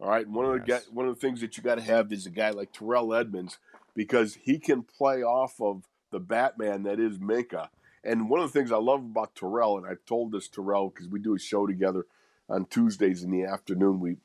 All 0.00 0.08
right. 0.08 0.28
One 0.28 0.44
of 0.44 0.52
the 0.52 0.64
Yes. 0.66 0.86
guy, 0.86 0.92
one 0.92 1.06
of 1.06 1.14
the 1.14 1.20
things 1.20 1.40
that 1.40 1.56
you 1.56 1.62
got 1.62 1.76
to 1.76 1.82
have 1.82 2.12
is 2.12 2.26
a 2.26 2.30
guy 2.30 2.50
like 2.50 2.72
Terrell 2.72 3.14
Edmunds 3.14 3.58
because 3.94 4.34
he 4.34 4.58
can 4.58 4.82
play 4.82 5.22
off 5.22 5.60
of 5.60 5.84
the 6.10 6.20
Batman 6.20 6.82
that 6.82 6.98
is 6.98 7.18
Minkah. 7.18 7.68
And 8.02 8.28
one 8.28 8.40
of 8.40 8.52
the 8.52 8.58
things 8.58 8.70
I 8.70 8.76
love 8.76 9.00
about 9.00 9.34
Terrell, 9.34 9.78
and 9.78 9.86
I've 9.86 10.04
told 10.04 10.32
this 10.32 10.48
Terrell 10.48 10.90
because 10.90 11.08
we 11.08 11.20
do 11.20 11.34
a 11.34 11.38
show 11.38 11.66
together 11.66 12.06
on 12.48 12.66
Tuesdays 12.66 13.22
in 13.22 13.30
the 13.30 13.44
afternoon. 13.44 14.00
We 14.00 14.16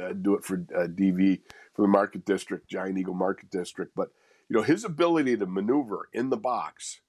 uh, 0.00 0.12
do 0.12 0.34
it 0.34 0.44
for 0.44 0.56
uh, 0.74 0.86
DV 0.86 1.40
for 1.72 1.82
the 1.82 1.88
Market 1.88 2.26
District, 2.26 2.68
Giant 2.68 2.98
Eagle 2.98 3.14
Market 3.14 3.50
District. 3.50 3.92
But 3.94 4.10
you 4.48 4.56
know 4.56 4.62
his 4.62 4.84
ability 4.84 5.38
to 5.38 5.46
maneuver 5.46 6.08
in 6.12 6.28
the 6.28 6.36
box 6.36 7.00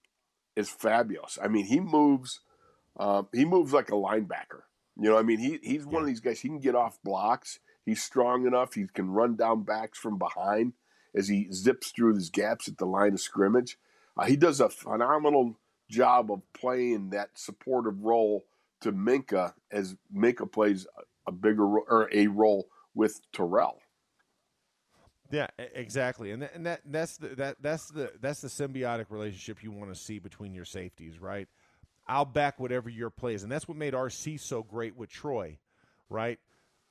is 0.56 0.70
fabulous. 0.70 1.38
I 1.44 1.48
mean, 1.48 1.66
he 1.66 1.80
moves. 1.82 2.40
Um, 2.96 3.28
he 3.34 3.44
moves 3.44 3.74
like 3.74 3.90
a 3.90 3.94
linebacker. 3.94 4.62
You 4.96 5.10
know, 5.10 5.18
I 5.18 5.24
mean, 5.24 5.40
he 5.40 5.60
he's 5.62 5.86
one 5.86 6.04
of 6.04 6.08
these 6.08 6.20
guys. 6.22 6.40
He 6.40 6.48
can 6.48 6.60
get 6.60 6.76
off 6.76 7.00
blocks. 7.04 7.60
He's 7.86 8.02
strong 8.02 8.48
enough. 8.48 8.74
He 8.74 8.86
can 8.94 9.10
run 9.10 9.36
down 9.36 9.64
backs 9.64 10.00
from 10.00 10.18
behind 10.18 10.74
as 11.16 11.28
he 11.28 11.48
zips 11.52 11.92
through 11.92 12.16
his 12.16 12.30
gaps 12.30 12.68
at 12.68 12.78
the 12.78 12.86
line 12.86 13.14
of 13.14 13.20
scrimmage. 13.20 13.78
Uh, 14.18 14.26
he 14.26 14.36
does 14.36 14.60
a 14.60 14.70
phenomenal 14.70 15.60
job 15.90 16.32
of 16.32 16.42
playing 16.54 17.10
that 17.10 17.30
supportive 17.36 18.02
role 18.02 18.46
to 18.82 18.92
Minkah 18.92 19.54
as 19.72 19.96
Minkah 20.16 20.52
plays 20.52 20.88
a- 21.28 21.32
bigger 21.32 21.66
ro- 21.66 21.86
or 21.88 22.10
a 22.12 22.28
role 22.28 22.68
with 22.94 23.22
Terrell. 23.32 23.80
Yeah, 25.32 25.48
exactly, 25.58 26.32
and 26.32 26.44
and 26.44 26.66
that 26.66 26.82
that's 26.86 27.18
the 27.18 27.30
that 27.30 27.56
that's 27.60 27.88
the 27.88 28.12
that's 28.22 28.42
the 28.42 28.50
symbiotic 28.50 29.06
relationship 29.10 29.64
you 29.64 29.72
want 29.72 29.92
to 29.92 30.00
see 30.00 30.20
between 30.20 30.54
your 30.54 30.66
safeties, 30.66 31.20
right? 31.20 31.48
I'll 32.08 32.26
back 32.26 32.60
whatever 32.60 32.90
your 32.90 33.10
play 33.10 33.34
is, 33.34 33.42
and 33.42 33.52
that's 33.52 33.68
what 33.68 33.78
made 33.78 33.94
RC 33.94 34.40
so 34.40 34.62
great 34.62 34.96
with 34.96 35.10
Troy, 35.10 35.58
right? 36.10 36.40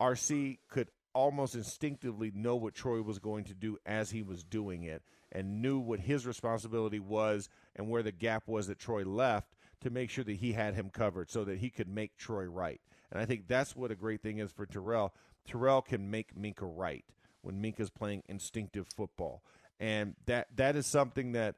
RC 0.03 0.59
could 0.69 0.91
almost 1.15 1.55
instinctively 1.55 2.33
know 2.35 2.57
what 2.57 2.75
Troy 2.75 3.03
was 3.03 3.19
going 3.19 3.45
to 3.45 3.55
do 3.55 3.79
as 3.87 4.11
he 4.11 4.23
was 4.23 4.43
doing 4.43 4.83
it, 4.83 5.03
and 5.31 5.63
knew 5.63 5.79
what 5.79 6.01
his 6.01 6.27
responsibility 6.27 6.99
was 6.99 7.49
and 7.77 7.89
where 7.89 8.03
the 8.03 8.13
gap 8.13 8.49
was 8.49 8.67
that 8.67 8.79
Troy 8.79 9.05
left 9.05 9.55
to 9.83 9.91
make 9.91 10.11
sure 10.11 10.25
that 10.25 10.37
he 10.37 10.53
had 10.53 10.75
him 10.75 10.91
covered, 10.91 11.31
so 11.31 11.45
that 11.45 11.59
he 11.59 11.71
could 11.71 11.89
make 11.89 12.17
Troy 12.17 12.45
right. 12.45 12.81
And 13.11 13.21
I 13.21 13.27
think 13.27 13.47
that's 13.47 13.77
what 13.77 13.91
a 13.91 13.97
great 13.97 14.23
thing 14.23 14.39
is 14.39 14.51
for 14.51 14.67
Terrell. 14.67 15.15
Terrell 15.47 15.83
can 15.83 16.11
make 16.11 16.35
Minkah 16.35 16.73
right 16.77 17.05
when 17.43 17.63
Minkah's 17.63 17.91
playing 17.91 18.23
instinctive 18.29 18.87
football. 18.97 19.43
And 19.79 20.15
that 20.27 20.49
that 20.57 20.77
is 20.77 20.87
something 20.87 21.33
that 21.33 21.57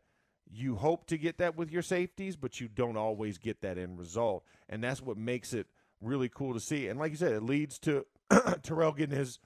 you 0.51 0.77
hope 0.77 1.07
to 1.07 1.19
get 1.19 1.39
that 1.39 1.57
with 1.57 1.71
your 1.71 1.83
safeties, 1.83 2.37
but 2.37 2.61
you 2.61 2.69
don't 2.69 2.97
always 2.97 3.39
get 3.39 3.61
that 3.63 3.79
end 3.79 3.99
result. 3.99 4.45
And 4.69 4.83
that's 4.83 5.03
what 5.03 5.17
makes 5.17 5.53
it 5.53 5.67
really 6.01 6.29
cool 6.29 6.55
to 6.55 6.61
see. 6.61 6.89
And 6.89 6.99
like 6.99 7.11
you 7.11 7.17
said, 7.17 7.33
it 7.33 7.43
leads 7.43 7.79
to 7.81 8.07
Terrell 8.63 8.93
getting 8.93 9.17
his 9.17 9.39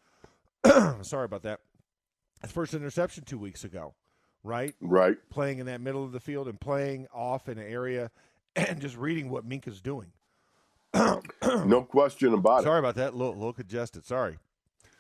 sorry 1.03 1.25
about 1.25 1.43
that. 1.43 1.61
His 2.43 2.53
first 2.53 2.75
interception 2.75 3.25
two 3.25 3.39
weeks 3.39 3.65
ago, 3.65 3.95
right? 4.45 4.75
Right. 4.81 5.17
Playing 5.31 5.59
in 5.59 5.67
that 5.67 5.81
middle 5.81 6.05
of 6.05 6.13
the 6.13 6.21
field 6.21 6.49
and 6.49 6.61
playing 6.61 7.07
off 7.13 7.49
in 7.49 7.59
an 7.59 7.67
area 7.67 8.11
and 8.57 8.81
just 8.81 8.97
reading 8.97 9.31
what 9.31 9.49
Minkah's 9.49 9.81
doing. 9.81 10.13
No 10.95 11.83
question 11.83 12.33
about 12.35 12.61
it. 12.61 12.65
Sorry 12.65 12.79
about 12.79 12.95
that. 12.97 13.13
A 13.13 13.17
little, 13.17 13.35
little 13.35 13.53
congested. 13.53 14.07
Sorry. 14.07 14.39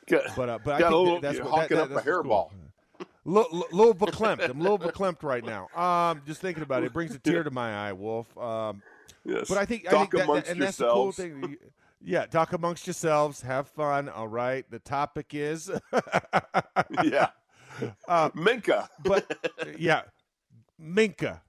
it. 0.06 0.22
But 0.36 0.48
uh, 0.48 0.58
but 0.64 0.74
I 0.74 0.78
Got 0.80 0.86
a 0.88 0.90
think 0.90 1.04
little- 1.04 1.20
that, 1.20 1.22
that's 1.22 1.40
what 1.40 1.68
that, 1.68 1.68
that, 1.70 1.78
up 1.82 1.90
a 1.90 1.94
that's 1.94 2.06
what's 2.06 2.26
hairball. 2.26 2.50
Little, 3.24 3.66
little 3.72 3.94
verklempt. 3.94 4.48
I'm 4.48 4.58
a 4.58 4.62
little 4.62 4.78
verklempt 4.78 5.22
right 5.22 5.44
now. 5.44 5.68
Um, 5.76 6.22
just 6.26 6.40
thinking 6.40 6.62
about 6.62 6.82
it, 6.82 6.86
it 6.86 6.92
brings 6.94 7.14
a 7.14 7.18
tear 7.18 7.42
to 7.42 7.50
my 7.50 7.88
eye, 7.88 7.92
Wolf. 7.92 8.26
Um, 8.38 8.80
yes. 9.22 9.46
but 9.50 9.58
I 9.58 9.66
think 9.66 9.86
I 9.86 9.90
Talk 9.90 10.10
think 10.12 10.26
that, 10.26 10.32
that- 10.32 10.48
and 10.48 10.62
that's 10.62 10.78
the 10.78 10.90
cool 10.90 11.12
thing. 11.12 11.58
Yeah, 12.00 12.26
talk 12.26 12.52
amongst 12.52 12.86
yourselves, 12.86 13.42
have 13.42 13.68
fun. 13.68 14.08
All 14.08 14.28
right. 14.28 14.64
The 14.70 14.78
topic 14.78 15.34
is, 15.34 15.70
yeah. 17.04 17.28
Uh, 18.08 18.28
Minkah. 18.30 18.88
but 19.04 19.24
yeah, 19.78 20.02
Minkah, 20.82 21.40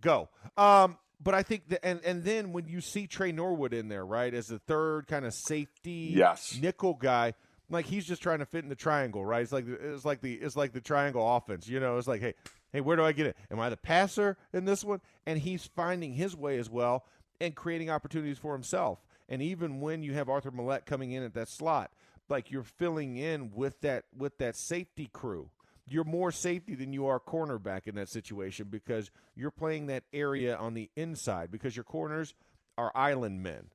go. 0.00 0.28
Um, 0.56 0.96
but 1.20 1.34
I 1.34 1.42
think 1.42 1.68
that, 1.70 1.84
and 1.84 2.00
and 2.04 2.22
then 2.22 2.52
when 2.52 2.66
you 2.68 2.80
see 2.80 3.08
Tre 3.08 3.32
Norwood 3.32 3.72
in 3.74 3.88
there, 3.88 4.06
right, 4.06 4.32
as 4.32 4.46
the 4.46 4.60
third 4.60 5.08
kind 5.08 5.24
of 5.24 5.34
safety, 5.34 6.12
Yes. 6.14 6.56
nickel 6.60 6.94
guy, 6.94 7.34
like 7.68 7.86
he's 7.86 8.04
just 8.04 8.22
trying 8.22 8.38
to 8.40 8.46
fit 8.46 8.62
in 8.62 8.68
the 8.68 8.76
triangle, 8.76 9.24
right? 9.24 9.42
It's 9.42 9.50
like 9.50 9.66
it's 9.68 10.04
like 10.04 10.20
the 10.20 10.34
it's 10.34 10.54
like 10.56 10.72
the 10.72 10.80
triangle 10.80 11.36
offense, 11.36 11.66
you 11.68 11.80
know. 11.80 11.98
It's 11.98 12.06
like, 12.06 12.20
hey, 12.20 12.34
hey, 12.72 12.80
where 12.80 12.96
do 12.96 13.04
I 13.04 13.10
get 13.10 13.26
it? 13.26 13.36
Am 13.50 13.58
I 13.58 13.68
the 13.68 13.76
passer 13.76 14.36
in 14.52 14.64
this 14.64 14.84
one? 14.84 15.00
And 15.26 15.38
he's 15.38 15.66
finding 15.74 16.12
his 16.12 16.36
way 16.36 16.58
as 16.58 16.70
well 16.70 17.06
and 17.40 17.54
creating 17.56 17.90
opportunities 17.90 18.38
for 18.38 18.52
himself. 18.52 19.00
And 19.28 19.42
even 19.42 19.80
when 19.80 20.02
you 20.02 20.14
have 20.14 20.28
Arthur 20.28 20.50
Maulet 20.50 20.86
coming 20.86 21.12
in 21.12 21.22
at 21.22 21.34
that 21.34 21.48
slot, 21.48 21.92
like 22.28 22.50
you're 22.50 22.62
filling 22.62 23.16
in 23.16 23.52
with 23.54 23.80
that 23.82 24.04
with 24.16 24.38
that 24.38 24.56
safety 24.56 25.08
crew. 25.12 25.50
You're 25.88 26.04
more 26.04 26.32
safety 26.32 26.74
than 26.74 26.92
you 26.92 27.06
are 27.06 27.20
cornerback 27.20 27.86
in 27.86 27.96
that 27.96 28.08
situation 28.08 28.68
because 28.70 29.10
you're 29.34 29.50
playing 29.50 29.86
that 29.88 30.04
area 30.12 30.56
on 30.56 30.74
the 30.74 30.90
inside 30.96 31.50
because 31.50 31.76
your 31.76 31.84
corners 31.84 32.34
are 32.78 32.92
island 32.94 33.42
men 33.42 33.70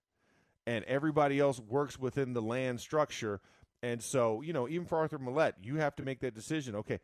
and 0.65 0.85
everybody 0.85 1.39
else 1.39 1.59
works 1.59 1.99
within 1.99 2.33
the 2.33 2.41
land 2.41 2.79
structure 2.79 3.41
And 3.83 4.01
so, 4.01 4.41
you 4.41 4.53
know, 4.53 4.67
even 4.67 4.87
for 4.87 4.97
Arthur 4.97 5.19
Maulet, 5.19 5.53
you 5.61 5.77
have 5.77 5.95
to 5.97 6.03
make 6.03 6.19
that 6.21 6.33
decision. 6.33 6.75
Okay, 6.75 6.99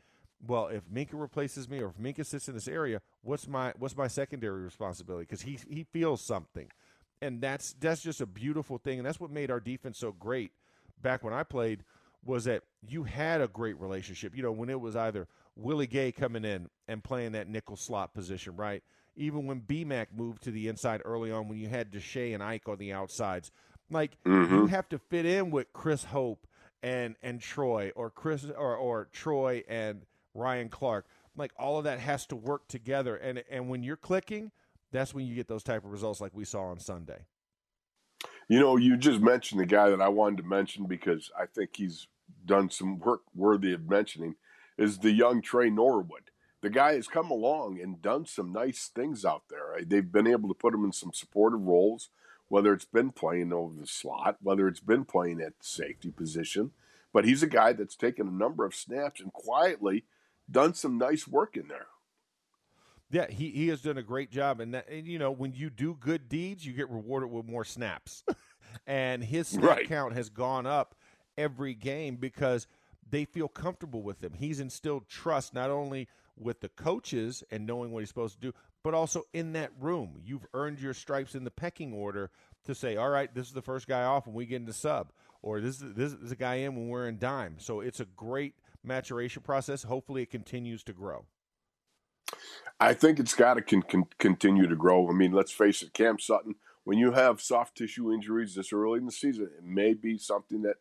well, 0.46 0.68
if 0.68 0.84
Minkah 0.90 1.20
replaces 1.20 1.70
me 1.70 1.80
or 1.82 1.90
if 1.90 1.98
Minkah 1.98 2.26
sits 2.26 2.48
in 2.48 2.56
this 2.56 2.68
area, 2.68 3.02
what's 3.22 3.48
my 3.48 3.74
what's 3.78 3.96
my 3.96 4.08
secondary 4.08 4.64
responsibility? 4.64 5.26
Because 5.26 5.44
he 5.44 5.60
he 5.70 5.84
feels 5.84 6.22
something, 6.22 6.70
and 7.24 7.42
that's 7.42 7.74
that's 7.80 8.02
just 8.02 8.22
a 8.22 8.26
beautiful 8.26 8.78
thing, 8.78 9.00
and 9.00 9.08
that's 9.08 9.20
what 9.20 9.32
made 9.32 9.50
our 9.50 9.60
defense 9.60 9.98
so 9.98 10.12
great 10.12 10.52
back 11.02 11.24
when 11.24 11.34
I 11.34 11.44
played 11.44 11.84
was 12.26 12.44
that 12.46 12.64
you 12.88 13.04
had 13.04 13.42
a 13.42 13.48
great 13.48 13.80
relationship. 13.80 14.36
You 14.36 14.44
know, 14.44 14.52
when 14.52 14.70
it 14.70 14.80
was 14.80 14.96
either 14.96 15.28
Willie 15.56 15.88
Gay 15.88 16.12
coming 16.12 16.46
in 16.46 16.70
and 16.88 17.04
playing 17.04 17.32
that 17.32 17.48
nickel 17.48 17.76
slot 17.76 18.14
position, 18.14 18.56
right? 18.58 18.84
Even 19.16 19.46
when 19.46 19.62
BMAC 19.62 20.08
moved 20.16 20.44
to 20.44 20.52
the 20.52 20.68
inside 20.68 21.02
early 21.06 21.32
on, 21.32 21.48
when 21.48 21.58
you 21.58 21.70
had 21.70 21.92
Deshea 21.92 22.34
and 22.34 22.44
Ike 22.44 22.68
on 22.68 22.78
the 22.78 22.92
outsides, 22.92 23.52
like 23.90 24.18
mm-hmm. 24.26 24.56
you 24.56 24.66
have 24.68 24.90
to 24.90 25.00
fit 25.00 25.26
in 25.26 25.50
with 25.50 25.72
Chris 25.72 26.04
Hope 26.06 26.46
and 26.82 27.16
and 27.24 27.40
Troy 27.40 27.92
or 27.96 28.10
Chris 28.10 28.46
or 28.46 28.76
or 28.76 29.08
Troy 29.14 29.64
and 29.70 30.06
Ryan 30.34 30.68
Clark. 30.68 31.06
Like 31.38 31.52
all 31.58 31.78
of 31.78 31.86
that 31.86 32.00
has 32.00 32.26
to 32.28 32.36
work 32.36 32.68
together, 32.68 33.16
and 33.16 33.44
and 33.50 33.70
when 33.70 33.82
you're 33.82 33.96
clicking, 33.96 34.52
that's 34.94 35.14
when 35.14 35.26
you 35.26 35.36
get 35.36 35.48
those 35.48 35.64
type 35.64 35.84
of 35.84 35.92
results 35.92 36.22
like 36.22 36.34
we 36.34 36.46
saw 36.46 36.64
on 36.64 36.80
Sunday. 36.80 37.26
You 38.48 38.60
know, 38.60 38.78
you 38.78 38.96
just 38.96 39.20
mentioned 39.20 39.60
the 39.60 39.66
guy 39.66 39.90
that 39.90 40.02
I 40.02 40.10
wanted 40.10 40.38
to 40.38 40.44
mention 40.44 40.86
because 40.86 41.32
I 41.38 41.46
think 41.46 41.72
he's 41.76 42.08
done 42.46 42.70
some 42.70 43.00
work 43.00 43.22
worthy 43.36 43.74
of 43.74 43.90
mentioning 43.90 44.36
is 44.78 45.00
the 45.00 45.12
young 45.12 45.42
Tre 45.42 45.70
Norwood. 45.70 46.32
The 46.62 46.70
guy 46.70 46.94
has 46.94 47.08
come 47.08 47.30
along 47.30 47.80
and 47.82 48.02
done 48.02 48.26
some 48.26 48.54
nice 48.54 48.90
things 48.94 49.26
out 49.26 49.44
there. 49.50 49.78
They've 49.86 50.10
been 50.10 50.28
able 50.28 50.48
to 50.48 50.56
put 50.56 50.74
him 50.74 50.86
in 50.86 50.94
some 50.94 51.12
supportive 51.14 51.62
roles, 51.62 52.10
whether 52.48 52.74
it's 52.74 52.86
been 52.86 53.12
playing 53.12 53.52
over 53.52 53.74
the 53.78 53.88
slot, 53.88 54.38
whether 54.42 54.68
it's 54.68 54.80
been 54.80 55.04
playing 55.04 55.42
at 55.42 55.60
the 55.60 55.66
safety 55.66 56.12
position. 56.12 56.72
But 57.12 57.26
he's 57.26 57.44
a 57.44 57.48
guy 57.48 57.74
that's 57.74 57.96
taken 57.96 58.28
a 58.28 58.32
number 58.32 58.66
of 58.66 58.76
snaps 58.76 59.20
and 59.20 59.34
quietly 59.34 60.06
done 60.50 60.74
some 60.74 60.98
nice 60.98 61.28
work 61.28 61.58
in 61.58 61.68
there. 61.68 61.88
Yeah, 63.14 63.28
he, 63.30 63.52
he 63.52 63.68
has 63.68 63.84
done 63.84 64.00
a 64.00 64.04
great 64.04 64.32
job. 64.32 64.60
And, 64.60 64.74
that, 64.74 64.90
and, 64.90 65.06
you 65.06 65.20
know, 65.20 65.30
when 65.30 65.54
you 65.54 65.70
do 65.70 65.96
good 66.00 66.28
deeds, 66.30 66.66
you 66.66 66.74
get 66.74 66.90
rewarded 66.90 67.30
with 67.30 67.46
more 67.46 67.64
snaps. 67.64 68.24
and 68.88 69.24
his 69.24 69.48
snap 69.48 69.70
right. 69.70 69.88
count 69.88 70.14
has 70.14 70.30
gone 70.30 70.66
up 70.66 70.96
every 71.38 71.76
game 71.76 72.16
because 72.16 72.66
they 73.08 73.26
feel 73.26 73.48
comfortable 73.48 74.02
with 74.02 74.24
him. 74.24 74.34
He's 74.34 74.60
instilled 74.60 75.08
trust 75.08 75.54
not 75.54 75.70
only 75.70 76.08
with 76.36 76.62
the 76.62 76.70
coaches 76.70 77.44
and 77.52 77.68
knowing 77.68 77.92
what 77.92 78.00
he's 78.00 78.10
supposed 78.10 78.42
to 78.42 78.42
do, 78.42 78.54
but 78.84 78.96
also 78.96 79.26
in 79.32 79.54
that 79.54 79.70
room. 79.80 80.20
You've 80.26 80.48
earned 80.56 80.80
your 80.80 80.96
stripes 80.96 81.36
in 81.36 81.44
the 81.44 81.52
pecking 81.52 81.94
order 81.94 82.32
to 82.66 82.74
say, 82.74 82.98
all 82.98 83.10
right, 83.10 83.32
this 83.36 83.46
is 83.46 83.54
the 83.54 83.62
first 83.62 83.88
guy 83.88 84.02
off 84.02 84.26
when 84.26 84.36
we 84.36 84.48
get 84.48 84.56
into 84.56 84.74
sub, 84.74 85.12
or 85.44 85.62
this 85.62 85.84
is, 85.84 85.94
this 85.94 86.14
is 86.14 86.32
a 86.32 86.36
guy 86.36 86.56
in 86.56 86.76
when 86.76 86.88
we're 86.88 87.08
in 87.08 87.20
dime. 87.20 87.58
So 87.60 87.80
it's 87.82 88.00
a 88.00 88.06
great 88.06 88.56
maturation 88.84 89.44
process. 89.44 89.84
Hopefully, 89.84 90.24
it 90.24 90.32
continues 90.32 90.84
to 90.86 90.94
grow. 90.94 91.26
I 92.80 92.94
think 92.94 93.20
it's 93.20 93.34
got 93.34 93.56
to 93.56 93.62
con- 93.62 93.84
con- 93.84 94.08
continue 94.20 94.68
to 94.68 94.76
grow. 94.76 95.08
I 95.10 95.14
mean, 95.14 95.32
let's 95.32 95.52
face 95.52 95.82
it, 95.82 95.94
Cam 95.94 96.20
Sutton. 96.20 96.56
When 96.84 96.98
you 96.98 97.12
have 97.14 97.40
soft 97.42 97.78
tissue 97.78 98.12
injuries 98.12 98.56
this 98.56 98.74
early 98.74 99.00
in 99.00 99.06
the 99.06 99.12
season, 99.12 99.46
it 99.58 99.64
may 99.64 99.94
be 99.94 100.18
something 100.18 100.64
that 100.64 100.76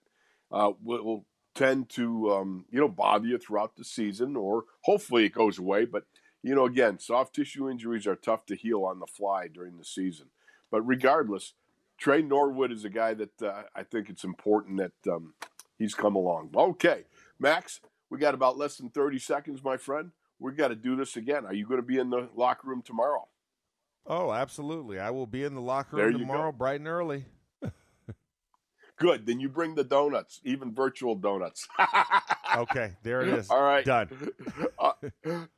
uh, 0.51 0.73
will 0.83 1.25
tend 1.55 1.89
to 1.91 2.33
um, 2.33 2.65
you 2.71 2.81
know 2.81 2.89
bother 2.89 3.27
you 3.27 3.39
throughout 3.39 3.77
the 3.77 3.85
season, 3.85 4.37
or 4.37 4.65
hopefully 4.81 5.25
it 5.25 5.33
goes 5.33 5.59
away. 5.59 5.85
But 5.85 6.05
you 6.43 6.55
know, 6.55 6.65
again, 6.65 6.99
soft 6.99 7.37
tissue 7.37 7.71
injuries 7.71 8.07
are 8.07 8.17
tough 8.17 8.47
to 8.47 8.57
heal 8.57 8.85
on 8.85 8.99
the 8.99 9.07
fly 9.07 9.47
during 9.47 9.79
the 9.79 9.85
season. 9.85 10.27
But 10.73 10.83
regardless, 10.83 11.55
Tre 11.99 12.21
Norwood 12.21 12.73
is 12.73 12.85
a 12.85 12.91
guy 12.91 13.15
that 13.15 13.43
uh, 13.43 13.63
I 13.77 13.85
think 13.85 14.11
it's 14.11 14.25
important 14.25 14.79
that 14.79 15.13
um, 15.13 15.35
he's 15.79 15.95
come 15.95 16.17
along. 16.17 16.51
Okay, 16.57 17.05
Max, 17.39 17.81
we 18.11 18.19
got 18.19 18.35
about 18.35 18.59
less 18.59 18.77
than 18.77 18.91
thirty 18.91 19.21
seconds, 19.21 19.63
my 19.63 19.77
friend. 19.77 20.11
We 20.43 20.53
got 20.53 20.69
to 20.69 20.75
do 20.75 20.97
this 20.97 21.17
again. 21.17 21.47
Are 21.47 21.55
you 21.55 21.67
going 21.67 21.81
to 21.81 21.87
be 21.87 21.99
in 21.99 22.11
the 22.11 22.29
locker 22.35 22.67
room 22.67 22.83
tomorrow? 22.83 23.29
Oh, 24.05 24.33
absolutely. 24.33 24.99
I 24.99 25.11
will 25.11 25.29
be 25.29 25.45
in 25.45 25.55
the 25.55 25.61
locker 25.61 25.97
room 25.97 26.19
tomorrow, 26.19 26.51
go. 26.51 26.59
bright 26.59 26.81
and 26.81 26.89
early. 26.89 27.27
Good. 28.97 29.25
Then 29.25 29.39
you 29.39 29.49
bring 29.49 29.77
the 29.77 29.85
donuts, 29.85 30.41
even 30.45 30.75
virtual 30.75 31.15
donuts. 31.15 31.69
okay, 32.57 32.95
there 33.05 33.23
it 33.23 33.29
is. 33.29 33.51
All 33.51 33.63
right. 33.63 33.85
Done. 33.85 34.09
uh, 34.81 34.93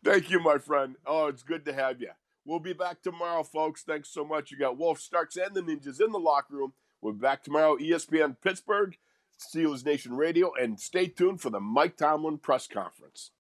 thank 0.05 0.31
you, 0.31 0.39
my 0.41 0.59
friend. 0.59 0.97
Oh, 1.07 1.29
it's 1.29 1.43
good 1.43 1.65
to 1.65 1.73
have 1.73 2.03
you. 2.03 2.11
We'll 2.45 2.61
be 2.61 2.75
back 2.75 3.03
tomorrow, 3.03 3.43
folks. 3.43 3.83
Thanks 3.83 4.11
so 4.11 4.23
much. 4.23 4.51
You 4.51 4.59
got 4.59 4.77
Wolf 4.77 5.01
Starks 5.01 5.37
and 5.37 5.55
the 5.55 5.63
Ninjas 5.63 6.03
in 6.03 6.13
the 6.13 6.19
locker 6.19 6.55
room. 6.55 6.75
We'll 7.01 7.15
be 7.15 7.21
back 7.21 7.43
tomorrow, 7.43 7.79
ESPN 7.79 8.37
Pittsburgh, 8.43 8.99
Steelers 9.41 9.85
Nation 9.85 10.15
Radio, 10.15 10.53
and 10.55 10.79
stay 10.79 11.07
tuned 11.07 11.41
for 11.41 11.49
the 11.49 11.61
Mike 11.61 11.97
Tomlin 11.97 12.37
press 12.37 12.67
conference. 12.67 13.31